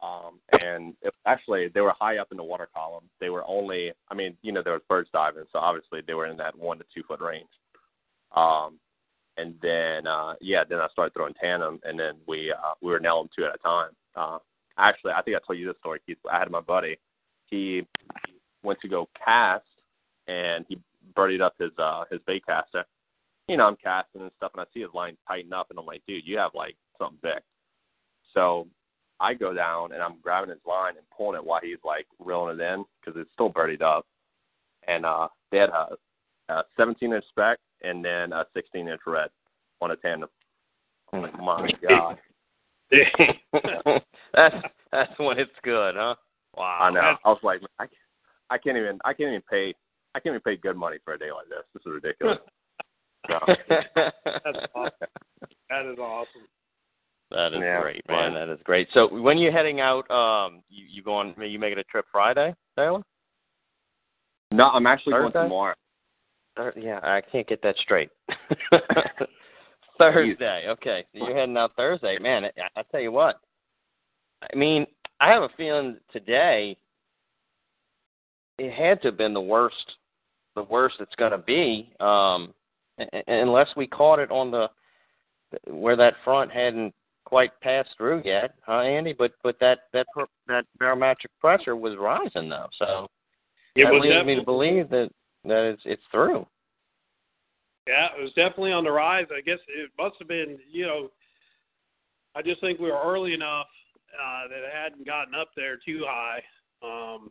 um, 0.01 0.39
and 0.61 0.93
it, 1.01 1.13
actually 1.25 1.67
they 1.73 1.81
were 1.81 1.93
high 1.99 2.19
up 2.19 2.29
in 2.31 2.37
the 2.37 2.43
water 2.43 2.69
column. 2.73 3.09
They 3.19 3.29
were 3.29 3.43
only, 3.45 3.91
I 4.09 4.13
mean, 4.13 4.37
you 4.43 4.53
know, 4.53 4.61
there 4.63 4.73
was 4.73 4.81
birds 4.87 5.09
diving, 5.11 5.43
so 5.51 5.59
obviously 5.59 6.01
they 6.07 6.13
were 6.13 6.27
in 6.27 6.37
that 6.37 6.57
one 6.57 6.77
to 6.77 6.85
two 6.95 7.03
foot 7.05 7.19
range. 7.19 7.49
Um, 8.33 8.79
and 9.35 9.55
then 9.61 10.07
uh, 10.07 10.35
yeah, 10.39 10.63
then 10.69 10.79
I 10.79 10.87
started 10.93 11.13
throwing 11.13 11.33
tandem, 11.33 11.81
and 11.83 11.99
then 11.99 12.13
we 12.29 12.53
uh, 12.53 12.75
we 12.81 12.91
were 12.91 12.99
nailing 13.01 13.29
two 13.35 13.43
at 13.43 13.55
a 13.55 13.57
time. 13.57 13.89
Uh, 14.15 14.37
actually, 14.77 15.11
I 15.11 15.21
think 15.21 15.37
I 15.37 15.39
told 15.45 15.59
you 15.59 15.67
this 15.67 15.77
story, 15.79 15.99
Keith. 16.05 16.17
I 16.31 16.39
had 16.39 16.51
my 16.51 16.61
buddy. 16.61 16.97
He 17.45 17.85
went 18.63 18.79
to 18.81 18.87
go 18.87 19.09
cast, 19.23 19.65
and 20.27 20.65
he 20.67 20.79
birdied 21.15 21.41
up 21.41 21.55
his 21.59 21.71
uh, 21.77 22.05
his 22.09 22.19
bait 22.25 22.45
caster 22.45 22.85
you 23.47 23.57
know, 23.57 23.67
I'm 23.67 23.75
casting 23.75 24.21
and 24.21 24.31
stuff, 24.37 24.51
and 24.53 24.61
I 24.61 24.65
see 24.73 24.81
his 24.81 24.93
line 24.93 25.17
tighten 25.27 25.53
up, 25.53 25.69
and 25.69 25.77
I'm 25.77 25.85
like, 25.85 26.01
dude, 26.07 26.25
you 26.25 26.37
have 26.37 26.51
like 26.53 26.75
something 26.97 27.19
big. 27.21 27.41
So 28.33 28.67
I 29.19 29.33
go 29.33 29.53
down 29.53 29.91
and 29.91 30.01
I'm 30.01 30.15
grabbing 30.21 30.49
his 30.49 30.59
line 30.65 30.97
and 30.97 31.05
pulling 31.15 31.37
it 31.37 31.45
while 31.45 31.59
he's 31.61 31.77
like 31.83 32.07
reeling 32.19 32.59
it 32.59 32.63
in 32.63 32.85
because 32.99 33.19
it's 33.19 33.31
still 33.33 33.51
birdied 33.51 33.81
up. 33.81 34.05
And 34.87 35.05
uh, 35.05 35.27
they 35.51 35.57
had 35.59 35.69
a, 35.69 35.95
a 36.49 36.63
17 36.77 37.13
inch 37.13 37.23
spec 37.29 37.59
and 37.83 38.03
then 38.03 38.33
a 38.33 38.45
16 38.53 38.87
inch 38.87 39.01
red 39.05 39.29
on 39.81 39.91
a 39.91 39.95
tandem. 39.97 40.29
I'm 41.11 41.21
like, 41.21 41.39
my 41.39 41.69
God. 41.87 42.17
that's 44.33 44.55
that's 44.91 45.11
when 45.17 45.39
it's 45.39 45.51
good, 45.63 45.95
huh? 45.97 46.15
Wow. 46.55 46.79
I 46.81 46.89
know. 46.91 47.15
I 47.25 47.29
was 47.29 47.39
like, 47.43 47.61
I, 47.79 47.85
I 48.49 48.57
can't 48.57 48.77
even, 48.77 48.99
I 49.05 49.13
can't 49.13 49.29
even 49.29 49.41
pay, 49.49 49.73
I 50.13 50.19
can't 50.19 50.33
even 50.33 50.41
pay 50.41 50.57
good 50.57 50.77
money 50.77 50.97
for 51.03 51.13
a 51.13 51.19
day 51.19 51.31
like 51.31 51.49
this. 51.49 51.63
This 51.73 51.81
is 51.85 51.93
ridiculous. 51.93 52.39
So, 53.29 53.39
That's 53.47 54.57
awesome. 54.75 54.91
That 55.69 55.85
is 55.89 55.97
awesome. 55.97 56.41
That 57.31 57.53
is 57.53 57.61
Yeah, 57.61 57.79
great, 57.79 58.01
man. 58.09 58.31
fun. 58.31 58.33
That 58.33 58.51
is 58.51 58.59
great. 58.65 58.89
So 58.93 59.07
when 59.21 59.37
you're 59.37 59.53
heading 59.53 59.79
out, 59.79 60.11
um, 60.11 60.61
you 60.69 60.85
you 60.89 61.01
going? 61.03 61.33
You 61.41 61.57
making 61.57 61.79
a 61.79 61.85
trip 61.85 62.05
Friday, 62.11 62.53
Taylor? 62.77 63.01
no, 64.51 64.65
I'm 64.65 64.85
actually 64.85 65.13
Thursday? 65.13 65.31
going 65.31 65.45
tomorrow. 65.45 65.75
Thur- 66.57 66.73
yeah, 66.75 66.99
I 67.01 67.21
can't 67.21 67.47
get 67.47 67.61
that 67.63 67.77
straight. 67.77 68.09
Thursday. 69.97 70.65
Okay, 70.67 71.05
so 71.13 71.25
you're 71.25 71.35
heading 71.35 71.57
out 71.57 71.71
Thursday, 71.75 72.17
man. 72.19 72.45
I, 72.45 72.79
I 72.79 72.83
tell 72.91 73.01
you 73.01 73.11
what. 73.11 73.39
I 74.51 74.55
mean, 74.55 74.85
I 75.19 75.29
have 75.29 75.43
a 75.43 75.49
feeling 75.55 75.97
today 76.11 76.77
it 78.57 78.71
had 78.71 79.01
to 79.01 79.07
have 79.09 79.17
been 79.17 79.33
the 79.33 79.41
worst, 79.41 79.93
the 80.55 80.63
worst 80.63 80.95
it's 80.99 81.15
going 81.15 81.31
to 81.31 81.37
be, 81.37 81.91
um, 81.99 82.53
u- 82.99 83.05
u- 83.13 83.23
unless 83.27 83.69
we 83.75 83.87
caught 83.87 84.19
it 84.19 84.31
on 84.31 84.51
the 84.51 84.69
where 85.67 85.95
that 85.95 86.15
front 86.23 86.51
hadn't 86.51 86.93
quite 87.25 87.59
passed 87.61 87.89
through 87.97 88.21
yet, 88.25 88.55
huh, 88.65 88.79
Andy? 88.79 89.13
But 89.13 89.33
but 89.43 89.59
that 89.59 89.79
that 89.93 90.07
that 90.47 90.65
barometric 90.79 91.31
pressure 91.39 91.75
was 91.75 91.95
rising 91.97 92.49
though, 92.49 92.69
so 92.77 93.07
It 93.75 93.85
that 93.85 93.93
was 93.93 94.01
leads 94.01 94.25
me 94.25 94.35
to 94.35 94.43
believe 94.43 94.89
that 94.89 95.09
that 95.45 95.63
it's 95.65 95.81
it's 95.85 96.03
through. 96.11 96.45
Yeah, 97.87 98.07
it 98.17 98.21
was 98.21 98.31
definitely 98.33 98.71
on 98.71 98.83
the 98.83 98.91
rise. 98.91 99.27
I 99.35 99.41
guess 99.41 99.59
it 99.67 99.91
must 99.97 100.15
have 100.19 100.27
been, 100.27 100.57
you 100.71 100.85
know, 100.85 101.11
I 102.35 102.41
just 102.41 102.61
think 102.61 102.79
we 102.79 102.89
were 102.89 103.01
early 103.03 103.33
enough 103.33 103.67
uh, 104.13 104.47
that 104.47 104.57
it 104.57 104.71
hadn't 104.73 105.05
gotten 105.05 105.35
up 105.35 105.49
there 105.55 105.77
too 105.85 106.03
high, 106.07 106.41
um, 106.81 107.29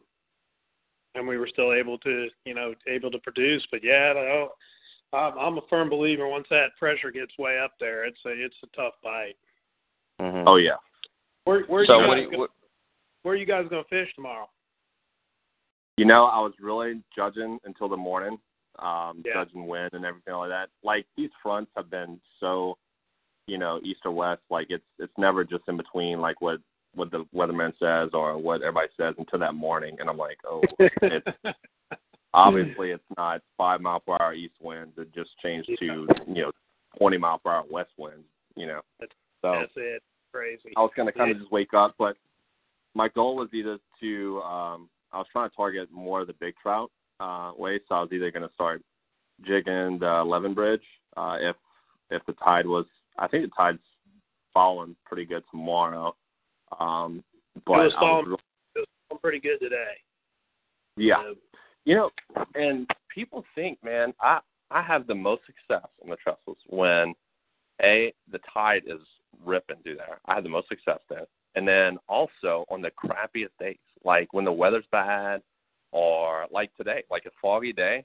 and 1.14 1.26
we 1.26 1.38
were 1.38 1.48
still 1.48 1.72
able 1.72 1.98
to, 1.98 2.28
you 2.44 2.54
know, 2.54 2.74
able 2.86 3.10
to 3.10 3.18
produce. 3.18 3.66
But 3.70 3.82
yeah, 3.82 4.12
no, 4.14 4.48
I'm, 5.12 5.38
I'm 5.38 5.58
a 5.58 5.66
firm 5.68 5.88
believer. 5.88 6.28
Once 6.28 6.46
that 6.50 6.76
pressure 6.78 7.10
gets 7.10 7.32
way 7.38 7.58
up 7.58 7.72
there, 7.80 8.04
it's 8.04 8.20
a 8.26 8.30
it's 8.30 8.56
a 8.62 8.76
tough 8.76 8.94
bite. 9.02 9.36
Mm-hmm. 10.20 10.46
Oh 10.46 10.56
yeah. 10.56 10.76
Where 11.44 11.64
where 11.64 11.86
so 11.86 12.00
you 12.00 12.08
what, 12.08 12.14
guys 12.14 12.24
do 12.24 12.30
go, 12.30 12.32
you, 12.32 12.38
what 12.40 12.50
where 13.22 13.34
are 13.34 13.38
you 13.38 13.46
guys 13.46 13.66
going 13.68 13.82
to 13.82 13.88
fish 13.88 14.12
tomorrow? 14.14 14.48
You 15.96 16.04
know, 16.04 16.24
I 16.24 16.40
was 16.40 16.52
really 16.60 17.02
judging 17.14 17.58
until 17.64 17.88
the 17.88 17.96
morning, 17.96 18.38
um, 18.78 19.22
Yeah. 19.24 19.35
judging 19.35 19.66
wind 19.66 19.90
and 19.92 20.04
everything 20.04 20.35
like 20.35 20.50
that. 20.50 20.70
Like 20.82 21.06
these 21.16 21.30
fronts 21.42 21.70
have 21.76 21.90
been 21.90 22.20
so, 22.40 22.78
you 23.46 23.58
know, 23.58 23.80
east 23.82 24.00
or 24.04 24.12
west. 24.12 24.42
Like 24.50 24.68
it's 24.70 24.85
it's 24.98 25.16
never 25.18 25.44
just 25.44 25.64
in 25.68 25.76
between, 25.76 26.20
like 26.20 26.40
what 26.40 26.61
what 26.94 27.11
the 27.11 27.24
weatherman 27.35 27.72
says 27.78 28.11
or 28.12 28.37
what 28.37 28.62
everybody 28.62 28.88
says 28.96 29.14
until 29.18 29.38
that 29.38 29.54
morning. 29.54 29.96
And 29.98 30.08
I'm 30.11 30.18
like, 30.18 30.38
oh, 30.46 30.62
it's 30.78 31.26
obviously 32.35 32.90
it's 32.90 33.04
not 33.16 33.40
five 33.56 33.80
mile 33.80 34.00
per 34.00 34.16
hour 34.20 34.35
east 34.35 34.54
winds. 34.61 34.94
It 34.98 35.12
just 35.14 35.30
changed 35.42 35.70
to 35.78 36.06
you 36.26 36.42
know 36.42 36.52
twenty 36.96 37.18
mile 37.18 37.38
per 37.38 37.50
hour 37.50 37.64
west 37.70 37.90
winds. 37.96 38.26
You 38.56 38.66
know, 38.66 38.80
so 39.00 39.06
That's 39.42 39.72
it. 39.76 40.02
Crazy. 40.32 40.72
I 40.76 40.80
was 40.80 40.90
gonna 40.96 41.12
kind 41.12 41.30
of 41.30 41.38
just 41.38 41.52
wake 41.52 41.74
up, 41.74 41.94
but 41.98 42.16
my 42.94 43.08
goal 43.08 43.37
was 43.37 43.48
either 43.52 43.78
to 44.00 44.40
um 44.42 44.88
I 45.12 45.18
was 45.18 45.26
trying 45.30 45.50
to 45.50 45.56
target 45.56 45.90
more 45.90 46.22
of 46.22 46.26
the 46.26 46.32
big 46.35 46.54
trout 46.62 46.90
uh 47.22 47.52
way, 47.56 47.80
so 47.88 47.94
I 47.94 48.00
was 48.00 48.11
either 48.12 48.30
gonna 48.30 48.50
start 48.54 48.82
jigging 49.46 49.98
the 49.98 50.20
Eleven 50.20 50.54
Bridge 50.54 50.87
uh 51.16 51.37
if 51.40 51.56
if 52.11 52.22
the 52.26 52.35
tide 52.35 52.66
was 52.66 52.87
I 53.18 53.28
think 53.28 53.44
the 53.44 53.50
tide's 53.56 53.78
falling 54.52 54.96
pretty 55.06 55.24
good 55.24 55.44
tomorrow. 55.50 56.14
Um, 56.78 57.22
but 57.66 57.80
it 57.80 57.85
was 57.85 57.92
falling, 57.98 58.30
was 58.30 58.40
it 58.74 58.78
was 58.80 58.87
falling 59.08 59.20
pretty 59.20 59.40
good 59.40 59.58
today. 59.61 59.94
Yeah. 60.96 61.32
You 61.85 61.96
know, 61.96 62.11
and 62.54 62.88
people 63.12 63.44
think, 63.54 63.78
man, 63.82 64.14
I 64.20 64.40
I 64.70 64.82
have 64.82 65.06
the 65.06 65.14
most 65.14 65.42
success 65.46 65.88
on 66.02 66.11
the 66.11 66.16
trestles 66.16 66.56
when 66.68 67.14
a 67.82 68.12
the 68.30 68.40
tide 68.52 68.82
is 68.87 69.00
ripping 69.44 69.76
through 69.82 69.96
there. 69.96 70.20
I 70.26 70.35
have 70.35 70.44
the 70.44 70.48
most 70.48 70.68
success 70.68 71.00
there, 71.11 71.26
and 71.56 71.66
then 71.66 71.98
also 72.08 72.64
on 72.70 72.80
the 72.80 72.90
crappiest 72.90 73.50
days, 73.58 73.76
like 74.04 74.32
when 74.32 74.44
the 74.44 74.52
weather's 74.52 74.85
bad, 74.92 75.42
or 75.92 76.46
like 76.50 76.74
today, 76.76 77.05
like 77.11 77.26
a 77.26 77.31
foggy 77.40 77.72
day. 77.72 78.05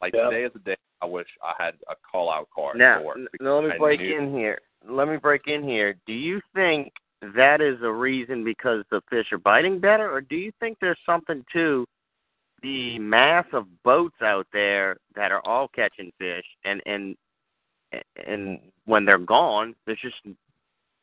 Like 0.00 0.14
Yeah. 0.14 0.24
today 0.28 0.44
is 0.44 0.52
a 0.54 0.58
day 0.60 0.76
I 1.00 1.06
wish 1.06 1.26
I 1.42 1.54
had 1.62 1.74
a 1.88 1.94
call 2.10 2.30
out 2.30 2.48
card 2.54 2.76
Now, 2.78 3.00
for. 3.02 3.16
n- 3.18 3.28
now 3.40 3.54
let 3.58 3.64
me 3.68 3.70
I 3.74 3.78
break 3.78 4.00
knew- 4.00 4.18
in 4.18 4.34
here. 4.34 4.60
Let 4.88 5.08
me 5.08 5.16
break 5.16 5.46
in 5.46 5.62
here. 5.62 5.94
Do 6.06 6.12
you 6.12 6.40
think 6.54 6.92
that 7.34 7.60
is 7.60 7.80
a 7.82 7.90
reason 7.90 8.44
because 8.44 8.84
the 8.90 9.00
fish 9.10 9.32
are 9.32 9.38
biting 9.38 9.78
better, 9.80 10.10
or 10.10 10.20
do 10.20 10.36
you 10.36 10.52
think 10.60 10.78
there's 10.80 10.98
something 11.06 11.44
to 11.52 11.86
the 12.62 12.98
mass 12.98 13.46
of 13.52 13.66
boats 13.82 14.20
out 14.22 14.46
there 14.52 14.96
that 15.14 15.32
are 15.32 15.40
all 15.46 15.68
catching 15.68 16.12
fish, 16.18 16.44
and 16.64 16.82
and 16.86 17.16
and 18.26 18.58
when 18.84 19.04
they're 19.04 19.18
gone, 19.18 19.74
there's 19.86 20.00
just 20.00 20.16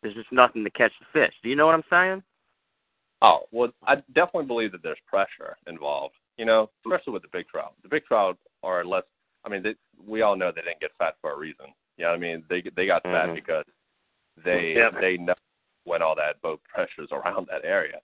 there's 0.02 0.16
just 0.16 0.32
nothing 0.32 0.63
to 0.63 0.70
catch 0.72 0.92
the 1.00 1.06
fish. 1.13 1.34
Do 1.44 1.50
you 1.50 1.56
know 1.56 1.66
what 1.66 1.76
I'm 1.76 1.84
saying? 1.89 2.24
Oh 3.24 3.42
well, 3.52 3.72
I 3.88 3.96
definitely 4.14 4.46
believe 4.46 4.72
that 4.74 4.84
there's 4.84 5.00
pressure 5.08 5.58
involved. 5.68 6.16
You 6.38 6.46
know, 6.46 6.70
especially 6.86 7.14
with 7.14 7.22
the 7.24 7.30
big 7.32 7.48
trout. 7.48 7.74
The 7.84 7.90
big 7.90 8.06
trout 8.06 8.38
are 8.64 8.84
less. 8.84 9.04
I 9.46 9.50
mean, 9.50 9.62
they, 9.64 9.76
we 10.06 10.22
all 10.22 10.36
know 10.36 10.52
they 10.54 10.62
didn't 10.62 10.80
get 10.82 10.92
fat 10.98 11.16
for 11.22 11.32
a 11.34 11.38
reason. 11.38 11.68
You 11.98 12.06
know 12.06 12.12
what 12.12 12.18
I 12.18 12.20
mean? 12.20 12.44
They 12.50 12.64
they 12.76 12.86
got 12.86 13.04
fat 13.04 13.30
Mhm. 13.30 13.36
because 13.36 13.66
they 14.44 14.74
Yeah. 14.76 14.90
they 15.00 15.18
know 15.18 15.34
when 15.86 16.02
all 16.02 16.16
that 16.16 16.42
boat 16.42 16.62
pressure's 16.74 17.10
around 17.12 17.48
that 17.52 17.64
area. 17.66 18.00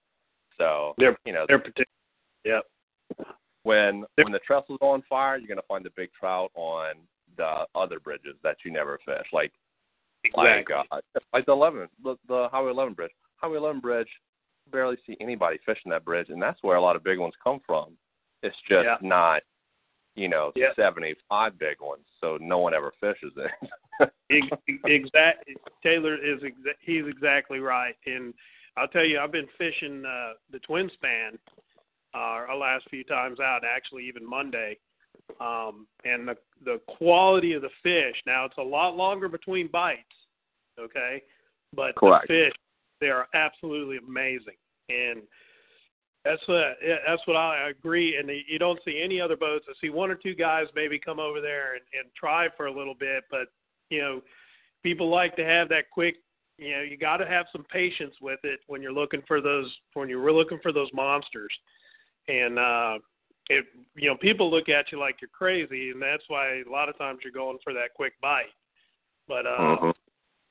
So 0.57 0.93
They're- 0.97 1.17
you 1.25 1.33
know 1.33 1.45
They're 1.47 1.59
particular. 1.59 1.85
Yep. 2.45 2.63
when 3.63 4.05
they're- 4.15 4.25
when 4.25 4.31
the 4.33 4.39
trestle's 4.39 4.79
on 4.81 5.01
fire, 5.03 5.37
you're 5.37 5.47
gonna 5.47 5.61
find 5.63 5.83
the 5.83 5.89
big 5.91 6.11
trout 6.13 6.51
on 6.55 6.95
the 7.37 7.65
other 7.75 7.99
bridges 7.99 8.35
that 8.43 8.57
you 8.63 8.71
never 8.71 8.97
fish, 9.05 9.27
like 9.33 9.51
Exactly. 10.23 10.75
like 10.75 10.91
uh, 10.91 10.99
like 11.33 11.45
the 11.45 11.51
11 11.53 11.89
the, 12.03 12.15
the 12.27 12.49
Highway 12.49 12.71
11 12.71 12.93
bridge. 12.93 13.11
Highway 13.37 13.57
11 13.57 13.79
bridge, 13.79 14.09
barely 14.71 14.97
see 15.05 15.17
anybody 15.19 15.57
fishing 15.65 15.89
that 15.91 16.05
bridge, 16.05 16.29
and 16.29 16.41
that's 16.41 16.61
where 16.63 16.77
a 16.77 16.81
lot 16.81 16.95
of 16.95 17.03
big 17.03 17.19
ones 17.19 17.33
come 17.43 17.59
from. 17.65 17.97
It's 18.43 18.55
just 18.67 18.85
Yeah. 18.85 18.97
not, 19.01 19.43
you 20.15 20.27
know, 20.29 20.51
Yeah. 20.55 20.73
75 20.75 21.57
big 21.57 21.79
ones, 21.81 22.05
so 22.19 22.37
no 22.37 22.59
one 22.59 22.73
ever 22.73 22.91
fishes 22.99 23.33
it. 23.37 24.11
exact 24.85 25.49
Taylor 25.83 26.15
is 26.15 26.41
exa- 26.41 26.75
he's 26.81 27.05
exactly 27.07 27.59
right, 27.59 27.97
and 28.05 28.33
I'll 28.77 28.87
tell 28.87 29.03
you, 29.03 29.19
I've 29.19 29.31
been 29.31 29.47
fishing 29.57 30.05
uh, 30.05 30.33
the 30.51 30.59
twin 30.59 30.89
span 30.93 31.37
uh, 32.13 32.17
our 32.17 32.55
last 32.55 32.87
few 32.89 33.03
times 33.03 33.39
out, 33.39 33.63
actually 33.65 34.05
even 34.07 34.27
Monday, 34.27 34.77
um, 35.39 35.87
and 36.05 36.27
the 36.27 36.37
the 36.63 36.79
quality 36.87 37.53
of 37.53 37.61
the 37.61 37.69
fish. 37.83 38.15
Now 38.25 38.45
it's 38.45 38.57
a 38.57 38.63
lot 38.63 38.95
longer 38.95 39.27
between 39.27 39.67
bites, 39.67 40.03
okay, 40.79 41.21
but 41.75 41.95
Correct. 41.95 42.27
the 42.27 42.45
fish 42.45 42.53
they 42.99 43.09
are 43.09 43.27
absolutely 43.33 43.97
amazing, 43.97 44.57
and 44.89 45.21
that's 46.25 46.41
what 46.47 46.77
that's 47.07 47.25
what 47.25 47.37
I 47.37 47.69
agree. 47.69 48.17
And 48.17 48.29
you 48.47 48.59
don't 48.59 48.79
see 48.85 49.01
any 49.03 49.21
other 49.21 49.37
boats. 49.37 49.65
I 49.69 49.73
see 49.81 49.89
one 49.89 50.11
or 50.11 50.15
two 50.15 50.35
guys 50.35 50.67
maybe 50.75 50.99
come 50.99 51.19
over 51.19 51.41
there 51.41 51.73
and, 51.73 51.83
and 51.97 52.13
try 52.15 52.47
for 52.57 52.67
a 52.67 52.73
little 52.73 52.95
bit, 52.95 53.23
but 53.31 53.47
you 53.89 54.01
know, 54.01 54.21
people 54.83 55.09
like 55.09 55.35
to 55.37 55.45
have 55.45 55.69
that 55.69 55.89
quick. 55.91 56.17
You 56.57 56.71
know, 56.71 56.81
you 56.81 56.97
got 56.97 57.17
to 57.17 57.25
have 57.25 57.45
some 57.53 57.63
patience 57.71 58.15
with 58.21 58.39
it 58.43 58.59
when 58.67 58.81
you're 58.81 58.91
looking 58.91 59.21
for 59.27 59.39
those 59.39 59.73
when 59.93 60.09
you're 60.09 60.31
looking 60.31 60.59
for 60.61 60.73
those 60.73 60.89
monsters. 60.93 61.51
And 62.27 62.59
uh, 62.59 62.99
it, 63.49 63.65
you 63.95 64.09
know, 64.09 64.17
people 64.17 64.51
look 64.51 64.69
at 64.69 64.91
you 64.91 64.99
like 64.99 65.15
you're 65.21 65.29
crazy, 65.29 65.91
and 65.91 66.01
that's 66.01 66.23
why 66.27 66.61
a 66.61 66.69
lot 66.69 66.89
of 66.89 66.97
times 66.97 67.19
you're 67.23 67.31
going 67.31 67.57
for 67.63 67.73
that 67.73 67.93
quick 67.95 68.13
bite. 68.21 68.51
But 69.27 69.45
uh, 69.45 69.59
Mhm. 69.59 69.95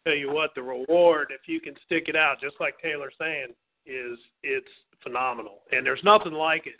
Tell 0.07 0.17
you 0.17 0.33
what, 0.33 0.51
the 0.55 0.63
reward 0.63 1.29
if 1.31 1.47
you 1.47 1.61
can 1.61 1.75
stick 1.85 2.05
it 2.09 2.17
out, 2.17 2.41
just 2.41 2.57
like 2.61 2.75
Taylor's 2.83 3.15
saying, 3.21 3.49
is 3.87 4.19
it's 4.43 4.69
phenomenal, 5.03 5.61
and 5.73 5.85
there's 5.85 6.03
nothing 6.05 6.33
like 6.33 6.67
it. 6.67 6.75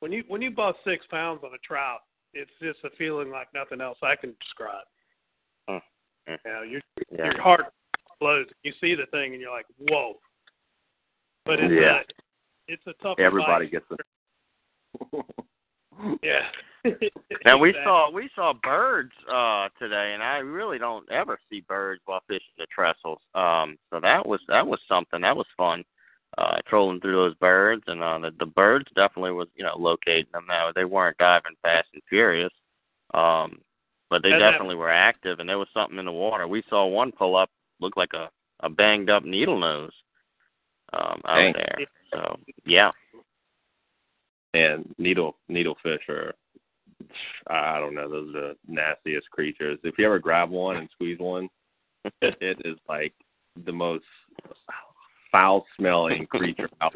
When 0.00 0.12
you 0.12 0.24
when 0.28 0.42
you 0.42 0.50
bust 0.50 0.78
six 0.84 1.04
pounds 1.10 1.40
on 1.44 1.52
a 1.54 1.58
trout, 1.58 2.00
it's 2.34 2.50
just 2.62 2.78
a 2.84 2.90
feeling 2.96 3.30
like 3.30 3.48
nothing 3.54 3.80
else 3.80 3.98
I 4.02 4.16
can 4.16 4.34
describe. 4.40 4.84
Mm. 5.68 5.80
You 6.28 6.36
know, 6.46 6.62
your 6.62 6.80
Yeah. 7.10 7.24
your 7.32 7.42
heart 7.42 7.72
explodes. 8.08 8.50
You 8.62 8.72
see 8.80 8.94
the 8.94 9.06
thing, 9.06 9.32
and 9.32 9.40
you're 9.40 9.50
like, 9.50 9.66
whoa. 9.90 10.20
But 11.44 11.60
it's 11.60 11.72
Yeah. 11.72 12.00
a 12.00 12.04
it's 12.68 12.86
a 12.86 12.92
tough. 13.02 13.18
Everybody 13.18 13.68
gets 13.68 13.86
it. 13.90 14.00
Yeah. 16.22 16.46
Now 17.46 17.58
we 17.58 17.74
saw 17.84 18.10
we 18.10 18.30
saw 18.34 18.52
birds 18.62 19.12
uh 19.32 19.68
today, 19.78 20.12
and 20.14 20.22
I 20.22 20.38
really 20.38 20.78
don't 20.78 21.10
ever 21.10 21.38
see 21.50 21.60
birds 21.60 22.00
while 22.04 22.22
fishing 22.28 22.40
the 22.56 22.66
trestles. 22.76 23.18
Um, 23.34 23.76
so 23.90 24.00
that 24.00 24.26
was 24.26 24.40
that 24.48 24.66
was 24.66 24.80
something 24.88 25.20
that 25.22 25.36
was 25.36 25.46
fun. 25.56 25.84
Uh, 26.36 26.58
trolling 26.68 27.00
through 27.00 27.16
those 27.16 27.34
birds, 27.36 27.82
and 27.86 28.02
uh, 28.02 28.18
the, 28.18 28.30
the 28.38 28.46
birds 28.46 28.84
definitely 28.94 29.32
was 29.32 29.48
you 29.56 29.64
know 29.64 29.74
locating 29.78 30.26
them. 30.32 30.44
Now 30.46 30.70
they 30.74 30.84
weren't 30.84 31.16
diving 31.18 31.56
fast 31.62 31.88
and 31.94 32.02
furious, 32.08 32.52
um, 33.14 33.58
but 34.10 34.22
they 34.22 34.30
And 34.30 34.40
that- 34.42 34.52
definitely 34.52 34.76
were 34.76 34.90
active, 34.90 35.40
and 35.40 35.48
there 35.48 35.58
was 35.58 35.68
something 35.74 35.98
in 35.98 36.04
the 36.04 36.12
water. 36.12 36.46
We 36.46 36.62
saw 36.68 36.86
one 36.86 37.12
pull 37.12 37.34
up, 37.34 37.50
looked 37.80 37.96
like 37.96 38.12
a 38.12 38.28
a 38.60 38.68
banged 38.68 39.08
up 39.08 39.24
needle 39.24 39.58
nose 39.58 39.92
um, 40.92 41.20
out 41.26 41.36
Dang. 41.36 41.52
there. 41.54 41.78
So 42.12 42.38
yeah, 42.66 42.90
and 44.54 44.94
needle 44.98 45.36
needlefish 45.50 46.08
are 46.08 46.34
I 47.48 47.78
don't 47.78 47.94
know, 47.94 48.08
those 48.08 48.28
are 48.34 48.40
the 48.40 48.56
nastiest 48.66 49.30
creatures. 49.30 49.78
If 49.84 49.98
you 49.98 50.06
ever 50.06 50.18
grab 50.18 50.50
one 50.50 50.76
and 50.76 50.88
squeeze 50.92 51.18
one, 51.18 51.48
it, 52.22 52.36
it 52.40 52.58
is 52.64 52.76
like 52.88 53.12
the 53.64 53.72
most 53.72 54.04
foul 55.32 55.66
smelling 55.76 56.26
creature 56.26 56.68
out 56.80 56.94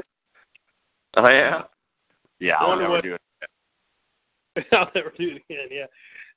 oh 1.16 1.28
yeah. 1.28 1.62
Yeah, 2.40 2.54
I 2.56 2.64
I'll 2.64 2.76
never 2.78 2.90
what- 2.90 3.04
do 3.04 3.14
it. 3.14 3.20
I'll 4.72 4.90
never 4.94 5.12
do 5.18 5.28
it 5.30 5.42
again. 5.48 5.68
Yeah. 5.70 5.86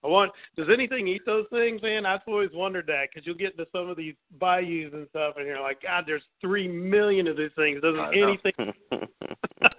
I 0.06 0.08
want. 0.08 0.32
Does 0.56 0.68
anything 0.72 1.08
eat 1.08 1.24
those 1.26 1.46
things, 1.50 1.82
man? 1.82 2.06
I've 2.06 2.20
always 2.28 2.52
wondered 2.54 2.86
that 2.88 3.08
because 3.12 3.26
you'll 3.26 3.36
get 3.36 3.54
into 3.54 3.66
some 3.72 3.90
of 3.90 3.98
these 3.98 4.14
bayous 4.40 4.94
and 4.94 5.08
stuff, 5.10 5.36
and 5.38 5.48
you're 5.48 5.62
like, 5.62 5.82
God, 5.82 6.04
there's 6.06 6.22
three 6.40 6.68
million 6.68 7.28
of 7.28 7.38
these 7.38 7.50
things. 7.56 7.82
Doesn't 7.82 8.00
I 8.00 8.14
anything? 8.14 8.74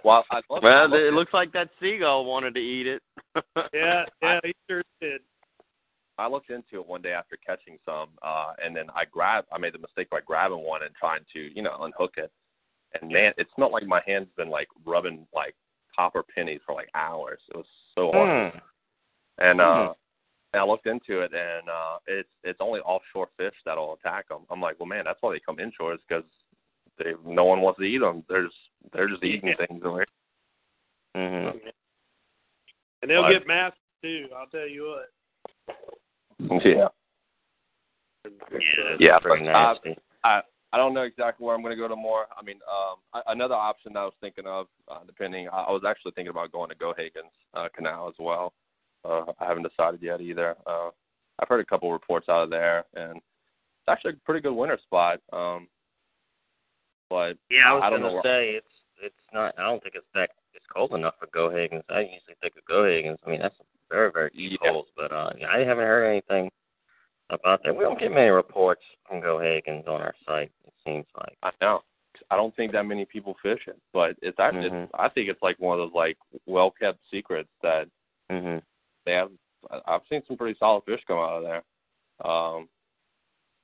Well, 0.03 0.25
I 0.31 0.41
love, 0.49 0.63
I 0.63 0.67
Well, 0.67 0.89
love 0.89 0.99
it 0.99 1.13
looks 1.13 1.33
like 1.33 1.53
that 1.53 1.69
seagull 1.79 2.25
wanted 2.25 2.55
to 2.55 2.59
eat 2.59 2.87
it. 2.87 3.01
Yeah, 3.73 4.03
yeah, 4.21 4.39
he 4.43 4.53
sure 4.69 4.83
did. 4.99 5.21
I 6.17 6.27
looked 6.27 6.49
into 6.49 6.81
it 6.81 6.87
one 6.87 7.01
day 7.01 7.11
after 7.11 7.37
catching 7.45 7.77
some, 7.85 8.09
uh, 8.21 8.53
and 8.63 8.75
then 8.75 8.87
I 8.95 9.05
grabbed. 9.05 9.47
I 9.51 9.57
made 9.57 9.73
the 9.73 9.79
mistake 9.79 10.09
by 10.09 10.19
grabbing 10.25 10.59
one 10.59 10.83
and 10.83 10.93
trying 10.95 11.21
to, 11.33 11.39
you 11.39 11.61
know, 11.61 11.77
unhook 11.81 12.15
it. 12.17 12.31
And 12.99 13.11
man, 13.11 13.33
it 13.37 13.47
smelled 13.55 13.71
like 13.71 13.85
my 13.85 14.01
hand's 14.05 14.29
been 14.35 14.49
like 14.49 14.67
rubbing 14.85 15.27
like 15.33 15.55
copper 15.95 16.23
pennies 16.35 16.61
for 16.65 16.73
like 16.73 16.89
hours. 16.95 17.39
It 17.49 17.57
was 17.57 17.65
so 17.95 18.11
hard. 18.11 18.53
Hmm. 18.53 18.57
And 19.37 19.61
uh, 19.61 19.87
Hmm. 19.87 19.91
And 20.53 20.61
I 20.61 20.65
looked 20.65 20.87
into 20.87 21.21
it, 21.21 21.31
and 21.33 21.67
uh, 21.69 21.97
it's 22.07 22.29
it's 22.43 22.59
only 22.61 22.79
offshore 22.81 23.27
fish 23.37 23.53
that'll 23.65 23.93
attack 23.93 24.29
them. 24.29 24.43
I'm 24.49 24.61
like, 24.61 24.79
well, 24.79 24.87
man, 24.87 25.03
that's 25.05 25.17
why 25.21 25.33
they 25.33 25.39
come 25.45 25.59
inshore, 25.59 25.93
is 25.93 25.99
because 26.07 26.23
they 26.97 27.11
no 27.25 27.43
one 27.45 27.61
wants 27.61 27.79
to 27.79 27.83
eat 27.85 27.99
them. 27.99 28.23
There's 28.29 28.53
they're 28.93 29.09
just 29.09 29.23
eating 29.23 29.53
things 29.57 29.81
over 29.83 30.05
hmm 31.15 31.57
And 33.01 33.09
they'll 33.11 33.23
But- 33.23 33.31
get 33.33 33.47
massive 33.47 33.77
too. 34.01 34.27
I'll 34.35 34.47
tell 34.47 34.67
you 34.67 34.95
what. 34.95 36.61
here. 36.63 36.77
Yeah. 36.77 36.87
Yeah, 38.99 39.19
pretty 39.19 39.45
but, 39.45 39.51
uh. 39.55 39.75
I 40.23 40.41
I 40.73 40.77
don't 40.77 40.93
know 40.93 41.03
exactly 41.03 41.45
where 41.45 41.55
I'm 41.55 41.61
going 41.61 41.75
to 41.75 41.81
go 41.81 41.87
tomorrow. 41.87 42.25
I 42.37 42.43
mean, 42.43 42.59
um, 42.69 42.97
a- 43.13 43.31
another 43.31 43.55
option 43.55 43.93
that 43.93 43.99
I 43.99 44.05
was 44.05 44.13
thinking 44.19 44.45
of, 44.45 44.67
uh, 44.89 44.99
depending, 45.07 45.47
I, 45.47 45.61
I 45.63 45.71
was 45.71 45.83
actually 45.87 46.11
thinking 46.11 46.29
about 46.29 46.51
going 46.51 46.69
to 46.69 46.75
Geoghegan's 46.75 47.31
uh, 47.53 47.69
Canal 47.73 48.09
as 48.09 48.15
well. 48.19 48.53
I 49.47 49.51
haven't 49.51 49.63
decided 49.63 50.01
yet 50.03 50.19
either. 50.19 50.55
Uh, 50.67 50.89
I've 51.39 51.47
heard 51.47 51.61
a 51.61 51.65
couple 51.65 51.91
reports 51.93 52.27
out 52.27 52.43
of 52.43 52.49
there, 52.49 52.83
and 52.95 53.15
it's 53.15 53.87
actually 53.87 54.13
a 54.13 54.25
pretty 54.25 54.41
good 54.41 54.53
winter 54.53 54.77
spot. 54.83 55.19
Um, 55.31 55.67
but 57.09 57.37
Yeah, 57.49 57.69
I 57.71 57.73
was 57.73 57.83
I 57.85 57.89
don't 57.89 58.01
gonna 58.01 58.15
know. 58.15 58.21
say 58.23 58.49
it's 58.51 58.67
it's 59.01 59.15
not. 59.33 59.53
I 59.57 59.63
don't 59.63 59.81
think 59.81 59.95
it's 59.95 60.05
that 60.15 60.31
it's 60.53 60.65
cold 60.73 60.93
enough 60.93 61.13
for 61.19 61.27
Geoghegans. 61.27 61.83
I 61.89 62.01
usually 62.01 62.35
think 62.41 62.55
of 62.57 62.65
Geoghegans. 62.69 63.17
I 63.25 63.29
mean, 63.29 63.39
that's 63.41 63.55
very 63.89 64.11
very 64.11 64.31
deep 64.31 64.59
Yeah. 64.61 64.71
holes, 64.71 64.87
but 64.97 65.13
uh, 65.13 65.29
yeah, 65.37 65.47
I 65.49 65.59
haven't 65.59 65.85
heard 65.85 66.09
anything 66.09 66.51
about 67.29 67.63
that. 67.63 67.73
We 67.75 67.83
don't 67.85 67.99
get 67.99 68.11
many 68.11 68.29
reports 68.29 68.81
from 69.07 69.21
Geoghegans 69.21 69.87
on 69.87 70.01
our 70.01 70.15
site. 70.25 70.51
It 70.65 70.73
seems 70.85 71.05
like. 71.17 71.37
I 71.43 71.51
know. 71.61 71.81
I 72.31 72.35
don't 72.35 72.53
think 72.55 72.71
that 72.73 72.83
many 72.83 73.05
people 73.05 73.37
fish 73.41 73.61
it, 73.67 73.79
but 73.93 74.17
it's. 74.21 74.37
Mhm. 74.37 74.63
It's, 74.83 74.91
I 74.95 75.07
think 75.07 75.29
it's 75.29 75.41
like 75.41 75.57
one 75.59 75.79
of 75.79 75.85
those 75.87 75.95
like 75.95 76.17
well 76.47 76.71
kept 76.71 76.99
secrets 77.09 77.49
that 77.61 77.87
hmm 78.29 78.57
they 79.07 79.13
have. 79.13 79.29
I've 79.87 80.01
seen 80.09 80.21
some 80.27 80.37
pretty 80.37 80.57
solid 80.59 80.83
fish 80.85 81.01
come 81.07 81.17
out 81.17 81.37
of 81.37 81.43
there. 81.43 81.63
Um, 82.29 82.67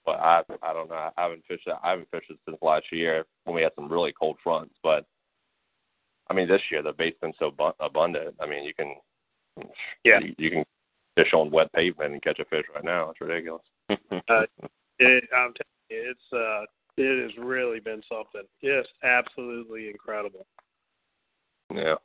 but 0.05 0.19
I 0.19 0.41
I 0.61 0.73
don't 0.73 0.89
know. 0.89 0.95
I 0.95 1.11
haven't 1.21 1.43
fished. 1.47 1.67
I 1.83 1.89
haven't 1.91 2.09
fished 2.11 2.29
it 2.31 2.37
since 2.45 2.57
last 2.61 2.85
year 2.91 3.25
when 3.43 3.55
we 3.55 3.61
had 3.61 3.71
some 3.75 3.91
really 3.91 4.13
cold 4.19 4.37
fronts. 4.43 4.73
But 4.81 5.05
I 6.29 6.33
mean, 6.33 6.47
this 6.47 6.61
year 6.71 6.81
the 6.81 6.93
bait's 6.93 7.19
been 7.21 7.33
so 7.37 7.51
bu- 7.51 7.71
abundant. 7.79 8.35
I 8.41 8.47
mean, 8.47 8.63
you 8.63 8.73
can 8.73 8.95
Yeah. 10.03 10.19
you, 10.19 10.35
you 10.37 10.49
can 10.49 10.65
fish 11.15 11.33
on 11.33 11.51
wet 11.51 11.71
pavement 11.73 12.13
and 12.13 12.21
catch 12.23 12.39
a 12.39 12.45
fish 12.45 12.65
right 12.73 12.83
now. 12.83 13.09
It's 13.11 13.21
ridiculous. 13.21 13.63
Uh, 14.29 14.45
It, 14.99 15.23
I'm 15.35 15.53
telling 15.53 15.89
you, 15.89 16.11
it's 16.11 16.33
uh, 16.33 16.65
it 16.97 17.23
has 17.23 17.37
really 17.43 17.79
been 17.79 18.01
something. 18.09 18.43
Just 18.63 18.89
absolutely 19.03 19.89
incredible. 19.89 20.45
yeah. 21.73 21.95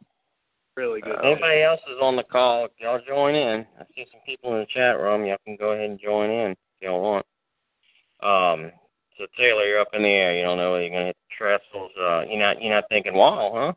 Really 0.79 1.01
good. 1.01 1.17
Uh, 1.19 1.23
Anybody 1.23 1.62
else 1.62 1.81
is 1.91 1.97
on 2.01 2.14
the 2.14 2.23
call, 2.23 2.69
y'all 2.79 3.01
join 3.05 3.35
in. 3.35 3.67
I 3.81 3.85
see 3.97 4.07
some 4.12 4.21
people 4.25 4.55
in 4.55 4.61
the 4.61 4.67
chat 4.67 4.97
room. 4.97 5.25
Y'all 5.25 5.37
can 5.45 5.57
go 5.57 5.73
ahead 5.73 5.91
and 5.91 5.99
join 5.99 6.31
in 6.31 6.53
if 6.53 6.57
y'all 6.81 7.03
want. 7.03 7.27
Um, 8.23 8.71
so 9.19 9.27
Taylor, 9.37 9.67
you're 9.67 9.81
up 9.81 9.88
in 9.93 10.03
the 10.03 10.09
air. 10.09 10.37
You 10.37 10.45
don't 10.45 10.57
know 10.57 10.71
whether 10.71 10.85
you're 10.85 10.93
gonna 10.93 11.07
hit 11.07 11.17
the 11.17 11.35
trestles. 11.37 11.91
Uh, 12.01 12.23
you're 12.31 12.38
not 12.38 12.62
you're 12.62 12.73
not 12.73 12.85
thinking 12.91 13.14
wow, 13.14 13.51
huh? 13.53 13.73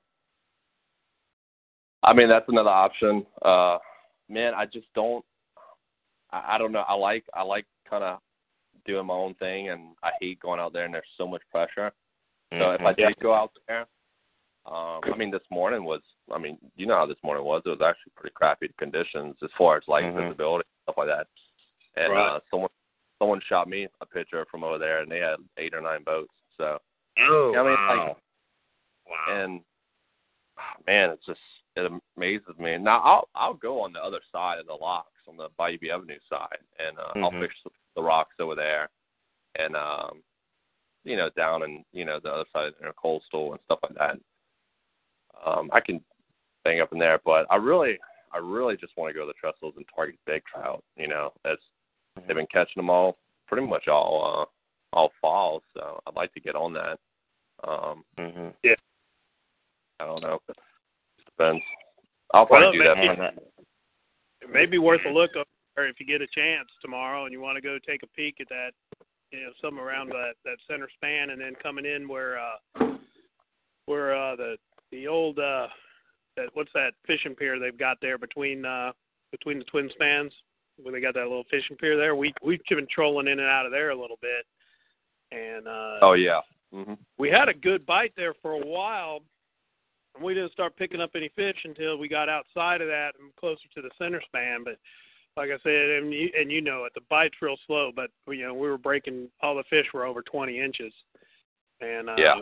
I 2.04 2.14
mean, 2.14 2.30
that's 2.30 2.46
another 2.48 2.70
option. 2.70 3.26
Uh, 3.42 3.80
man, 4.30 4.54
I 4.54 4.68
just 4.68 4.86
don't. 4.94 5.26
I, 6.30 6.54
I 6.54 6.58
don't 6.60 6.72
know. 6.72 6.86
I 6.88 6.94
like 6.94 7.24
I 7.34 7.42
like 7.42 7.66
kind 7.90 8.04
of 8.04 8.20
doing 8.86 9.08
my 9.08 9.16
own 9.16 9.34
thing, 9.40 9.70
and 9.70 9.96
I 10.04 10.12
hate 10.22 10.40
going 10.40 10.60
out 10.60 10.72
there 10.72 10.86
and 10.86 10.94
there's 10.94 11.04
so 11.18 11.28
much 11.28 11.42
pressure. 11.50 11.92
So 12.60 12.70
if 12.74 12.82
I 12.82 12.94
Mhm. 12.94 12.98
did 12.98 13.20
go 13.20 13.34
out 13.34 13.54
there, 13.68 13.88
um, 14.68 15.02
I 15.04 15.16
mean, 15.18 15.32
this 15.32 15.42
morning 15.50 15.84
was. 15.84 16.02
I 16.34 16.38
mean, 16.40 16.58
you 16.76 16.86
know 16.86 16.96
how 16.96 17.06
this 17.06 17.22
morning 17.24 17.44
was. 17.46 17.62
It 17.66 17.70
was 17.70 17.82
actually 17.82 18.14
pretty 18.16 18.34
crappy 18.34 18.70
conditions 18.78 19.36
as 19.44 19.50
far 19.58 19.78
as 19.78 19.84
light 19.88 20.06
Mhm. 20.06 20.24
visibility 20.24 20.68
stuff 20.84 20.98
like 20.98 21.08
that. 21.08 21.28
And 21.96 22.14
Right. 22.14 22.36
uh, 22.36 22.40
someone 22.50 22.70
someone 23.20 23.42
shot 23.42 23.68
me 23.68 23.88
a 24.02 24.06
picture 24.06 24.44
from 24.46 24.64
over 24.64 24.80
there, 24.80 25.00
and 25.02 25.12
they 25.12 25.20
had 25.20 25.38
eight 25.58 25.76
or 25.76 25.82
nine 25.82 26.04
boats. 26.04 26.34
So 26.58 26.80
Oh, 27.20 27.54
Yeah, 27.54 27.62
I 27.62 27.64
mean, 27.64 27.74
wow. 27.74 28.08
like- 28.08 28.18
wow. 29.08 29.26
and 29.28 29.64
ah, 30.58 30.76
man, 30.88 31.12
it's 31.12 31.26
just 31.26 31.42
it 31.76 31.92
amazes 32.18 32.58
me. 32.58 32.78
Now 32.78 33.00
I'll 33.02 33.30
I'll 33.36 33.54
go 33.54 33.80
on 33.82 33.94
the 33.94 34.04
other 34.04 34.22
side 34.32 34.60
of 34.60 34.66
the 34.68 34.74
locks 34.76 35.22
on 35.28 35.38
the 35.38 35.50
Bayou 35.58 35.78
Avenue 35.92 36.20
side, 36.30 36.64
and 36.80 36.98
uh, 37.00 37.12
I'll 37.18 37.32
Mhm. 37.32 37.42
fish 37.42 37.64
the, 37.64 37.72
the 37.96 38.02
rocks 38.02 38.40
over 38.40 38.56
there, 38.56 38.90
and 39.56 39.76
um, 39.76 40.24
you 41.04 41.16
know 41.16 41.30
down 41.30 41.64
in 41.64 41.86
you 41.92 42.06
know 42.06 42.20
the 42.20 42.32
other 42.34 42.50
side 42.52 42.74
in 42.82 42.92
coastal 42.94 43.52
and 43.54 43.62
stuff 43.66 43.80
like 43.84 43.94
that. 43.96 44.20
Um, 45.46 45.70
I 45.74 45.80
can 45.80 46.04
bang 46.64 46.82
up 46.82 46.92
in 46.94 47.00
there, 47.00 47.20
but 47.26 47.46
I 47.50 47.56
really 47.56 47.98
I 48.34 48.38
really 48.38 48.78
just 48.78 48.96
want 48.98 49.14
to 49.14 49.20
go 49.20 49.26
to 49.26 49.32
the 49.34 49.34
trestles 49.48 49.74
and 49.78 49.86
target 49.94 50.16
big 50.26 50.44
trout. 50.46 50.84
You 50.96 51.08
know, 51.08 51.34
as 51.46 51.58
they've 52.28 52.36
been 52.36 52.48
catching 52.52 52.78
them 52.78 52.90
all 52.90 53.18
pretty 53.48 53.66
much 53.68 53.88
all 53.88 54.48
uh, 54.94 54.96
all 54.98 55.12
fall, 55.22 55.62
so 55.74 56.00
I'd 56.08 56.16
like 56.16 56.34
to 56.34 56.40
get 56.40 56.56
on 56.56 56.74
that. 56.74 57.00
Um, 57.68 58.04
hmm 58.18 58.50
I 60.00 60.06
don't 60.06 60.22
know. 60.24 60.40
It 60.50 60.56
depends. 61.26 61.62
I'll 62.34 62.46
probably 62.48 62.80
Well, 62.80 62.96
do 62.96 62.96
that. 62.96 62.98
maybe- 62.98 63.16
that. 63.22 63.34
It 64.42 64.50
may 64.50 64.66
be 64.66 64.80
worth 64.80 65.02
a 65.06 65.10
look, 65.10 65.30
or 65.78 65.86
if 65.86 66.00
you 66.00 66.06
get 66.08 66.22
a 66.22 66.28
chance 66.28 66.68
tomorrow 66.82 67.26
and 67.26 67.32
you 67.32 67.40
want 67.40 67.58
to 67.58 67.62
go 67.62 67.78
take 67.86 68.02
a 68.02 68.08
peek 68.08 68.42
at 68.42 68.50
that, 68.50 68.72
you 69.32 69.42
know, 69.42 69.52
some 69.62 69.80
around 69.80 70.10
that 70.10 70.34
that 70.44 70.58
center 70.68 70.90
span, 70.96 71.30
and 71.30 71.40
then 71.40 71.54
coming 71.62 71.86
in 71.86 72.08
where 72.08 72.40
uh, 72.40 72.88
where 73.86 74.16
uh, 74.16 74.36
the 74.36 74.58
the 74.92 75.08
old 75.08 75.38
uh, 75.38 75.68
that 76.38 76.50
what's 76.54 76.72
that 76.74 76.92
fishing 77.06 77.36
pier 77.36 77.60
they've 77.60 77.78
got 77.78 77.98
there 78.02 78.18
between 78.18 78.66
uh, 78.66 78.92
between 79.32 79.60
the 79.60 79.66
twin 79.66 79.90
spans, 79.94 80.32
where 80.82 80.92
they 80.94 81.02
got 81.02 81.14
that 81.14 81.28
little 81.28 81.46
fishing 81.50 81.78
pier 81.78 81.98
there. 81.98 82.16
We 82.16 82.34
we've 82.44 82.62
been 82.70 82.88
trolling 82.94 83.28
in 83.28 83.40
and 83.40 83.48
out 83.48 83.66
of 83.66 83.72
there 83.72 83.90
a 83.90 84.00
little 84.00 84.20
bit, 84.22 84.46
and 85.32 85.68
uh, 85.68 86.00
Oh 86.02 86.14
yeah. 86.14 86.42
hmm 86.74 86.94
we 87.18 87.30
had 87.30 87.50
a 87.50 87.54
good 87.54 87.86
bite 87.86 88.14
there 88.16 88.34
for 88.42 88.54
a 88.54 88.66
while, 88.66 89.20
and 90.16 90.24
we 90.24 90.34
didn't 90.34 90.52
start 90.54 90.76
picking 90.76 91.02
up 91.02 91.12
any 91.16 91.30
fish 91.36 91.58
until 91.64 91.98
we 91.98 92.08
got 92.08 92.30
outside 92.30 92.82
of 92.82 92.88
that 92.88 93.12
and 93.20 93.36
closer 93.36 93.68
to 93.76 93.82
the 93.82 93.92
center 93.98 94.22
span. 94.26 94.64
But 94.64 94.78
like 95.38 95.50
I 95.50 95.58
said, 95.64 95.90
and 96.04 96.14
you, 96.14 96.30
and 96.38 96.52
you 96.52 96.62
know 96.62 96.86
it, 96.86 96.94
the 96.94 97.02
bite's 97.10 97.42
real 97.42 97.58
slow. 97.68 97.92
But 97.96 98.10
you 98.28 98.46
know 98.46 98.54
we 98.54 98.70
were 98.70 98.78
breaking 98.78 99.30
all 99.42 99.56
the 99.56 99.64
fish 99.70 99.88
were 99.94 100.06
over 100.06 100.22
20 100.22 100.60
inches, 100.60 100.94
and 101.80 102.10
uh, 102.10 102.16
Yeah. 102.18 102.42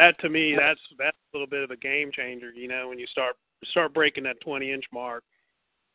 That 0.00 0.18
to 0.20 0.28
me 0.28 0.54
that's 0.58 0.80
that's 0.98 1.16
a 1.16 1.36
little 1.36 1.46
bit 1.46 1.62
of 1.62 1.70
a 1.70 1.76
game 1.76 2.10
changer. 2.12 2.50
You 2.52 2.68
know 2.68 2.88
when 2.88 2.98
you 2.98 3.06
start 3.06 3.36
start 3.70 3.92
breaking 3.92 4.24
that 4.24 4.40
20 4.40 4.72
inch 4.72 4.84
mark 4.92 5.22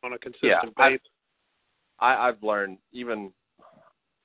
on 0.04 0.12
a 0.12 0.18
consistent 0.18 0.72
I- 0.76 0.90
basis. 0.90 1.06
I, 1.98 2.28
I've 2.28 2.42
learned 2.42 2.78
even 2.92 3.32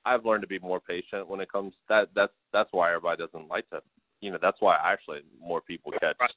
I've 0.05 0.25
learned 0.25 0.41
to 0.41 0.47
be 0.47 0.59
more 0.59 0.81
patient 0.81 1.27
when 1.27 1.39
it 1.39 1.51
comes 1.51 1.73
that 1.89 2.09
that's 2.15 2.33
that's 2.53 2.69
why 2.71 2.89
everybody 2.89 3.23
doesn't 3.23 3.47
like 3.47 3.69
to 3.69 3.81
you 4.19 4.29
know, 4.29 4.37
that's 4.39 4.57
why 4.59 4.77
actually 4.83 5.21
more 5.39 5.61
people 5.61 5.91
catch 5.99 6.15
Right. 6.19 6.31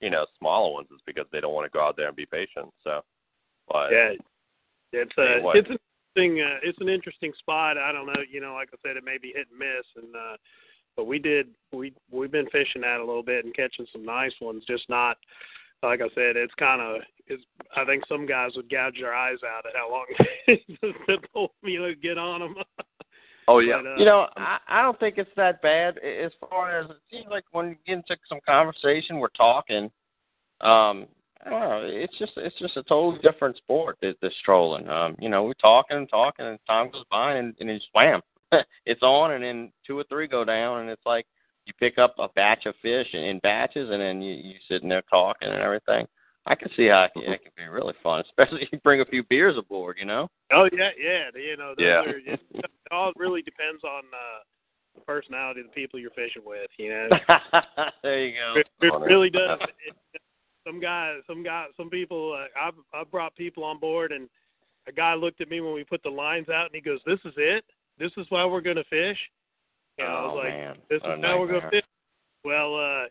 you 0.00 0.10
know, 0.10 0.26
smaller 0.38 0.72
ones 0.72 0.88
is 0.90 1.00
because 1.06 1.26
they 1.32 1.40
don't 1.40 1.54
want 1.54 1.70
to 1.70 1.76
go 1.76 1.82
out 1.84 1.96
there 1.96 2.08
and 2.08 2.16
be 2.16 2.26
patient. 2.26 2.68
So 2.84 3.02
but 3.68 3.90
Yeah, 3.92 4.12
it's 4.92 5.12
Hey, 5.16 5.40
a 5.42 5.48
it's 5.50 5.68
an 5.70 5.78
interesting 6.16 6.42
uh, 6.42 6.58
it's 6.62 6.80
an 6.80 6.88
interesting 6.88 7.32
spot. 7.38 7.78
I 7.78 7.92
don't 7.92 8.06
know, 8.06 8.22
you 8.30 8.40
know, 8.40 8.54
like 8.54 8.70
I 8.72 8.76
said, 8.86 8.96
it 8.96 9.04
may 9.04 9.18
be 9.18 9.32
hit 9.34 9.46
and 9.50 9.58
miss, 9.58 9.86
and 9.96 10.14
uh, 10.16 10.36
but 10.96 11.06
we 11.06 11.18
did 11.18 11.48
we 11.72 11.92
we've 12.10 12.32
been 12.32 12.48
fishing 12.50 12.82
that 12.82 13.00
a 13.00 13.04
little 13.04 13.22
bit 13.22 13.44
and 13.44 13.54
catching 13.54 13.86
some 13.92 14.04
nice 14.04 14.32
ones. 14.40 14.64
Just 14.66 14.88
not 14.88 15.16
like 15.82 16.00
I 16.00 16.08
said, 16.14 16.36
it's 16.36 16.54
kind 16.58 16.80
of 16.80 17.02
is 17.28 17.40
I 17.76 17.84
think 17.84 18.04
some 18.08 18.26
guys 18.26 18.52
would 18.56 18.70
gouge 18.70 18.96
their 19.00 19.14
eyes 19.14 19.38
out 19.46 19.66
at 19.66 19.76
how 19.76 19.90
long 19.90 20.06
it 20.46 20.60
took 21.34 21.50
me 21.62 21.76
to 21.76 21.94
get 21.94 22.18
on 22.18 22.40
them. 22.40 22.56
Oh 23.48 23.60
yeah. 23.60 23.80
But, 23.82 23.90
uh, 23.90 23.96
You 23.96 24.04
know, 24.04 24.26
I, 24.36 24.58
I 24.68 24.82
don't 24.82 24.98
think 24.98 25.18
it's 25.18 25.30
that 25.36 25.62
bad 25.62 25.98
as 25.98 26.32
far 26.50 26.80
as 26.80 26.90
it 26.90 26.96
seems 27.10 27.26
like 27.30 27.44
when 27.52 27.68
you 27.68 27.76
get 27.86 27.92
into 27.98 28.16
some 28.28 28.40
conversation, 28.46 29.18
we're 29.18 29.28
talking. 29.28 29.84
Um, 30.62 31.06
I 31.44 31.50
don't 31.50 31.60
know. 31.60 31.82
It's 31.84 32.18
just 32.18 32.32
it's 32.36 32.58
just 32.58 32.76
a 32.76 32.82
totally 32.84 33.20
different 33.22 33.56
sport. 33.56 33.98
This, 34.02 34.16
this 34.20 34.32
trolling. 34.44 34.88
Um, 34.88 35.14
you 35.20 35.28
know, 35.28 35.44
we're 35.44 35.54
talking 35.54 35.96
and 35.96 36.08
talking, 36.08 36.44
and 36.44 36.58
time 36.66 36.90
goes 36.90 37.04
by, 37.10 37.34
and 37.34 37.54
and 37.60 37.70
it's 37.70 37.86
wham, 37.94 38.20
it's 38.86 39.02
on, 39.02 39.32
and 39.32 39.42
then 39.44 39.72
two 39.86 39.98
or 39.98 40.04
three 40.04 40.26
go 40.26 40.44
down, 40.44 40.80
and 40.80 40.90
it's 40.90 41.06
like 41.06 41.26
you 41.64 41.72
pick 41.78 41.98
up 41.98 42.14
a 42.18 42.28
batch 42.34 42.66
of 42.66 42.74
fish 42.82 43.08
in, 43.12 43.20
in 43.20 43.38
batches, 43.40 43.90
and 43.90 44.00
then 44.00 44.22
you 44.22 44.34
you 44.34 44.54
sitting 44.68 44.88
there 44.88 45.02
talking 45.10 45.48
and 45.48 45.60
everything. 45.60 46.06
I 46.48 46.54
can 46.54 46.68
see 46.76 46.86
how 46.86 47.04
it 47.04 47.12
can, 47.12 47.22
it 47.24 47.42
can 47.42 47.52
be 47.56 47.68
really 47.68 47.94
fun, 48.02 48.20
especially 48.28 48.62
if 48.62 48.68
you 48.72 48.78
bring 48.78 49.00
a 49.00 49.04
few 49.06 49.24
beers 49.24 49.56
aboard. 49.58 49.96
You 49.98 50.06
know. 50.06 50.28
oh 50.52 50.68
yeah, 50.72 50.90
yeah, 50.98 51.28
you 51.34 51.56
know, 51.56 51.74
those 51.76 51.84
Yeah. 51.84 52.00
are, 52.02 52.18
it, 52.18 52.40
it 52.54 52.64
all 52.90 53.12
really 53.16 53.42
depends 53.42 53.82
on 53.84 54.04
uh, 54.12 54.42
the 54.94 55.00
personality 55.02 55.60
of 55.60 55.66
the 55.66 55.72
people 55.72 55.98
you're 55.98 56.10
fishing 56.10 56.42
with. 56.44 56.70
You 56.78 56.90
know. 56.90 57.08
there 58.02 58.26
you 58.26 58.34
go. 58.34 58.60
It, 58.60 58.68
it 58.80 58.92
really 59.00 59.30
does. 59.30 59.58
It, 59.86 60.22
some 60.66 60.80
guys, 60.80 61.18
some 61.26 61.42
guys, 61.42 61.68
some 61.76 61.90
people. 61.90 62.36
Uh, 62.38 62.46
I've 62.60 62.74
I've 62.94 63.10
brought 63.10 63.34
people 63.36 63.64
on 63.64 63.78
board, 63.78 64.12
and 64.12 64.28
a 64.88 64.92
guy 64.92 65.14
looked 65.14 65.40
at 65.40 65.48
me 65.48 65.60
when 65.60 65.74
we 65.74 65.84
put 65.84 66.02
the 66.02 66.10
lines 66.10 66.48
out, 66.48 66.66
and 66.66 66.74
he 66.74 66.80
goes, 66.80 67.00
"This 67.06 67.18
is 67.24 67.34
it. 67.36 67.64
This 67.98 68.12
is 68.16 68.26
why 68.30 68.44
we're 68.44 68.60
going 68.60 68.76
to 68.76 68.84
fish." 68.84 69.18
And 69.98 70.08
I 70.08 70.20
was 70.22 70.30
oh 70.32 70.36
like, 70.36 70.48
man, 70.48 70.76
"This 70.90 70.98
is 70.98 71.24
how 71.24 71.38
we're 71.40 71.46
going 71.48 71.62
to 71.62 71.70
fish." 71.70 71.84
Well, 72.44 72.76
uh, 72.76 73.04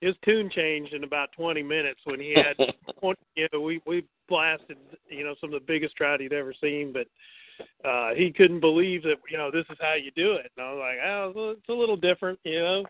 his 0.00 0.14
tune 0.24 0.50
changed 0.50 0.92
in 0.92 1.04
about 1.04 1.30
20 1.32 1.62
minutes 1.62 2.00
when 2.04 2.20
he 2.20 2.34
had. 2.34 2.56
20, 3.00 3.18
you 3.36 3.48
know, 3.52 3.60
we 3.60 3.80
we 3.86 4.04
blasted, 4.28 4.76
you 5.08 5.24
know, 5.24 5.34
some 5.40 5.52
of 5.52 5.60
the 5.60 5.66
biggest 5.66 5.96
trout 5.96 6.20
he'd 6.20 6.32
ever 6.32 6.54
seen, 6.60 6.92
but 6.92 7.06
uh 7.84 8.12
he 8.14 8.32
couldn't 8.32 8.58
believe 8.58 9.04
that 9.04 9.14
you 9.30 9.38
know 9.38 9.48
this 9.48 9.64
is 9.70 9.76
how 9.80 9.94
you 9.94 10.10
do 10.16 10.32
it 10.32 10.50
and 10.56 10.66
i 10.66 10.72
was 10.72 10.80
like 10.80 10.98
oh 11.06 11.50
it's 11.50 11.68
a 11.68 11.72
little 11.72 11.96
different 11.96 12.36
you 12.42 12.58
know 12.58 12.84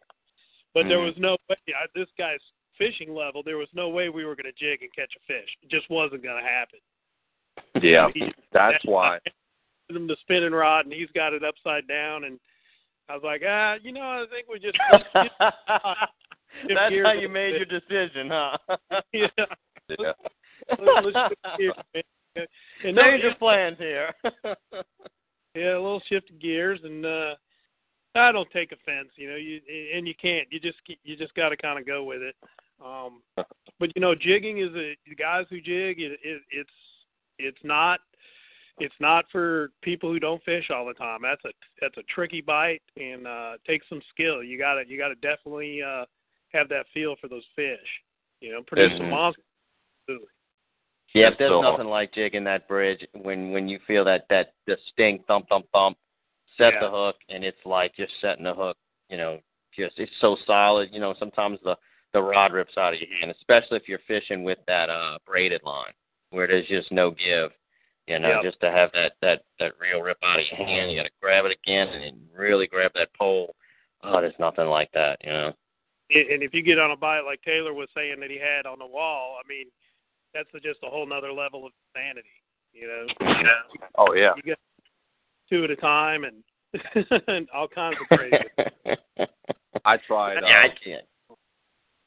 but 0.72 0.88
there 0.88 1.00
Mhm. 1.00 1.04
was 1.04 1.14
no 1.18 1.36
way 1.50 1.56
I, 1.68 1.84
this 1.94 2.08
guy's 2.16 2.40
fishing 2.78 3.14
level 3.14 3.42
there 3.42 3.58
was 3.58 3.68
no 3.74 3.90
way 3.90 4.08
we 4.08 4.24
were 4.24 4.34
going 4.34 4.50
to 4.50 4.52
jig 4.58 4.80
and 4.80 4.90
catch 4.94 5.12
a 5.16 5.20
fish 5.26 5.50
it 5.62 5.68
just 5.68 5.90
wasn't 5.90 6.22
going 6.22 6.42
to 6.42 6.48
happen 6.48 6.78
Yeah. 7.82 8.08
He- 8.14 8.32
That's 8.52 8.82
why. 8.86 9.18
him 9.90 10.06
the 10.06 10.16
spinning 10.20 10.52
rod 10.52 10.84
and 10.86 10.94
he's 10.94 11.10
got 11.14 11.32
it 11.32 11.44
upside 11.44 11.86
down 11.86 12.24
and 12.24 12.38
i 13.08 13.14
was 13.14 13.22
like 13.24 13.42
ah 13.46 13.74
you 13.82 13.92
know 13.92 14.00
i 14.00 14.24
think 14.30 14.48
we 14.48 14.58
just 14.58 14.76
That's 16.68 16.94
how 17.04 17.12
you 17.12 17.28
made 17.28 17.52
bit. 17.58 17.68
your 17.68 17.80
decision, 17.80 18.30
huh? 18.30 18.56
yeah 19.12 19.26
Yeah. 19.98 20.12
let's, 20.78 21.06
let's 21.14 21.34
gears, 21.58 21.74
and 22.84 22.96
no, 22.96 23.02
Change 23.02 23.22
your 23.22 23.34
plans 23.34 23.76
here. 23.78 24.12
Yeah, 25.56 25.74
a 25.74 25.82
little 25.82 26.02
shift 26.08 26.30
of 26.30 26.40
gears, 26.40 26.80
and 26.82 27.06
uh 27.06 27.34
I 28.16 28.32
don't 28.32 28.50
take 28.50 28.72
offense. 28.72 29.10
You 29.16 29.30
know, 29.30 29.36
you 29.36 29.60
and 29.94 30.06
you 30.06 30.14
can't. 30.20 30.48
You 30.50 30.58
just 30.58 30.78
you 31.04 31.16
just 31.16 31.32
got 31.34 31.50
to 31.50 31.56
kind 31.56 31.78
of 31.78 31.86
go 31.86 32.02
with 32.02 32.22
it. 32.22 32.34
Um 32.84 33.22
But 33.78 33.90
you 33.94 34.00
know, 34.00 34.14
jigging 34.16 34.58
is 34.58 34.70
a 34.74 34.96
the 35.08 35.14
guys 35.16 35.44
who 35.50 35.60
jig. 35.60 36.00
It, 36.00 36.18
it, 36.24 36.42
it's 36.50 36.70
it's 37.38 37.58
not 37.62 38.00
it's 38.78 38.94
not 39.00 39.24
for 39.30 39.70
people 39.82 40.10
who 40.10 40.18
don't 40.18 40.42
fish 40.44 40.70
all 40.70 40.86
the 40.86 40.94
time. 40.94 41.20
That's 41.22 41.44
a 41.44 41.50
that's 41.80 41.96
a 41.96 42.02
tricky 42.14 42.40
bite 42.40 42.82
and 42.96 43.26
uh 43.26 43.52
takes 43.66 43.88
some 43.88 44.02
skill. 44.10 44.42
You 44.42 44.58
got 44.58 44.74
to 44.74 44.84
you 44.88 44.98
got 44.98 45.08
to 45.08 45.14
definitely 45.16 45.82
uh 45.82 46.04
have 46.52 46.68
that 46.68 46.86
feel 46.92 47.16
for 47.20 47.28
those 47.28 47.44
fish. 47.54 47.78
You 48.40 48.52
know, 48.52 48.62
produce 48.62 48.96
some 48.98 49.06
Mhm. 49.06 49.10
monsters. 49.10 49.44
Absolutely. 50.08 50.28
Yeah, 51.14 51.30
there's 51.38 51.50
so- 51.50 51.62
nothing 51.62 51.86
like 51.86 52.12
jigging 52.12 52.44
that 52.44 52.66
bridge 52.66 53.06
when 53.12 53.52
when 53.52 53.68
you 53.68 53.78
feel 53.86 54.04
that 54.04 54.26
that 54.28 54.54
distinct 54.66 55.26
thump 55.26 55.48
thump 55.48 55.66
thump 55.72 55.96
set 56.56 56.74
Yeah. 56.74 56.80
the 56.80 56.90
hook, 56.90 57.16
and 57.28 57.44
it's 57.44 57.64
like 57.64 57.94
just 57.94 58.12
setting 58.20 58.44
the 58.44 58.54
hook. 58.54 58.76
You 59.08 59.16
know, 59.18 59.40
just 59.76 59.98
it's 59.98 60.16
so 60.20 60.36
solid. 60.46 60.92
You 60.92 61.00
know, 61.00 61.14
sometimes 61.14 61.60
the 61.62 61.76
the 62.12 62.22
rod 62.22 62.52
rips 62.52 62.76
out 62.76 62.94
of 62.94 63.00
your 63.00 63.10
hand, 63.18 63.30
especially 63.30 63.76
if 63.76 63.88
you're 63.88 63.98
fishing 64.00 64.44
with 64.44 64.58
that 64.66 64.88
uh 64.90 65.18
braided 65.26 65.62
line 65.62 65.92
where 66.30 66.46
there's 66.48 66.66
just 66.66 66.90
no 66.90 67.10
give. 67.12 67.52
You 68.06 68.18
know, 68.18 68.28
Yep. 68.28 68.42
just 68.42 68.60
to 68.60 68.70
have 68.70 68.90
that 68.92 69.12
that 69.22 69.44
that 69.58 69.72
reel 69.80 70.00
rip 70.02 70.18
out 70.22 70.38
of 70.38 70.44
your 70.46 70.66
hand, 70.66 70.90
you 70.90 70.98
got 70.98 71.04
to 71.04 71.12
grab 71.22 71.46
it 71.46 71.52
again 71.52 71.88
and 71.88 72.02
then 72.04 72.28
really 72.34 72.66
grab 72.66 72.92
that 72.94 73.12
pole. 73.14 73.54
Oh, 74.02 74.20
there's 74.20 74.38
nothing 74.38 74.66
like 74.66 74.90
that. 74.92 75.18
You 75.24 75.32
know. 75.32 75.52
And 76.10 76.28
and 76.30 76.42
if 76.42 76.52
you 76.52 76.62
get 76.62 76.78
on 76.78 76.90
a 76.90 76.96
bite 76.96 77.20
like 77.22 77.40
Taylor 77.42 77.72
was 77.72 77.88
saying 77.94 78.20
that 78.20 78.30
he 78.30 78.38
had 78.38 78.66
on 78.66 78.78
the 78.78 78.86
wall, 78.86 79.38
I 79.42 79.48
mean, 79.48 79.68
that's 80.34 80.48
just 80.62 80.80
a 80.82 80.90
whole 80.90 81.06
nother 81.06 81.32
level 81.32 81.64
of 81.66 81.72
insanity. 81.94 82.28
You 82.74 82.88
know, 82.88 83.06
Oh 83.96 84.12
yeah. 84.14 84.32
you 84.36 84.42
get 84.42 84.58
two 85.48 85.64
at 85.64 85.70
a 85.70 85.76
time 85.76 86.24
and, 86.24 86.42
and 87.28 87.48
all 87.54 87.68
kinds 87.68 87.96
of 88.02 88.18
crazy. 88.18 88.36
I 89.86 89.96
tried. 89.98 90.38
yeah, 90.42 90.58
I 90.58 90.66
Uh, 90.66 90.68
can't. 90.84 91.04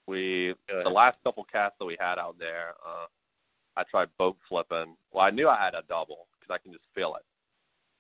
we 0.08 0.54
the 0.84 0.90
last 0.90 1.18
couple 1.24 1.44
casts 1.46 1.78
that 1.80 1.86
we 1.86 1.98
had 2.00 2.20
out 2.20 2.38
there, 2.38 2.74
uh, 2.86 3.06
I 3.78 3.84
tried 3.84 4.10
boat 4.18 4.38
flipping. 4.50 4.96
Well, 5.12 5.24
I 5.24 5.30
knew 5.30 5.48
I 5.48 5.64
had 5.64 5.76
a 5.76 5.84
double 5.88 6.28
because 6.34 6.54
I 6.54 6.62
can 6.62 6.74
just 6.74 6.86
feel 6.96 7.16
it. 7.16 7.24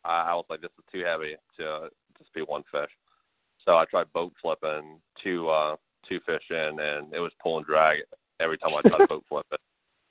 I, 0.03 0.31
I 0.31 0.33
was 0.33 0.45
like, 0.49 0.61
this 0.61 0.71
is 0.77 0.85
too 0.91 1.03
heavy 1.05 1.35
to 1.57 1.89
just 2.17 2.33
be 2.33 2.41
one 2.41 2.63
fish. 2.71 2.89
So 3.63 3.77
I 3.77 3.85
tried 3.85 4.11
boat 4.11 4.33
flipping 4.41 4.99
two 5.23 5.47
uh, 5.49 5.75
two 6.09 6.19
fish 6.25 6.43
in, 6.49 6.79
and 6.79 7.13
it 7.13 7.19
was 7.19 7.31
pull 7.41 7.57
and 7.57 7.65
drag 7.65 7.99
every 8.39 8.57
time 8.57 8.71
I 8.75 8.81
tried 8.89 9.07
boat 9.07 9.23
flip 9.29 9.45
it. 9.51 9.59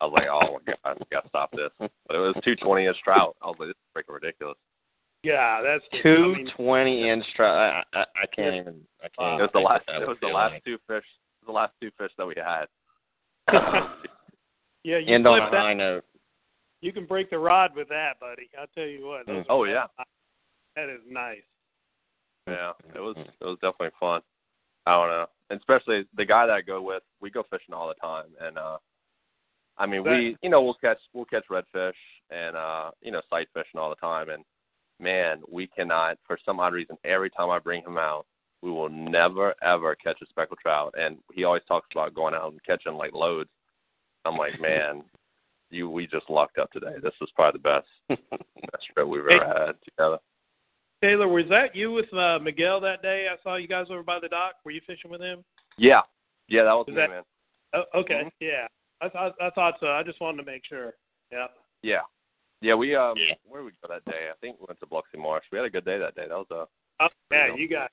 I 0.00 0.04
was 0.04 0.12
like, 0.14 0.28
oh 0.30 0.58
my 0.58 0.72
god, 0.72 1.02
I 1.02 1.04
gotta 1.10 1.28
stop 1.28 1.50
this. 1.52 1.70
But 1.78 2.16
it 2.16 2.18
was 2.18 2.36
two 2.44 2.54
twenty 2.56 2.86
inch 2.86 2.98
trout. 3.02 3.36
I 3.42 3.46
was 3.46 3.56
like, 3.58 3.68
this 3.68 3.76
is 3.76 3.90
freaking 3.96 4.14
ridiculous. 4.14 4.58
Yeah, 5.22 5.62
that's 5.62 5.82
just, 5.90 6.04
Two 6.04 6.34
I 6.34 6.38
mean, 6.38 6.50
twenty 6.54 7.08
inch 7.08 7.24
trout. 7.34 7.56
I, 7.92 7.98
I, 7.98 8.02
I 8.02 8.26
can't 8.34 8.54
even. 8.54 8.74
I 9.02 9.08
can't. 9.18 9.40
It 9.40 9.44
was 9.44 9.50
the 9.54 9.60
last. 9.60 9.86
think 9.86 10.00
what 10.00 10.00
that 10.00 10.02
It 10.02 10.08
was 10.08 10.18
the 10.20 10.28
last 10.28 10.52
like. 10.52 10.64
two 10.64 10.78
fish. 10.86 11.04
The 11.46 11.52
last 11.52 11.72
two 11.80 11.90
fish 11.98 12.10
that 12.18 12.26
we 12.26 12.34
had. 12.36 12.66
yeah, 14.86 14.98
you 14.98 15.14
End 15.14 15.26
on 15.26 15.38
a 15.40 15.50
that, 15.50 15.60
high 15.60 15.74
note. 15.74 16.04
you 16.80 16.92
can 16.92 17.06
break 17.06 17.28
the 17.28 17.38
rod 17.38 17.72
with 17.74 17.88
that, 17.88 18.20
buddy. 18.20 18.48
I'll 18.58 18.68
tell 18.72 18.86
you 18.86 19.04
what. 19.06 19.26
Mm. 19.26 19.44
Oh, 19.48 19.62
are- 19.64 19.68
yeah. 19.68 19.86
that 20.76 20.88
is 20.88 21.00
nice. 21.10 21.42
Yeah, 22.46 22.70
it 22.94 23.00
was 23.00 23.16
it 23.18 23.44
was 23.44 23.58
definitely 23.60 23.90
fun. 23.98 24.20
I 24.86 24.92
don't 24.92 25.08
know, 25.08 25.26
and 25.50 25.58
especially 25.58 26.04
the 26.16 26.24
guy 26.24 26.46
that 26.46 26.52
I 26.52 26.60
go 26.60 26.80
with. 26.80 27.02
We 27.20 27.28
go 27.30 27.42
fishing 27.50 27.74
all 27.74 27.88
the 27.88 27.94
time, 27.94 28.26
and 28.40 28.56
uh 28.56 28.78
I 29.78 29.86
mean, 29.86 30.04
we 30.04 30.36
you 30.42 30.50
know 30.50 30.62
we'll 30.62 30.74
catch 30.74 30.98
we'll 31.12 31.24
catch 31.24 31.44
redfish 31.50 31.92
and 32.30 32.54
uh 32.56 32.92
you 33.02 33.10
know 33.10 33.20
sight 33.28 33.48
fishing 33.52 33.80
all 33.80 33.88
the 33.90 33.96
time, 33.96 34.30
and 34.30 34.44
man, 35.00 35.42
we 35.50 35.66
cannot 35.66 36.18
for 36.24 36.38
some 36.44 36.60
odd 36.60 36.72
reason 36.74 36.96
every 37.04 37.30
time 37.30 37.50
I 37.50 37.58
bring 37.58 37.82
him 37.82 37.98
out, 37.98 38.26
we 38.62 38.70
will 38.70 38.88
never 38.90 39.52
ever 39.64 39.96
catch 39.96 40.18
a 40.22 40.26
speckled 40.26 40.60
trout, 40.62 40.94
and 40.96 41.18
he 41.34 41.42
always 41.42 41.62
talks 41.66 41.88
about 41.90 42.14
going 42.14 42.34
out 42.34 42.52
and 42.52 42.62
catching 42.62 42.94
like 42.94 43.12
loads. 43.12 43.50
I'm 44.26 44.36
like, 44.36 44.60
man, 44.60 45.02
you 45.70 45.88
we 45.90 46.06
just 46.06 46.28
lucked 46.30 46.58
up 46.58 46.70
today. 46.72 46.94
This 47.02 47.12
is 47.22 47.28
probably 47.34 47.60
the 47.62 47.68
best 47.68 48.20
best 48.72 48.84
trip 48.94 49.06
we've 49.08 49.26
ever 49.26 49.46
had 49.46 49.72
together. 49.84 50.18
Taylor, 51.02 51.28
was 51.28 51.44
that 51.50 51.76
you 51.76 51.92
with 51.92 52.12
uh, 52.14 52.38
Miguel 52.38 52.80
that 52.80 53.02
day? 53.02 53.26
I 53.30 53.36
saw 53.42 53.56
you 53.56 53.68
guys 53.68 53.86
over 53.90 54.02
by 54.02 54.18
the 54.20 54.28
dock. 54.28 54.54
Were 54.64 54.70
you 54.70 54.80
fishing 54.86 55.10
with 55.10 55.20
him? 55.20 55.44
Yeah, 55.76 56.00
yeah, 56.48 56.62
that 56.64 56.72
was 56.72 56.86
Is 56.88 56.94
me, 56.94 57.00
that- 57.00 57.10
man. 57.10 57.22
Oh, 57.74 57.82
okay, 57.96 58.22
Mhm. 58.24 58.30
yeah. 58.40 58.66
I 59.02 59.08
thought 59.10 59.34
I 59.40 59.50
thought 59.50 59.74
so. 59.80 59.88
I 59.88 60.02
just 60.02 60.20
wanted 60.20 60.38
to 60.38 60.44
make 60.50 60.62
sure. 60.66 60.94
Yeah. 61.30 61.48
Yeah. 61.82 62.00
Yeah, 62.62 62.74
we 62.74 62.94
um 62.94 63.14
Yeah. 63.18 63.34
where 63.44 63.60
did 63.60 63.66
we 63.66 63.72
go 63.86 63.92
that 63.92 64.04
day? 64.10 64.28
I 64.30 64.34
think 64.40 64.58
we 64.58 64.64
went 64.66 64.80
to 64.80 64.86
Biloxi 64.86 65.18
Marsh. 65.18 65.44
We 65.52 65.58
had 65.58 65.66
a 65.66 65.70
good 65.70 65.84
day 65.84 65.98
that 65.98 66.14
day. 66.14 66.26
That 66.28 66.38
was 66.38 66.46
a 66.50 66.66
Oh, 66.98 67.08
yeah, 67.30 67.54
you 67.54 67.68
guys, 67.68 67.90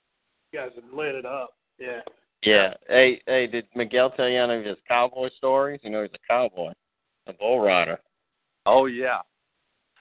you 0.53 0.59
guys 0.59 0.69
lit 0.93 1.15
it 1.15 1.25
up. 1.25 1.57
Yeah. 1.77 1.99
Yeah. 2.43 2.73
Hey, 2.87 3.21
hey, 3.25 3.47
did 3.47 3.65
Miguel 3.75 4.11
tell 4.11 4.27
you 4.27 4.41
any 4.41 4.55
of 4.57 4.65
his 4.65 4.77
cowboy 4.87 5.29
stories? 5.37 5.79
You 5.83 5.89
know, 5.89 6.01
he's 6.01 6.11
a 6.13 6.27
cowboy, 6.31 6.73
a 7.27 7.33
bull 7.33 7.59
rider. 7.61 7.99
Oh 8.65 8.85
yeah. 8.85 9.19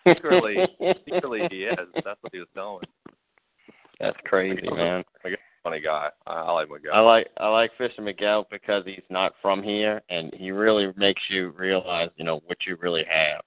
Secretly 0.06 0.56
secretly 1.06 1.42
he 1.50 1.64
is. 1.64 1.78
That's 2.04 2.20
what 2.22 2.32
he 2.32 2.38
was 2.40 2.48
telling. 2.54 2.82
That's 4.00 4.16
crazy, 4.24 4.68
man. 4.70 5.04
Funny 5.62 5.80
guy. 5.80 6.08
I, 6.26 6.32
I 6.32 6.50
like 6.50 6.68
Miguel. 6.68 6.92
I 6.92 6.98
like 7.00 7.28
I 7.38 7.46
like 7.48 7.70
fishing 7.78 8.04
Miguel 8.04 8.48
because 8.50 8.82
he's 8.84 9.04
not 9.10 9.32
from 9.40 9.62
here, 9.62 10.02
and 10.10 10.34
he 10.34 10.50
really 10.50 10.88
makes 10.96 11.22
you 11.30 11.50
realize, 11.50 12.08
you 12.16 12.24
know, 12.24 12.40
what 12.46 12.58
you 12.66 12.76
really 12.80 13.04
have. 13.08 13.42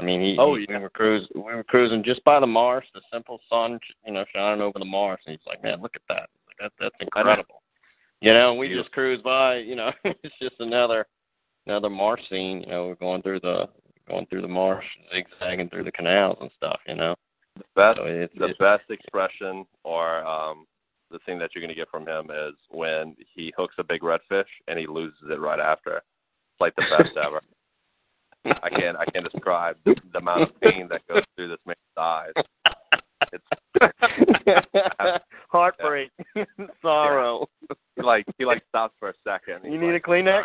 I 0.00 0.04
mean, 0.04 0.20
he, 0.20 0.36
Oh, 0.40 0.56
he- 0.56 0.66
yeah. 0.68 0.78
we 0.78 0.82
were 0.82 0.90
cruising 0.90 1.28
we 1.36 1.54
were 1.54 1.62
cruising 1.62 2.02
just 2.02 2.24
by 2.24 2.40
the 2.40 2.46
marsh, 2.48 2.84
the 2.94 3.00
simple 3.12 3.38
sun, 3.48 3.78
you 4.04 4.12
know, 4.12 4.24
shining 4.34 4.60
over 4.60 4.80
the 4.80 4.84
marsh, 4.84 5.20
and 5.26 5.36
he's 5.38 5.46
like, 5.46 5.62
man, 5.62 5.80
look 5.80 5.92
at 5.94 6.02
that, 6.08 6.28
like, 6.48 6.56
that 6.58 6.72
that's 6.80 6.96
incredible. 6.98 7.61
You 8.22 8.32
know, 8.32 8.54
we 8.54 8.68
just 8.68 8.92
cruise 8.92 9.20
by, 9.20 9.56
you 9.56 9.74
know, 9.74 9.90
it's 10.04 10.34
just 10.40 10.54
another 10.60 11.06
another 11.66 11.90
marsh 11.90 12.20
scene. 12.30 12.60
You 12.60 12.68
know, 12.68 12.86
we're 12.86 12.94
going 12.94 13.20
through 13.20 13.40
the 13.40 13.68
going 14.08 14.26
through 14.26 14.42
the 14.42 14.48
marsh, 14.48 14.84
zigzagging 15.12 15.68
through 15.68 15.82
the 15.82 15.92
canals 15.92 16.38
and 16.40 16.50
stuff. 16.56 16.78
You 16.86 16.94
know, 16.94 17.16
the 17.56 17.64
best 17.74 17.98
so 17.98 18.04
it's, 18.04 18.32
the 18.38 18.46
it's 18.46 18.58
best 18.58 18.84
expression 18.90 19.66
or 19.82 20.24
um 20.24 20.66
the 21.10 21.18
thing 21.26 21.36
that 21.40 21.50
you're 21.52 21.62
gonna 21.62 21.74
get 21.74 21.90
from 21.90 22.06
him 22.06 22.30
is 22.30 22.54
when 22.70 23.16
he 23.34 23.52
hooks 23.56 23.74
a 23.78 23.84
big 23.84 24.02
redfish 24.02 24.44
and 24.68 24.78
he 24.78 24.86
loses 24.86 25.24
it 25.28 25.40
right 25.40 25.60
after. 25.60 25.96
It's 25.96 26.60
like 26.60 26.76
the 26.76 26.84
best 26.96 27.16
ever. 27.16 27.40
I 28.62 28.70
can't 28.70 28.96
I 28.96 29.04
can't 29.06 29.28
describe 29.28 29.78
the 29.84 29.96
amount 30.14 30.42
of 30.42 30.60
pain 30.60 30.86
that 30.90 31.06
goes 31.08 31.24
through 31.34 31.48
this 31.48 31.58
man's 31.66 31.78
eyes. 31.98 32.32
It's 33.32 33.44
heartbreak, 35.50 36.10
sorrow. 36.82 37.46
he 37.96 38.02
like 38.02 38.26
he 38.38 38.44
like 38.44 38.62
stops 38.68 38.94
for 38.98 39.10
a 39.10 39.14
second. 39.26 39.64
You 39.70 39.78
need 39.80 39.90
a 39.90 39.92
like, 39.94 40.04
Kleenex? 40.04 40.44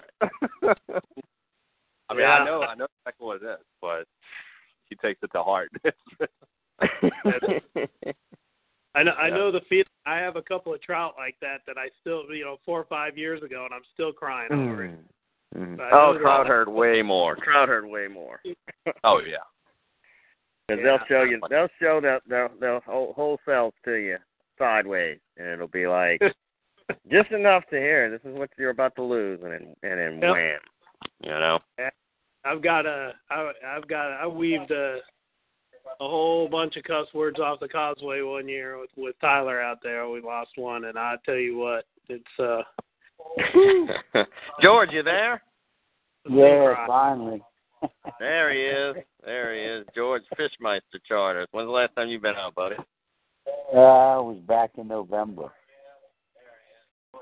I 2.09 2.13
mean, 2.13 2.21
Yeah. 2.21 2.31
I 2.31 2.45
know, 2.45 2.61
I 2.63 2.75
know 2.75 2.87
exactly 3.05 3.25
what 3.27 3.41
it 3.41 3.45
is, 3.45 3.65
but 3.81 4.05
he 4.89 4.95
takes 4.95 5.19
it 5.23 5.29
to 5.33 5.43
heart. 5.43 5.69
I 8.95 9.03
know. 9.03 9.11
I 9.11 9.29
know 9.29 9.51
the 9.51 9.61
feeling. 9.69 9.85
I 10.05 10.15
have 10.17 10.37
a 10.37 10.41
couple 10.41 10.73
of 10.73 10.81
trout 10.81 11.15
like 11.17 11.35
that 11.41 11.57
that 11.67 11.77
I 11.77 11.89
still, 12.01 12.23
you 12.33 12.45
know, 12.45 12.57
four 12.65 12.79
or 12.79 12.85
five 12.85 13.17
years 13.17 13.43
ago, 13.43 13.65
and 13.65 13.73
I'm 13.73 13.83
still 13.93 14.11
crying 14.13 14.51
over 14.51 14.85
it. 14.85 14.99
Mm. 15.55 15.77
Oh, 15.91 16.17
trout 16.19 16.47
herd 16.47 16.67
way 16.69 17.01
more. 17.01 17.35
Trout 17.35 17.67
herd 17.69 17.85
way 17.85 18.07
more. 18.07 18.39
oh 19.03 19.19
yeah, 19.19 19.37
Because 20.67 20.83
Yeah. 20.83 20.97
they'll 20.97 21.07
show 21.07 21.23
you, 21.23 21.39
they'll 21.49 21.69
show 21.79 22.01
their 22.01 22.19
their, 22.27 22.49
their 22.59 22.79
whole, 22.81 23.13
whole 23.13 23.39
selves 23.45 23.75
to 23.85 23.93
you 23.93 24.17
sideways, 24.57 25.19
and 25.37 25.47
it'll 25.47 25.67
be 25.67 25.87
like 25.87 26.21
just 27.11 27.31
enough 27.31 27.63
to 27.69 27.77
hear 27.77 28.09
this 28.09 28.21
is 28.29 28.37
what 28.37 28.49
you're 28.57 28.71
about 28.71 28.95
to 28.95 29.03
lose, 29.03 29.39
and 29.43 29.51
then 29.51 29.75
and 29.83 29.99
then 29.99 30.21
Yep. 30.21 30.31
wham, 30.33 30.59
you 31.21 31.29
know. 31.29 31.59
I've 32.43 32.61
got 32.61 32.85
a. 32.85 33.13
I, 33.29 33.51
I've 33.65 33.87
got. 33.87 34.11
I 34.11 34.27
weaved 34.27 34.71
a 34.71 34.99
a 35.99 36.07
whole 36.07 36.47
bunch 36.49 36.75
of 36.75 36.83
cuss 36.83 37.07
words 37.13 37.39
off 37.39 37.59
the 37.59 37.67
causeway 37.67 38.21
one 38.21 38.47
year 38.47 38.79
with 38.79 38.89
with 38.95 39.15
Tyler 39.19 39.61
out 39.61 39.79
there. 39.83 40.07
We 40.09 40.21
lost 40.21 40.51
one, 40.55 40.85
and 40.85 40.97
I 40.97 41.15
tell 41.25 41.35
you 41.35 41.57
what, 41.57 41.85
it's 42.09 42.23
uh. 42.39 42.61
George, 44.61 44.89
you 44.91 45.03
there? 45.03 45.41
Yeah, 46.29 46.87
finally. 46.87 47.41
There 48.19 48.53
he 48.53 48.61
is. 48.61 49.03
There 49.23 49.53
he 49.53 49.61
is. 49.61 49.85
George 49.95 50.23
Fishmeister 50.37 50.99
Charters. 51.07 51.47
When's 51.51 51.67
the 51.67 51.71
last 51.71 51.95
time 51.95 52.09
you've 52.09 52.21
been 52.21 52.35
out, 52.35 52.55
buddy? 52.55 52.75
Uh, 53.73 53.77
I 53.77 54.17
was 54.17 54.37
back 54.47 54.71
in 54.77 54.87
November. 54.87 55.51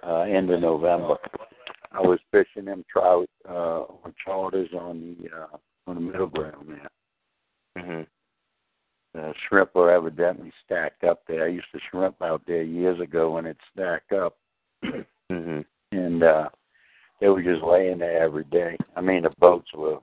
Uh, 0.06 0.22
end 0.22 0.50
of 0.52 0.62
November. 0.62 1.18
I 1.92 2.02
was 2.02 2.20
fishing 2.32 2.66
them 2.66 2.84
trout 2.92 3.30
uh, 3.50 3.84
on 4.04 4.14
charters 4.24 4.70
on 4.74 5.00
the 5.02 5.30
uh, 5.36 5.58
on 5.88 5.96
the 5.96 6.02
middle 6.02 6.28
ground 6.28 6.68
there. 6.68 7.84
hmm 7.84 8.02
The 9.14 9.34
shrimp 9.48 9.74
were 9.76 9.92
evidently 9.92 10.52
stacked 10.64 11.04
up 11.04 11.22
there. 11.28 11.46
I 11.46 11.50
used 11.50 11.72
to 11.74 11.80
shrimp 11.90 12.22
out 12.22 12.42
there 12.46 12.64
years 12.64 13.00
ago 13.00 13.32
when 13.32 13.46
it 13.46 13.58
stacked 13.72 14.12
up, 14.12 14.38
hmm 15.30 15.62
and 15.92 16.24
uh, 16.24 16.50
they 17.22 17.30
were 17.30 17.42
just 17.42 17.64
laying 17.64 18.00
there 18.00 18.22
every 18.22 18.44
day. 18.46 18.78
I 18.96 19.02
mean, 19.02 19.24
the 19.24 19.32
boats 19.40 19.70
were 19.74 20.00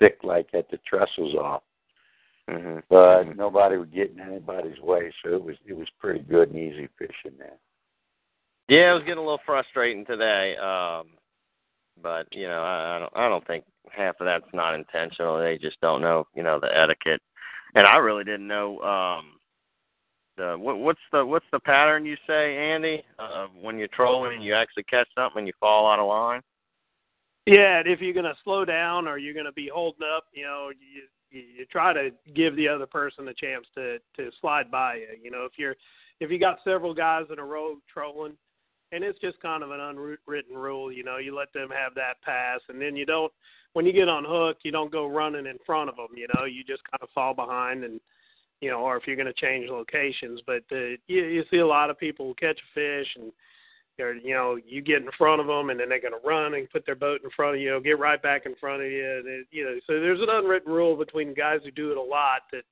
thick 0.00 0.18
like 0.24 0.48
at 0.54 0.68
the 0.70 0.78
trestles 0.78 1.34
off. 1.36 1.62
hmm 2.48 2.80
but 2.88 3.24
Mhm. 3.24 3.36
nobody 3.36 3.76
would 3.76 3.92
get 3.92 4.10
in 4.10 4.18
anybody's 4.18 4.80
way, 4.80 5.12
so 5.22 5.34
it 5.34 5.44
was 5.44 5.56
it 5.66 5.76
was 5.76 5.88
pretty 6.00 6.20
good 6.20 6.48
and 6.48 6.58
easy 6.58 6.88
fishing 6.98 7.36
there. 7.38 7.56
Yeah, 8.66 8.90
it 8.90 8.94
was 8.94 9.02
getting 9.04 9.18
a 9.18 9.22
little 9.22 9.42
frustrating 9.44 10.04
today. 10.04 10.56
Um, 10.56 11.10
but 12.02 12.26
you 12.32 12.48
know, 12.48 12.62
I, 12.62 12.96
I 12.96 12.98
don't 12.98 13.16
I 13.16 13.28
don't 13.28 13.46
think 13.46 13.64
half 13.90 14.20
of 14.20 14.24
that's 14.24 14.52
not 14.52 14.74
intentional. 14.74 15.38
They 15.38 15.58
just 15.58 15.80
don't 15.80 16.00
know, 16.00 16.26
you 16.34 16.42
know, 16.42 16.58
the 16.58 16.76
etiquette. 16.76 17.22
And 17.74 17.86
I 17.86 17.98
really 17.98 18.24
didn't 18.24 18.48
know 18.48 18.80
um 18.80 19.38
the 20.36 20.56
what, 20.58 20.78
what's 20.78 21.00
the 21.12 21.24
what's 21.24 21.46
the 21.52 21.60
pattern 21.60 22.06
you 22.06 22.16
say, 22.26 22.56
Andy? 22.56 23.04
Uh, 23.18 23.46
when 23.60 23.78
you're 23.78 23.88
trolling 23.88 24.34
and 24.34 24.44
you 24.44 24.54
actually 24.54 24.84
catch 24.84 25.08
something 25.14 25.40
and 25.40 25.46
you 25.46 25.52
fall 25.60 25.90
out 25.90 25.98
of 25.98 26.06
line. 26.06 26.40
Yeah, 27.46 27.78
and 27.78 27.88
if 27.88 28.00
you're 28.00 28.14
gonna 28.14 28.34
slow 28.44 28.64
down 28.64 29.08
or 29.08 29.18
you're 29.18 29.34
gonna 29.34 29.52
be 29.52 29.70
holding 29.72 30.06
up, 30.16 30.24
you 30.32 30.44
know, 30.44 30.70
you 30.70 31.02
you, 31.30 31.42
you 31.58 31.66
try 31.66 31.92
to 31.92 32.10
give 32.34 32.56
the 32.56 32.68
other 32.68 32.86
person 32.86 33.28
a 33.28 33.34
chance 33.34 33.66
to 33.74 33.98
to 34.16 34.30
slide 34.40 34.70
by 34.70 34.96
you. 34.96 35.08
You 35.22 35.30
know, 35.30 35.44
if 35.44 35.52
you're 35.56 35.76
if 36.20 36.30
you 36.30 36.38
got 36.38 36.58
several 36.64 36.94
guys 36.94 37.26
in 37.32 37.38
a 37.38 37.44
row 37.44 37.76
trolling, 37.92 38.36
and 38.92 39.04
it's 39.04 39.18
just 39.20 39.40
kind 39.40 39.62
of 39.62 39.70
an 39.70 39.80
unwritten 39.80 40.54
rule. 40.54 40.92
You 40.92 41.04
know, 41.04 41.16
you 41.18 41.34
let 41.34 41.52
them 41.52 41.70
have 41.70 41.94
that 41.94 42.20
pass, 42.22 42.60
and 42.68 42.80
then 42.80 42.96
you 42.96 43.06
don't. 43.06 43.32
When 43.72 43.86
you 43.86 43.92
get 43.92 44.08
on 44.08 44.24
hook, 44.26 44.58
you 44.64 44.72
don't 44.72 44.90
go 44.90 45.06
running 45.06 45.46
in 45.46 45.56
front 45.64 45.88
of 45.88 45.96
them. 45.96 46.08
You 46.16 46.26
know, 46.34 46.44
you 46.44 46.64
just 46.64 46.82
kind 46.90 47.00
of 47.02 47.08
fall 47.14 47.34
behind, 47.34 47.84
and 47.84 48.00
you 48.60 48.70
know, 48.70 48.80
or 48.80 48.96
if 48.96 49.06
you're 49.06 49.16
going 49.16 49.26
to 49.26 49.32
change 49.32 49.70
locations. 49.70 50.40
But 50.46 50.64
uh, 50.72 50.96
you, 51.06 51.24
you 51.24 51.44
see 51.50 51.58
a 51.58 51.66
lot 51.66 51.88
of 51.88 51.98
people 51.98 52.34
catch 52.34 52.58
a 52.58 52.74
fish, 52.74 53.08
and 53.16 53.32
they're, 54.00 54.16
you 54.16 54.34
know, 54.34 54.58
you 54.66 54.80
get 54.80 55.02
in 55.02 55.10
front 55.16 55.40
of 55.40 55.46
them, 55.46 55.70
and 55.70 55.78
then 55.78 55.88
they're 55.88 56.00
going 56.00 56.18
to 56.18 56.26
run 56.26 56.54
and 56.54 56.70
put 56.70 56.86
their 56.86 56.94
boat 56.94 57.20
in 57.22 57.30
front 57.30 57.56
of 57.56 57.60
you, 57.60 57.80
get 57.82 57.98
right 57.98 58.20
back 58.22 58.46
in 58.46 58.54
front 58.56 58.82
of 58.82 58.90
you. 58.90 59.18
And 59.18 59.28
it, 59.28 59.46
you 59.50 59.64
know, 59.64 59.74
so 59.86 60.00
there's 60.00 60.20
an 60.20 60.28
unwritten 60.30 60.72
rule 60.72 60.96
between 60.96 61.34
guys 61.34 61.60
who 61.64 61.70
do 61.70 61.90
it 61.90 61.96
a 61.96 62.02
lot 62.02 62.42
that 62.52 62.64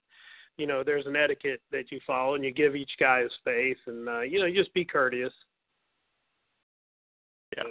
you 0.56 0.66
know 0.66 0.82
there's 0.82 1.06
an 1.06 1.16
etiquette 1.16 1.60
that 1.70 1.92
you 1.92 2.00
follow 2.06 2.34
and 2.34 2.42
you 2.42 2.50
give 2.50 2.74
each 2.74 2.90
guy 2.98 3.22
his 3.22 3.30
space 3.38 3.76
and 3.86 4.08
uh 4.08 4.22
you 4.22 4.40
know 4.40 4.52
just 4.52 4.74
be 4.74 4.84
courteous 4.84 5.32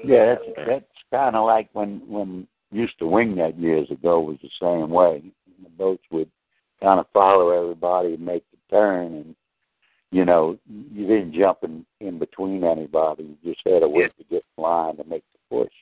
yeah, 0.03 0.35
that's 0.35 0.67
that's 0.67 0.85
kind 1.11 1.35
of 1.35 1.45
like 1.45 1.69
when 1.73 2.01
when 2.07 2.47
used 2.71 2.97
to 2.99 3.07
wing 3.07 3.35
that 3.35 3.59
years 3.59 3.89
ago 3.91 4.19
was 4.19 4.37
the 4.41 4.49
same 4.61 4.89
way. 4.89 5.23
The 5.63 5.69
boats 5.69 6.03
would 6.11 6.29
kind 6.81 6.99
of 6.99 7.07
follow 7.13 7.49
everybody 7.49 8.13
and 8.13 8.25
make 8.25 8.43
the 8.51 8.75
turn, 8.75 9.15
and 9.15 9.35
you 10.11 10.25
know 10.25 10.57
you 10.67 11.07
didn't 11.07 11.33
jump 11.33 11.59
in 11.63 11.85
in 11.99 12.19
between 12.19 12.63
anybody. 12.63 13.37
You 13.43 13.53
just 13.53 13.61
had 13.65 13.79
to 13.79 13.87
wait 13.87 14.11
yeah. 14.17 14.23
to 14.23 14.29
get 14.29 14.45
in 14.57 14.63
line 14.63 14.97
to 14.97 15.03
make 15.03 15.23
the 15.33 15.55
push. 15.55 15.73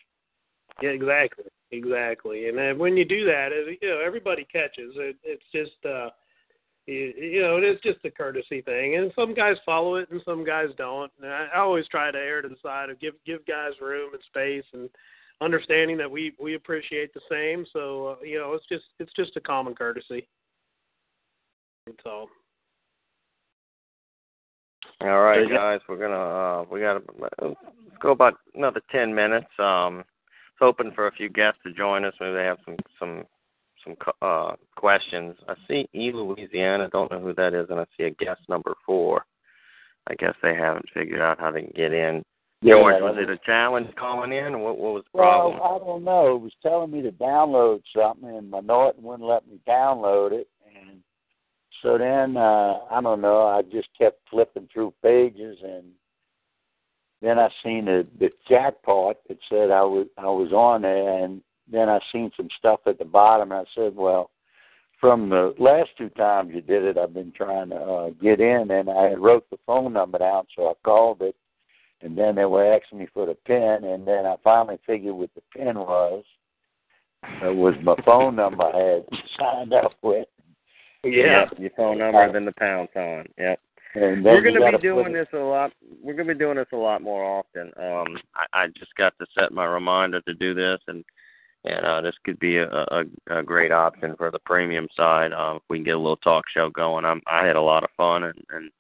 Yeah, 0.82 0.90
exactly, 0.90 1.46
exactly. 1.72 2.50
And 2.50 2.58
then 2.58 2.78
when 2.78 2.98
you 2.98 3.06
do 3.06 3.26
that, 3.26 3.50
it, 3.52 3.80
you 3.82 3.90
know 3.90 4.02
everybody 4.06 4.46
catches. 4.52 4.94
It, 4.96 5.18
it's 5.24 5.44
just. 5.54 5.86
uh 5.86 6.10
you, 6.88 7.14
you 7.18 7.42
know, 7.42 7.58
it's 7.58 7.82
just 7.82 8.06
a 8.06 8.12
courtesy 8.12 8.62
thing, 8.62 8.96
and 8.96 9.12
some 9.16 9.34
guys 9.34 9.56
follow 9.66 9.96
it, 9.96 10.08
and 10.12 10.22
some 10.24 10.46
guys 10.46 10.68
don't. 10.78 11.12
And 11.20 11.32
I, 11.32 11.48
I 11.56 11.58
always 11.58 11.88
try 11.88 12.12
to 12.12 12.18
err 12.18 12.44
to 12.44 12.48
the 12.48 12.58
side 12.62 12.92
of 12.92 13.00
give 13.00 13.16
give 13.26 13.44
guys 13.48 13.72
room 13.82 14.14
and 14.14 14.22
space, 14.28 14.66
and 14.72 14.88
understanding 15.42 15.98
that 15.98 16.12
we 16.12 16.34
we 16.40 16.54
appreciate 16.54 17.12
the 17.12 17.22
same. 17.28 17.66
So 17.74 18.10
uh, 18.10 18.24
you 18.24 18.38
know, 18.38 18.54
it's 18.54 18.68
just 18.70 18.84
it's 19.00 19.12
just 19.16 19.36
a 19.36 19.42
common 19.42 19.74
courtesy. 19.74 20.28
So. 22.04 22.10
All 22.10 22.30
right, 25.02 25.50
guys, 25.50 25.80
we're 25.88 25.98
gonna 25.98 26.62
uh, 26.62 26.66
we 26.72 26.80
gotta 26.80 27.02
let's 27.42 27.56
go 28.02 28.12
about 28.12 28.36
another 28.56 28.82
ten 28.92 29.14
minutes. 29.14 29.48
Um, 29.60 30.04
hoping 30.60 30.92
for 30.94 31.08
a 31.08 31.12
few 31.12 31.30
guests 31.30 31.60
to 31.66 31.74
join 31.74 32.06
us. 32.06 32.14
Maybe 32.20 32.34
they 32.34 32.44
have 32.44 32.60
some 32.66 32.78
some 33.00 33.24
some 33.84 33.96
uh, 34.22 34.54
questions. 34.76 35.36
I 35.48 35.56
see 35.68 35.90
E 35.94 36.12
Louisiana. 36.14 36.90
Don't 36.92 37.12
know 37.12 37.20
who 37.20 37.34
that 37.36 37.54
is, 37.54 37.68
and 37.70 37.80
I 37.80 37.86
see 37.98 38.04
a 38.04 38.12
guest 38.12 38.42
number 38.50 38.74
four. 38.86 39.26
I 40.08 40.16
guess 40.16 40.34
they 40.42 40.54
haven't 40.54 40.86
figured 40.94 41.22
out 41.22 41.40
how 41.40 41.52
to 41.52 41.62
get 41.62 41.94
in. 41.94 42.24
Yeah, 42.62 42.76
George, 42.76 43.02
was 43.02 43.18
it 43.20 43.30
a 43.30 43.38
challenge 43.46 43.90
calling 43.96 44.32
in? 44.32 44.60
What, 44.62 44.78
what 44.78 44.94
was 44.94 45.04
the 45.12 45.18
problem? 45.18 45.60
Well, 45.60 45.76
I 45.76 45.86
don't 45.86 46.04
know. 46.04 46.36
It 46.36 46.42
was 46.42 46.54
telling 46.64 46.92
me 46.92 47.02
to 47.02 47.12
download 47.12 47.82
something, 47.96 48.30
and 48.30 48.50
my 48.50 48.62
Norton 48.62 49.04
wouldn't 49.04 49.28
let 49.28 49.48
me 49.48 49.60
download 49.68 50.32
it. 50.32 50.48
So 51.86 52.00
then, 52.00 52.36
uh, 52.36 52.80
I 52.90 53.00
don't 53.00 53.22
know. 53.22 53.46
I 53.46 53.62
just 53.62 53.90
kept 53.96 54.28
flipping 54.32 54.68
through 54.74 54.96
pages, 55.04 55.60
and 55.64 55.84
then 57.22 57.38
I 57.38 57.48
seen 57.64 57.86
the 57.86 58.08
the 58.20 58.32
part 58.84 59.18
that 59.30 59.38
said 59.48 59.70
I 59.70 59.84
was 59.84 60.08
I 60.18 60.26
was 60.26 60.52
on 60.52 60.82
there, 60.82 61.24
and 61.24 61.44
then 61.72 61.88
I 61.88 62.00
seen 62.12 62.32
some 62.36 62.50
stuff 62.58 62.80
at 62.88 62.98
the 62.98 63.06
bottom. 63.06 63.52
And 63.52 63.62
I 63.62 63.66
said, 63.76 63.96
well, 63.96 64.32
from 65.00 65.30
the 65.30 65.54
last 65.60 65.92
two 65.96 66.10
times 66.10 66.54
you 66.56 66.62
did 66.62 66.84
it, 66.86 66.98
I've 66.98 67.14
been 67.14 67.32
trying 67.32 67.70
to 67.70 67.76
uh, 67.76 68.10
get 68.20 68.42
in, 68.42 68.72
and 68.72 68.90
I 68.90 69.10
had 69.10 69.20
wrote 69.20 69.48
the 69.52 69.60
phone 69.68 69.94
number 69.94 70.18
down, 70.18 70.46
so 70.56 70.70
I 70.70 70.74
called 70.84 71.22
it, 71.22 71.36
and 72.02 72.18
then 72.18 72.34
they 72.34 72.46
were 72.46 72.66
asking 72.66 72.98
me 72.98 73.08
for 73.14 73.28
the 73.28 73.36
pin, 73.46 73.84
and 73.84 74.08
then 74.08 74.26
I 74.26 74.38
finally 74.44 74.80
figured 74.88 75.14
what 75.14 75.30
the 75.36 75.42
pin 75.56 75.76
was. 75.76 76.24
It 77.44 77.56
was 77.56 77.76
my 77.84 77.96
phone 78.04 78.36
number 78.36 78.64
I 78.64 78.96
had 78.96 79.06
signed 79.38 79.74
up 79.74 79.94
with. 80.02 80.26
Yeah, 81.06 81.46
your 81.58 81.72
phone 81.78 82.00
number, 82.00 82.32
then 82.32 82.46
the 82.46 82.54
pound 82.54 82.90
sign. 82.94 83.28
Yep. 83.38 83.60
we're 83.96 84.42
going 84.42 84.56
to 84.56 84.78
be 84.78 84.82
doing 84.82 85.14
this 85.14 85.28
a 85.34 85.38
lot. 85.38 85.72
We're 86.02 86.16
going 86.16 86.28
to 86.28 86.34
be 86.34 86.40
doing 86.40 86.58
this 86.58 86.68
a 86.74 86.78
lot 86.78 87.02
more 87.02 87.24
often. 87.24 87.72
Um, 87.78 88.18
I, 88.36 88.64
I 88.64 88.68
just 88.68 88.94
got 88.98 89.14
to 89.20 89.26
set 89.38 89.54
my 89.54 89.66
reminder 89.66 90.20
to 90.22 90.34
do 90.34 90.54
this, 90.54 90.80
and 90.88 91.04
and 91.64 91.86
uh, 91.86 92.02
this 92.02 92.16
could 92.24 92.40
be 92.40 92.58
a, 92.58 92.68
a, 92.70 93.04
a 93.30 93.44
great 93.44 93.72
option 93.72 94.16
for 94.18 94.30
the 94.30 94.40
premium 94.40 94.88
side. 94.96 95.34
Um, 95.34 95.58
if 95.58 95.64
we 95.70 95.78
can 95.78 95.86
get 95.86 95.96
a 95.96 96.00
little 96.00 96.18
talk 96.18 96.46
show 96.54 96.70
going, 96.70 97.06
I'm, 97.06 97.22
I 97.26 97.46
had 97.46 97.56
a 97.56 97.62
lot 97.62 97.84
of 97.84 97.90
fun, 97.98 98.24
and, 98.24 98.38
and 98.52 98.72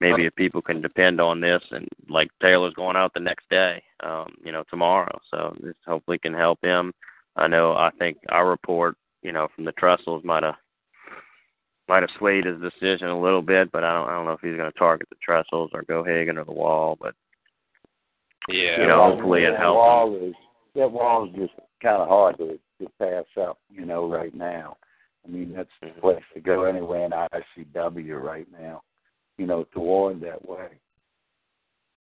maybe 0.00 0.26
if 0.26 0.34
people 0.34 0.60
can 0.60 0.82
depend 0.82 1.18
on 1.18 1.40
this, 1.40 1.62
and 1.70 1.88
like 2.10 2.28
Taylor's 2.42 2.74
going 2.74 2.96
out 2.96 3.14
the 3.14 3.20
next 3.20 3.48
day, 3.48 3.82
um, 4.04 4.34
you 4.44 4.52
know, 4.52 4.64
tomorrow, 4.68 5.18
so 5.30 5.56
this 5.62 5.76
hopefully 5.86 6.18
can 6.18 6.34
help 6.34 6.58
him. 6.62 6.92
I 7.36 7.48
know. 7.48 7.72
I 7.72 7.90
think 7.98 8.18
our 8.28 8.46
report, 8.46 8.96
you 9.22 9.32
know, 9.32 9.48
from 9.54 9.64
the 9.64 9.72
Trestles 9.72 10.24
might 10.24 10.42
have 10.42 10.56
might 11.88 12.02
have 12.02 12.10
swayed 12.18 12.44
his 12.44 12.60
decision 12.60 13.08
a 13.08 13.20
little 13.20 13.42
bit, 13.42 13.70
but 13.72 13.84
I 13.84 13.94
don't 13.94 14.08
I 14.08 14.14
don't 14.14 14.26
know 14.26 14.32
if 14.32 14.40
he's 14.40 14.56
going 14.56 14.70
to 14.70 14.78
target 14.78 15.08
the 15.08 15.16
Trestles 15.26 15.70
or 15.72 15.82
Geoghegan 15.82 16.38
or 16.38 16.44
the 16.44 16.52
Wall, 16.52 16.96
but 17.00 17.14
yeah, 18.48 18.80
you 18.80 18.86
know, 18.88 19.12
hopefully 19.12 19.44
it 19.44 19.56
helps. 19.56 19.76
Wall 19.76 20.16
is 20.16 20.34
that 20.74 20.90
wall 20.90 21.28
is 21.28 21.34
just 21.34 21.52
kind 21.82 22.02
of 22.02 22.08
hard 22.08 22.36
to, 22.38 22.58
to 22.80 22.90
pass 22.98 23.24
up, 23.40 23.58
you 23.70 23.84
know, 23.84 24.08
right 24.08 24.34
now. 24.34 24.76
I 25.24 25.28
mean, 25.30 25.52
that's 25.54 25.68
the 25.80 25.88
place 26.00 26.22
to 26.34 26.40
go 26.40 26.64
anyway 26.64 27.04
in 27.04 27.10
ICW 27.10 28.20
right 28.22 28.46
now, 28.52 28.82
you 29.38 29.46
know, 29.46 29.64
toward 29.72 30.20
that 30.20 30.46
way. 30.46 30.68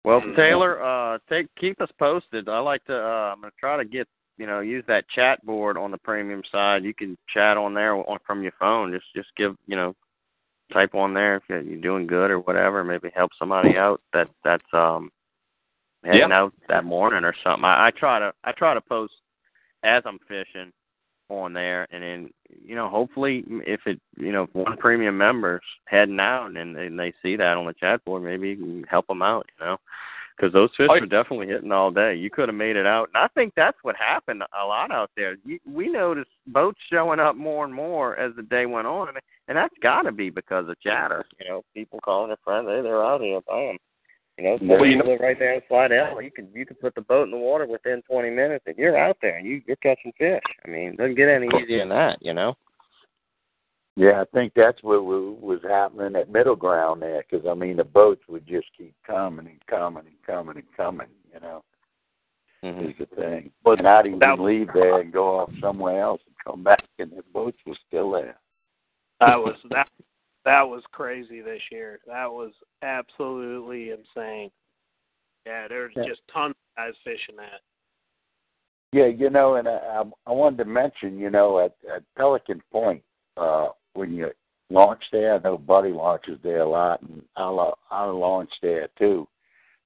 Well, 0.05 0.23
Taylor, 0.37 0.83
uh, 0.83 1.19
take 1.29 1.49
keep 1.59 1.81
us 1.81 1.91
posted. 1.99 2.49
I 2.49 2.59
like 2.61 2.85
to. 2.85 2.95
Uh, 2.95 3.33
I'm 3.33 3.41
gonna 3.41 3.53
try 3.59 3.77
to 3.77 3.85
get 3.85 4.07
you 4.37 4.47
know 4.47 4.61
use 4.61 4.85
that 4.89 5.09
chat 5.09 5.45
board 5.45 5.77
on 5.77 5.91
the 5.91 5.99
premium 5.99 6.43
side. 6.51 6.85
You 6.85 6.95
can 6.95 7.17
chat 7.33 7.57
on 7.57 7.75
there 7.75 7.95
on, 7.95 8.19
from 8.27 8.43
your 8.43 8.53
phone. 8.59 8.93
Just 8.93 9.07
just 9.15 9.29
give 9.37 9.57
you 9.67 9.77
know 9.77 9.95
type 10.73 10.95
on 10.95 11.15
there 11.15 11.37
if 11.37 11.43
you're 11.49 11.63
doing 11.77 12.07
good 12.07 12.31
or 12.31 12.41
whatever. 12.41 12.85
Maybe 12.85 13.11
help 13.15 13.31
somebody 13.39 13.77
out. 13.77 14.01
That 14.13 14.29
that's 14.45 14.65
um 14.73 15.11
heading 16.05 16.21
yep. 16.21 16.31
out 16.31 16.53
that 16.69 16.85
morning 16.85 17.25
or 17.25 17.35
something. 17.43 17.65
I, 17.65 17.87
I 17.87 17.91
try 17.91 18.19
to 18.19 18.33
I 18.45 18.53
try 18.53 18.75
to 18.75 18.81
post 18.81 19.15
as 19.83 20.03
I'm 20.07 20.19
fishing 20.29 20.73
on 21.29 21.53
there, 21.53 21.87
and 21.91 22.03
then 22.03 22.31
you 22.65 22.75
know 22.75 22.89
hopefully 22.89 23.45
if 23.67 23.81
it 23.87 24.01
you 24.17 24.33
know 24.33 24.45
if 24.45 24.55
one 24.55 24.77
premium 24.77 25.19
member's 25.19 25.63
heading 25.87 26.21
out 26.21 26.47
and, 26.47 26.77
and 26.77 26.99
they 26.99 27.13
see 27.23 27.37
that 27.37 27.57
on 27.57 27.67
the 27.67 27.75
chat 27.75 28.05
board, 28.05 28.23
maybe 28.23 28.51
you 28.51 28.57
can 28.57 28.85
help 28.85 29.07
them 29.07 29.23
out. 29.23 29.47
You 29.59 29.67
know. 29.67 29.77
Because 30.37 30.53
those 30.53 30.71
fish 30.77 30.89
oh, 30.91 31.01
were 31.01 31.07
definitely 31.07 31.47
hitting 31.47 31.73
all 31.73 31.91
day. 31.91 32.15
You 32.15 32.29
could 32.29 32.49
have 32.49 32.57
made 32.57 32.77
it 32.77 32.87
out, 32.87 33.09
and 33.15 33.23
I 33.23 33.29
think 33.29 33.55
that's 33.57 33.79
what 33.83 33.97
happened 33.97 34.43
a 34.43 34.67
lot 34.67 34.91
out 34.91 35.11
there. 35.17 35.37
You, 35.45 35.59
we 35.67 35.89
noticed 35.89 36.31
boats 36.47 36.79
showing 36.93 37.21
up 37.21 37.37
more 37.37 37.65
and 37.65 37.73
more 37.73 38.19
as 38.19 38.37
the 38.37 38.43
day 38.43 38.67
went 38.67 38.87
on, 38.87 39.09
and, 39.09 39.17
and 39.49 39.57
that's 39.57 39.75
got 39.83 40.03
to 40.03 40.13
be 40.13 40.29
because 40.29 40.69
of 40.69 40.79
chatter. 40.81 41.25
You 41.41 41.49
know, 41.49 41.65
people 41.73 42.01
calling 42.05 42.29
their 42.29 42.37
friends, 42.45 42.67
hey, 42.69 42.83
they're 42.83 43.03
out 43.03 43.23
here, 43.23 43.41
bam. 43.49 43.79
You 44.37 44.45
know, 44.45 44.59
so 44.59 44.67
well, 44.67 44.85
you 44.85 45.03
live 45.03 45.21
right 45.21 45.39
there 45.39 45.55
in 45.55 45.63
Slidell. 45.67 46.21
You 46.21 46.31
can 46.31 46.49
you 46.53 46.67
can 46.67 46.77
put 46.77 46.95
the 46.95 47.01
boat 47.01 47.25
in 47.25 47.31
the 47.31 47.39
water 47.39 47.67
within 47.67 48.03
20 48.03 48.29
minutes, 48.29 48.65
and 48.67 48.77
you're 48.77 48.99
out 48.99 49.17
there 49.23 49.39
and 49.39 49.47
you 49.47 49.63
you're 49.67 49.77
catching 49.77 50.13
fish. 50.19 50.43
I 50.67 50.69
mean, 50.69 50.89
it 50.89 50.97
doesn't 50.99 51.15
get 51.15 51.31
any 51.31 51.49
easier 51.59 51.79
than 51.79 51.89
that, 51.89 52.19
you 52.21 52.35
know. 52.35 52.55
Yeah, 53.97 54.21
I 54.21 54.25
think 54.35 54.53
that's 54.55 54.83
what 54.83 55.05
was 55.05 55.61
happening 55.67 56.21
at 56.21 56.31
Middle 56.31 56.57
Ground 56.57 57.01
there, 57.01 57.25
because 57.29 57.47
I 57.49 57.55
mean 57.55 57.79
the 57.79 57.85
boats 57.85 58.23
would 58.29 58.47
just 58.47 58.67
keep 58.77 58.95
coming 59.07 59.47
and 59.47 59.67
coming 59.69 60.05
and 60.07 60.23
coming 60.27 60.57
and 60.57 60.77
coming. 60.77 61.09
You 61.33 61.41
know, 61.41 61.65
mm-hmm. 62.63 62.89
is 62.89 62.95
the 62.99 63.17
thing. 63.17 63.51
But 63.65 63.83
not 63.83 64.07
even 64.07 64.19
that, 64.19 64.39
leave 64.39 64.69
there 64.75 65.01
and 65.01 65.13
go 65.13 65.39
off 65.41 65.51
somewhere 65.63 66.03
else 66.03 66.21
and 66.27 66.37
come 66.45 66.63
back, 66.63 66.85
and 66.99 67.11
the 67.11 67.23
boats 67.33 67.57
were 67.67 67.77
still 67.89 68.13
there. 68.13 68.37
That 69.21 69.37
was 69.37 69.57
that 69.71 69.89
that 70.45 70.63
was 70.63 70.83
crazy 70.93 71.41
this 71.41 71.63
year. 71.73 72.01
That 72.07 72.31
was 72.31 72.53
absolutely 72.83 73.91
insane. 73.91 74.51
Yeah, 75.47 75.69
there's 75.69 75.93
yeah. 75.97 76.05
just 76.07 76.21
tons 76.33 76.55
of 76.77 76.85
guys 76.85 76.95
fishing 77.03 77.37
that. 77.37 77.61
Yeah, 78.93 79.07
you 79.07 79.31
know, 79.31 79.57
and 79.57 79.69
I, 79.69 80.03
I 80.27 80.31
wanted 80.33 80.59
to 80.59 80.65
mention, 80.65 81.19
you 81.19 81.31
know, 81.31 81.65
at, 81.65 81.75
at 81.95 82.03
Pelican 82.17 82.63
Point, 82.71 83.03
uh, 83.37 83.69
when 83.97 84.13
you 84.13 84.31
launch 84.71 85.03
there, 85.13 85.35
I 85.35 85.39
know 85.39 85.59
Buddy 85.59 85.91
launches 85.91 86.39
there 86.43 86.61
a 86.61 86.69
lot, 86.69 87.03
and 87.03 87.23
I'll 87.37 87.79
I'll 87.91 88.19
launch 88.19 88.51
there 88.63 88.89
too. 88.99 89.27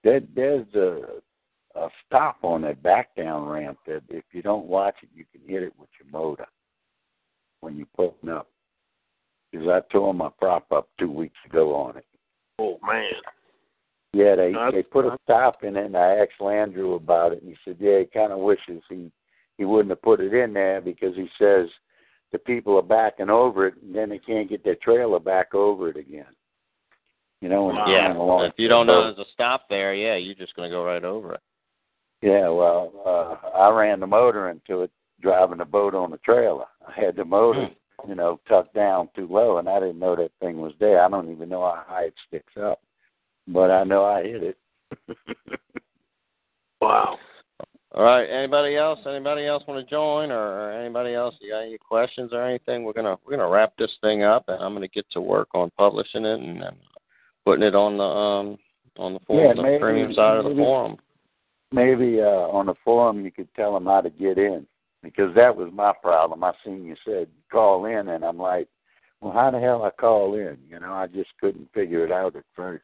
There, 0.04 0.20
there's 0.34 0.66
a 0.74 1.20
a 1.76 1.88
stop 2.06 2.38
on 2.42 2.62
that 2.62 2.82
back 2.82 3.14
down 3.16 3.48
ramp 3.48 3.78
that 3.86 4.02
if 4.08 4.24
you 4.32 4.42
don't 4.42 4.66
watch 4.66 4.96
it, 5.02 5.08
you 5.14 5.24
can 5.30 5.48
hit 5.48 5.62
it 5.62 5.72
with 5.78 5.88
your 6.00 6.10
motor 6.10 6.46
when 7.60 7.76
you're 7.76 7.86
putting 7.96 8.28
up 8.28 8.48
because 9.50 9.68
I 9.68 9.80
tore 9.92 10.14
my 10.14 10.30
prop 10.38 10.70
up 10.72 10.88
two 10.98 11.10
weeks 11.10 11.38
ago 11.46 11.74
on 11.74 11.96
it. 11.96 12.06
Oh 12.58 12.78
man. 12.86 13.12
Yeah, 14.12 14.34
they 14.34 14.52
they 14.72 14.82
put 14.82 15.06
a 15.06 15.16
stop 15.22 15.62
in 15.62 15.76
it, 15.76 15.86
and 15.86 15.96
I 15.96 16.16
asked 16.16 16.40
Landrew 16.40 16.96
about 16.96 17.32
it, 17.32 17.42
and 17.42 17.50
he 17.50 17.56
said, 17.64 17.76
yeah, 17.78 18.00
he 18.00 18.06
kind 18.06 18.32
of 18.32 18.40
wishes 18.40 18.82
he 18.88 19.12
he 19.56 19.64
wouldn't 19.64 19.90
have 19.90 20.02
put 20.02 20.20
it 20.20 20.34
in 20.34 20.52
there 20.52 20.80
because 20.80 21.14
he 21.14 21.28
says 21.38 21.68
the 22.32 22.38
people 22.38 22.76
are 22.76 22.82
backing 22.82 23.30
over 23.30 23.66
it, 23.66 23.74
and 23.82 23.94
then 23.94 24.08
they 24.08 24.18
can't 24.18 24.48
get 24.48 24.64
their 24.64 24.76
trailer 24.76 25.18
back 25.18 25.54
over 25.54 25.88
it 25.88 25.96
again. 25.96 26.26
You 27.40 27.48
know, 27.48 27.66
when 27.66 27.76
yeah. 27.76 28.08
going 28.08 28.16
along. 28.16 28.44
If 28.46 28.54
you 28.58 28.68
don't 28.68 28.86
know 28.86 29.04
there's 29.04 29.26
a 29.26 29.30
stop 29.32 29.66
there, 29.68 29.94
yeah, 29.94 30.16
you're 30.16 30.34
just 30.34 30.54
going 30.54 30.68
to 30.68 30.74
go 30.74 30.84
right 30.84 31.04
over 31.04 31.34
it. 31.34 31.40
Yeah, 32.22 32.50
well, 32.50 32.92
uh, 33.06 33.48
I 33.56 33.70
ran 33.70 34.00
the 34.00 34.06
motor 34.06 34.50
into 34.50 34.82
it 34.82 34.90
driving 35.22 35.58
the 35.58 35.64
boat 35.64 35.94
on 35.94 36.10
the 36.10 36.18
trailer. 36.18 36.66
I 36.86 37.00
had 37.00 37.16
the 37.16 37.24
motor, 37.24 37.68
you 38.06 38.14
know, 38.14 38.40
tucked 38.46 38.74
down 38.74 39.08
too 39.16 39.26
low, 39.30 39.58
and 39.58 39.68
I 39.68 39.80
didn't 39.80 39.98
know 39.98 40.16
that 40.16 40.32
thing 40.40 40.60
was 40.60 40.74
there. 40.80 41.02
I 41.02 41.08
don't 41.08 41.30
even 41.30 41.48
know 41.48 41.62
how 41.62 41.82
high 41.86 42.04
it 42.04 42.14
sticks 42.28 42.52
up, 42.60 42.80
but 43.48 43.70
I 43.70 43.84
know 43.84 44.04
I 44.04 44.22
hit 44.22 44.42
it. 44.42 44.58
Wow. 46.80 47.18
All 47.92 48.04
right. 48.04 48.24
Anybody 48.24 48.76
else? 48.76 49.00
Anybody 49.04 49.46
else 49.46 49.64
want 49.66 49.84
to 49.84 49.90
join, 49.90 50.30
or 50.30 50.70
anybody 50.72 51.14
else? 51.14 51.34
You 51.40 51.50
got 51.52 51.60
any 51.62 51.76
questions 51.78 52.30
or 52.32 52.46
anything? 52.46 52.84
We're 52.84 52.92
gonna 52.92 53.16
we're 53.24 53.36
gonna 53.36 53.48
wrap 53.50 53.72
this 53.78 53.90
thing 54.00 54.22
up, 54.22 54.44
and 54.48 54.62
I'm 54.62 54.74
gonna 54.74 54.88
get 54.88 55.06
to 55.12 55.20
work 55.20 55.48
on 55.54 55.70
publishing 55.76 56.24
it 56.24 56.40
and, 56.40 56.62
and 56.62 56.76
putting 57.44 57.64
it 57.64 57.74
on 57.74 57.96
the 57.96 58.04
um 58.04 58.58
on 58.96 59.14
the 59.14 59.20
forum, 59.26 59.46
Yeah, 59.46 59.54
the 59.54 59.62
maybe- 59.62 59.80
premium 59.80 60.14
side 60.14 60.36
of 60.36 60.44
the 60.44 60.54
forum. 60.54 60.96
Maybe 61.72 62.20
uh, 62.20 62.24
on 62.50 62.66
the 62.66 62.74
forum 62.84 63.24
you 63.24 63.30
could 63.30 63.52
tell 63.54 63.74
them 63.74 63.86
how 63.86 64.00
to 64.00 64.10
get 64.10 64.38
in, 64.38 64.66
because 65.04 65.32
that 65.36 65.54
was 65.54 65.70
my 65.72 65.92
problem. 66.02 66.42
I 66.42 66.52
seen 66.64 66.84
you 66.84 66.96
said 67.04 67.28
call 67.50 67.84
in, 67.86 68.08
and 68.08 68.24
I'm 68.24 68.38
like, 68.38 68.66
well, 69.20 69.32
how 69.32 69.50
the 69.52 69.60
hell 69.60 69.84
I 69.84 69.90
call 69.90 70.34
in? 70.34 70.58
You 70.68 70.80
know, 70.80 70.92
I 70.92 71.06
just 71.06 71.30
couldn't 71.40 71.72
figure 71.72 72.04
it 72.04 72.10
out 72.10 72.34
at 72.34 72.42
first. 72.56 72.82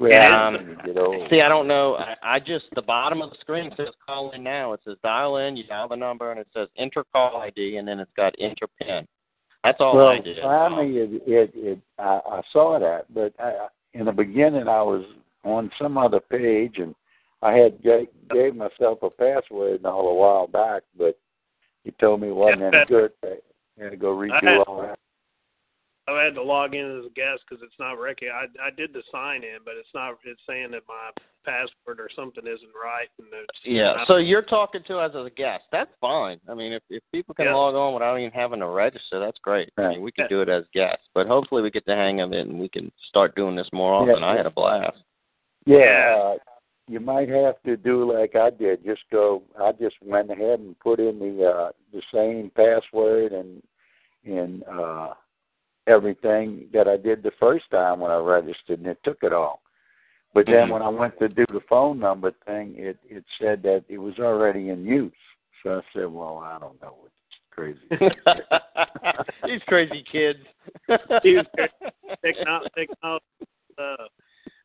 It's 0.00 0.16
what 0.16 0.34
Um, 0.34 0.54
happens 0.54 0.68
when 0.68 0.86
you 0.86 0.94
get 0.94 1.02
old. 1.02 1.30
See, 1.30 1.40
I 1.42 1.48
don't 1.48 1.68
know. 1.68 1.96
I, 1.96 2.16
I 2.22 2.38
just 2.40 2.66
the 2.74 2.82
bottom 2.82 3.20
of 3.20 3.30
the 3.30 3.36
screen 3.40 3.70
says 3.76 3.88
call 4.06 4.30
in 4.30 4.42
now. 4.42 4.72
It 4.72 4.80
says 4.84 4.96
dial 5.02 5.36
in. 5.36 5.56
You 5.56 5.64
dial 5.64 5.88
the 5.88 5.96
number, 5.96 6.30
and 6.30 6.40
it 6.40 6.48
says 6.54 6.68
enter 6.76 7.04
call 7.12 7.36
ID, 7.36 7.76
and 7.76 7.86
then 7.86 8.00
it's 8.00 8.12
got 8.16 8.34
enter 8.38 8.66
pin. 8.80 9.06
That's 9.62 9.78
all 9.80 9.96
well, 9.96 10.08
I 10.08 10.20
did. 10.20 10.38
finally, 10.40 10.96
it, 10.96 11.22
it, 11.26 11.50
it 11.54 11.78
I, 11.98 12.20
I 12.26 12.42
saw 12.50 12.78
that, 12.78 13.12
but 13.12 13.34
I, 13.38 13.66
in 13.92 14.06
the 14.06 14.12
beginning, 14.12 14.68
I 14.68 14.82
was 14.82 15.04
on 15.44 15.70
some 15.78 15.98
other 15.98 16.20
page, 16.20 16.78
and 16.78 16.94
I 17.42 17.52
had 17.52 17.82
gave, 17.82 18.08
gave 18.30 18.56
myself 18.56 19.02
a 19.02 19.10
password 19.10 19.76
and 19.76 19.86
all 19.86 20.08
a 20.08 20.14
while 20.14 20.46
back, 20.46 20.82
but 20.96 21.18
he 21.84 21.90
told 21.92 22.22
me 22.22 22.28
it 22.28 22.34
wasn't 22.34 22.62
any 22.62 22.86
good. 22.86 23.12
I 23.22 23.36
had 23.78 23.90
to 23.90 23.96
go 23.96 24.16
redo 24.16 24.64
all 24.66 24.82
that. 24.82 24.98
I 26.16 26.24
had 26.24 26.34
to 26.34 26.42
log 26.42 26.74
in 26.74 26.98
as 26.98 27.04
a 27.06 27.14
guest 27.14 27.42
because 27.48 27.62
it's 27.62 27.78
not 27.78 28.00
rec. 28.00 28.18
I 28.22 28.46
I 28.64 28.70
did 28.70 28.92
the 28.92 29.02
sign 29.12 29.42
in, 29.44 29.58
but 29.64 29.74
it's 29.78 29.88
not. 29.94 30.16
It's 30.24 30.40
saying 30.48 30.70
that 30.72 30.82
my 30.88 31.10
password 31.44 32.00
or 32.00 32.08
something 32.14 32.46
isn't 32.46 32.72
right, 32.74 33.08
and 33.18 33.28
it's 33.32 33.64
Yeah. 33.64 33.92
not- 33.94 34.06
So 34.06 34.16
you're 34.18 34.42
talking 34.42 34.82
to 34.84 34.98
us 34.98 35.14
as 35.14 35.24
a 35.26 35.30
guest. 35.30 35.64
That's 35.72 35.92
fine. 36.00 36.38
I 36.48 36.54
mean, 36.54 36.72
if 36.72 36.82
if 36.90 37.02
people 37.12 37.34
can 37.34 37.46
Yeah. 37.46 37.54
log 37.54 37.74
on 37.74 37.94
without 37.94 38.18
even 38.18 38.30
having 38.32 38.60
to 38.60 38.66
register, 38.66 39.18
that's 39.18 39.38
great. 39.38 39.70
I 39.78 39.88
mean, 39.88 40.02
we 40.02 40.12
can 40.12 40.26
do 40.28 40.42
it 40.42 40.48
as 40.48 40.66
guests, 40.74 41.08
but 41.14 41.26
hopefully 41.26 41.62
we 41.62 41.70
get 41.70 41.86
the 41.86 41.94
hang 41.96 42.20
of 42.20 42.32
it 42.32 42.46
and 42.46 42.58
we 42.60 42.68
can 42.68 42.92
start 43.08 43.34
doing 43.34 43.56
this 43.56 43.72
more 43.72 43.94
often. 43.94 44.20
Yeah. 44.20 44.26
I 44.28 44.36
had 44.36 44.46
a 44.46 44.50
blast. 44.50 44.98
Yeah, 45.66 46.16
uh, 46.18 46.38
you 46.88 47.00
might 47.00 47.28
have 47.28 47.62
to 47.62 47.76
do 47.76 48.10
like 48.12 48.34
I 48.34 48.50
did. 48.50 48.84
Just 48.84 49.02
go. 49.10 49.42
I 49.58 49.72
just 49.72 49.96
went 50.02 50.30
ahead 50.30 50.58
and 50.60 50.78
put 50.80 50.98
in 50.98 51.18
the 51.18 51.46
uh, 51.46 51.72
the 51.92 52.02
same 52.12 52.50
password 52.50 53.32
and 53.32 53.62
and 54.24 54.62
uh, 54.64 55.14
everything 55.86 56.68
that 56.72 56.88
I 56.88 56.96
did 56.96 57.22
the 57.22 57.32
first 57.38 57.64
time 57.70 58.00
when 58.00 58.10
I 58.10 58.16
registered, 58.18 58.78
and 58.78 58.86
it 58.86 58.98
took 59.04 59.18
it 59.22 59.32
all. 59.32 59.62
But 60.32 60.46
then 60.46 60.68
Mhm. 60.68 60.70
when 60.70 60.82
I 60.82 60.88
went 60.88 61.18
to 61.18 61.28
do 61.28 61.44
the 61.46 61.60
phone 61.60 61.98
number 61.98 62.30
thing, 62.46 62.76
it 62.76 62.98
it 63.08 63.24
said 63.38 63.62
that 63.64 63.84
it 63.88 63.98
was 63.98 64.18
already 64.18 64.68
in 64.70 64.86
use. 64.86 65.12
So 65.62 65.78
I 65.78 65.82
said, 65.92 66.06
"Well, 66.06 66.38
I 66.38 66.58
don't 66.58 66.80
know. 66.80 66.96
It's 67.06 67.38
crazy." 67.50 67.88
These 69.44 69.62
crazy 69.64 70.02
kids. 70.02 70.46
These 71.22 71.44
techno- 72.24 72.68
technology. 72.74 73.24
Uh, 73.76 74.08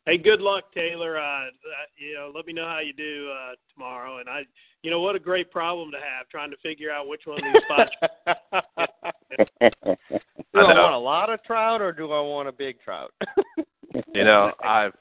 hey, 0.06 0.18
good 0.18 0.42
luck, 0.42 0.66
Taylor. 0.74 1.18
Uh, 1.18 1.46
uh, 1.46 1.50
you 1.98 2.16
know, 2.16 2.32
let 2.34 2.46
me 2.46 2.54
know 2.54 2.66
how 2.66 2.80
you 2.80 2.94
do 2.94 3.30
uh, 3.32 3.54
tomorrow. 3.74 4.20
And 4.20 4.30
I, 4.30 4.42
you 4.82 4.92
know, 4.92 5.02
what 5.02 5.16
a 5.16 5.20
great 5.20 5.52
problem 5.52 5.92
to 5.92 5.98
have 5.98 6.28
trying 6.30 6.52
to 6.52 6.58
figure 6.58 6.92
out 6.92 7.08
which 7.08 7.22
one 7.26 7.40
of 7.40 7.54
these 7.54 7.64
spots. 7.64 7.92
do 10.54 10.60
I 10.60 10.64
want 10.64 10.94
a 10.94 10.98
lot 10.98 11.30
of 11.30 11.44
trout 11.44 11.82
or 11.82 11.92
do 11.92 12.12
I 12.12 12.22
want 12.22 12.48
a 12.48 12.54
big 12.54 12.82
trout? 12.82 13.14
You 14.14 14.24
know, 14.26 14.52
I've 14.62 14.92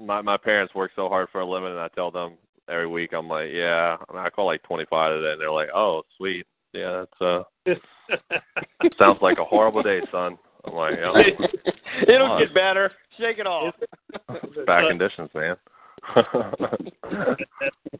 my 0.00 0.20
my 0.20 0.36
parents 0.36 0.74
work 0.74 0.90
so 0.96 1.08
hard 1.08 1.28
for 1.30 1.40
a 1.40 1.46
living, 1.48 1.70
and 1.70 1.78
I 1.78 1.88
tell 1.88 2.10
them 2.10 2.34
every 2.68 2.86
week, 2.86 3.12
I'm 3.12 3.28
like, 3.28 3.50
yeah, 3.52 3.96
I, 4.08 4.12
mean, 4.12 4.22
I 4.24 4.30
call 4.30 4.46
like 4.46 4.62
25 4.62 5.12
today, 5.12 5.32
and 5.32 5.40
they're 5.40 5.50
like, 5.50 5.68
oh, 5.74 6.02
sweet, 6.16 6.46
yeah, 6.72 7.04
that's 7.04 7.46
uh, 7.68 7.74
sounds 8.98 9.18
like 9.22 9.38
a 9.38 9.44
horrible 9.44 9.82
day, 9.82 10.00
son. 10.10 10.38
I'm 10.66 10.74
like, 10.74 10.94
yeah, 10.98 11.46
It'll 12.14 12.28
Come 12.28 12.38
get 12.40 12.54
better. 12.54 12.90
Shake 13.18 13.38
it 13.38 13.46
off. 13.46 13.74
back 14.66 14.88
conditions, 14.88 15.30
man. 15.34 15.56
That's 16.14 16.26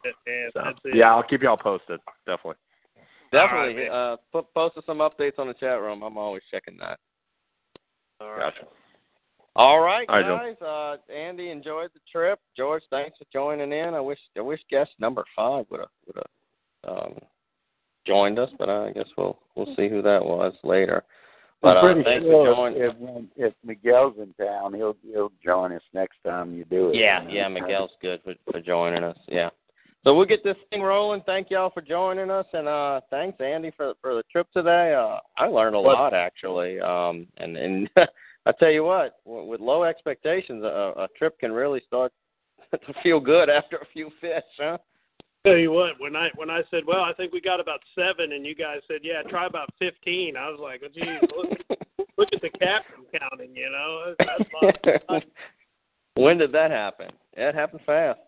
it, 0.05 0.15
man. 0.27 0.51
So, 0.53 0.61
That's 0.65 0.79
it. 0.85 0.97
yeah, 0.97 1.15
I'll 1.15 1.23
keep 1.23 1.43
y'all 1.43 1.57
posted, 1.57 2.01
definitely. 2.27 2.57
Definitely. 3.33 3.89
All 3.89 3.95
right, 3.95 4.13
uh, 4.13 4.17
put, 4.33 4.55
post 4.55 4.79
some 4.87 4.99
updates 4.99 5.39
on 5.39 5.49
the 5.49 5.55
chat 5.55 5.81
room. 5.81 6.03
I'm 6.03 6.17
always 6.17 6.43
checking 6.51 6.77
that. 6.79 6.99
All 8.21 8.31
right. 8.31 8.53
Gotcha. 8.55 8.67
All 9.57 9.81
right, 9.81 10.07
All 10.11 10.21
right, 10.21 10.59
guys. 10.61 10.67
Uh, 11.09 11.13
Andy 11.13 11.49
enjoyed 11.49 11.89
the 11.95 12.01
trip. 12.13 12.39
George, 12.57 12.83
thanks 12.91 13.17
for 13.17 13.25
joining 13.33 13.73
in. 13.73 13.95
I 13.95 14.01
wish 14.01 14.19
I 14.37 14.43
wish 14.43 14.61
guest 14.71 14.91
number 14.99 15.25
five 15.35 15.65
would 15.71 15.81
have 15.81 15.89
would 16.07 16.17
have 16.17 16.99
um, 16.99 17.15
joined 18.07 18.39
us, 18.39 18.51
but 18.59 18.69
I 18.69 18.93
guess 18.93 19.07
we'll 19.17 19.39
we'll 19.55 19.75
see 19.75 19.89
who 19.89 20.03
that 20.03 20.23
was 20.23 20.53
later. 20.63 21.05
But 21.67 21.79
I'm 21.79 21.85
uh, 21.85 21.93
pretty 21.95 22.05
thanks 22.05 22.25
sure 22.25 22.47
for 22.47 22.71
joining. 22.71 22.83
if, 22.83 23.25
if 23.37 23.55
Miguel's 23.65 24.15
in 24.19 24.33
town, 24.35 24.73
he'll 24.75 24.97
he'll 25.03 25.33
join 25.45 25.73
us 25.73 25.83
next 25.93 26.17
time 26.25 26.55
you 26.55 26.65
do 26.65 26.91
it. 26.91 26.97
Yeah, 26.97 27.23
you 27.23 27.29
know. 27.29 27.35
yeah, 27.35 27.49
Miguel's 27.49 27.91
good 28.01 28.21
for, 28.23 28.35
for 28.51 28.61
joining 28.61 29.03
us. 29.03 29.17
Yeah. 29.27 29.51
So 30.05 30.15
we'll 30.15 30.27
get 30.27 30.45
this 30.45 30.57
thing 30.71 30.83
rolling. 30.83 31.23
Thank 31.27 31.51
y'all 31.51 31.71
for 31.71 31.81
joining 31.81 32.31
us, 32.31 32.47
and 32.53 32.69
uh, 32.69 33.01
thanks 33.11 33.41
Andy 33.41 33.73
for 33.77 33.95
for 34.01 34.15
the 34.15 34.23
trip 34.31 34.47
today. 34.53 34.95
Uh, 34.95 35.19
I 35.37 35.49
learned 35.49 35.75
a 35.75 35.81
lot 35.81 36.15
actually, 36.15 36.79
um, 36.79 37.27
and 37.39 37.57
and 37.57 37.91
I 38.47 38.53
tell 38.61 38.71
you 38.71 38.85
what, 38.85 39.17
with 39.25 39.61
low 39.61 39.83
expectations, 39.83 40.63
a, 40.63 40.93
a 40.97 41.09
trip 41.19 41.37
can 41.41 41.51
really 41.51 41.83
start 41.85 42.13
to 42.71 42.95
feel 43.03 43.19
good 43.19 43.51
after 43.51 43.79
a 43.79 43.87
few 43.93 44.11
fish, 44.21 44.45
huh? 44.61 44.79
Tell 45.47 45.57
you 45.57 45.71
what, 45.71 45.93
when 46.01 46.17
I 46.17 46.29
when 46.35 46.51
I 46.51 46.63
said, 46.73 46.83
well, 46.85 47.03
I 47.03 47.13
think 47.13 47.33
we 47.33 47.41
got 47.41 47.61
about 47.61 47.79
seven, 47.95 48.33
and 48.33 48.45
you 48.45 48.57
guys 48.57 48.81
said, 48.89 49.03
yeah, 49.05 49.23
try 49.23 49.47
about 49.47 49.71
fifteen. 49.79 50.37
I 50.37 50.49
was 50.51 50.59
like, 50.61 50.81
well, 50.81 50.91
geez, 50.93 51.31
look, 51.37 51.79
look 52.19 52.29
at 52.33 52.43
the 52.43 52.51
captain 52.59 53.05
counting. 53.17 53.55
You 53.55 53.71
know, 53.71 54.15
that's 54.19 55.25
when 56.15 56.39
did 56.39 56.51
that 56.51 56.73
happen? 56.73 57.11
It 57.35 57.55
happened 57.55 57.83
fast. 57.87 58.19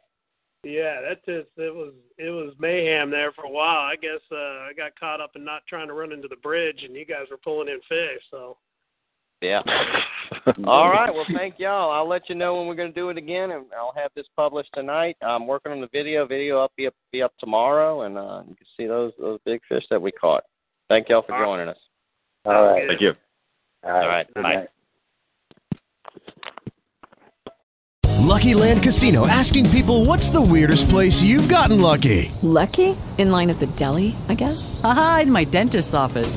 Yeah, 0.63 1.01
that 1.01 1.25
just 1.27 1.49
it 1.57 1.75
was 1.75 1.93
it 2.19 2.31
was 2.31 2.55
mayhem 2.61 3.11
there 3.11 3.33
for 3.33 3.47
a 3.47 3.51
while. 3.51 3.81
I 3.81 3.97
guess 3.97 4.21
uh, 4.31 4.37
I 4.69 4.71
got 4.77 4.99
caught 5.01 5.21
up 5.21 5.33
in 5.35 5.45
not 5.45 5.63
trying 5.69 5.89
to 5.89 5.95
run 5.95 6.13
into 6.13 6.29
the 6.29 6.37
bridge, 6.37 6.85
and 6.85 6.95
you 6.95 7.05
guys 7.05 7.27
were 7.33 7.37
pulling 7.37 7.69
in 7.69 7.81
fish. 7.89 8.23
So 8.31 8.59
Yeah. 9.41 9.63
All 10.65 10.91
right. 10.91 11.13
Well, 11.13 11.27
thank 11.35 11.59
y'all. 11.59 11.91
I'll 11.91 12.09
let 12.09 12.29
you 12.29 12.35
know 12.35 12.57
when 12.57 12.67
we're 12.67 12.75
going 12.75 12.93
to 12.93 13.01
do 13.01 13.09
it 13.11 13.17
again, 13.19 13.53
and 13.53 13.67
I'll 13.77 13.95
have 13.97 14.11
this 14.17 14.27
published 14.37 14.71
tonight. 14.75 15.17
I'm 15.23 15.47
working 15.47 15.73
on 15.73 15.81
the 15.81 15.89
video. 15.93 16.27
Video 16.27 16.61
up 16.61 16.73
be 16.77 16.87
up, 16.87 16.95
be 17.13 17.23
up 17.23 17.33
tomorrow, 17.39 18.03
and 18.03 18.19
uh, 18.19 18.43
you 18.49 18.55
can 18.57 18.67
see 18.77 18.87
those 18.87 19.13
those 19.19 19.39
big 19.45 19.61
fish 19.69 19.85
that 19.91 20.01
we 20.01 20.11
caught. 20.13 20.43
Thank 20.89 21.09
y'all 21.09 21.23
for 21.23 21.39
joining 21.39 21.69
us. 21.69 21.79
All 22.45 22.73
right. 22.73 22.85
Thank 22.89 23.01
you. 23.01 23.13
All 23.85 23.93
right. 23.93 24.03
All 24.03 24.09
right, 24.09 24.27
Good 24.35 24.43
bye. 24.43 24.55
night. 24.55 24.69
Lucky 28.29 28.53
Land 28.53 28.83
Casino 28.83 29.27
asking 29.27 29.71
people 29.71 30.05
what's 30.05 30.29
the 30.29 30.41
weirdest 30.41 30.89
place 30.91 31.23
you've 31.23 31.49
gotten 31.49 31.81
lucky? 31.81 32.31
Lucky? 32.43 32.97
In 33.17 33.31
line 33.31 33.49
at 33.51 33.59
the 33.59 33.67
deli, 33.69 34.17
I 34.29 34.35
guess? 34.35 34.81
Aha, 34.85 35.21
in 35.23 35.33
my 35.33 35.45
dentist's 35.45 35.95
office. 35.95 36.37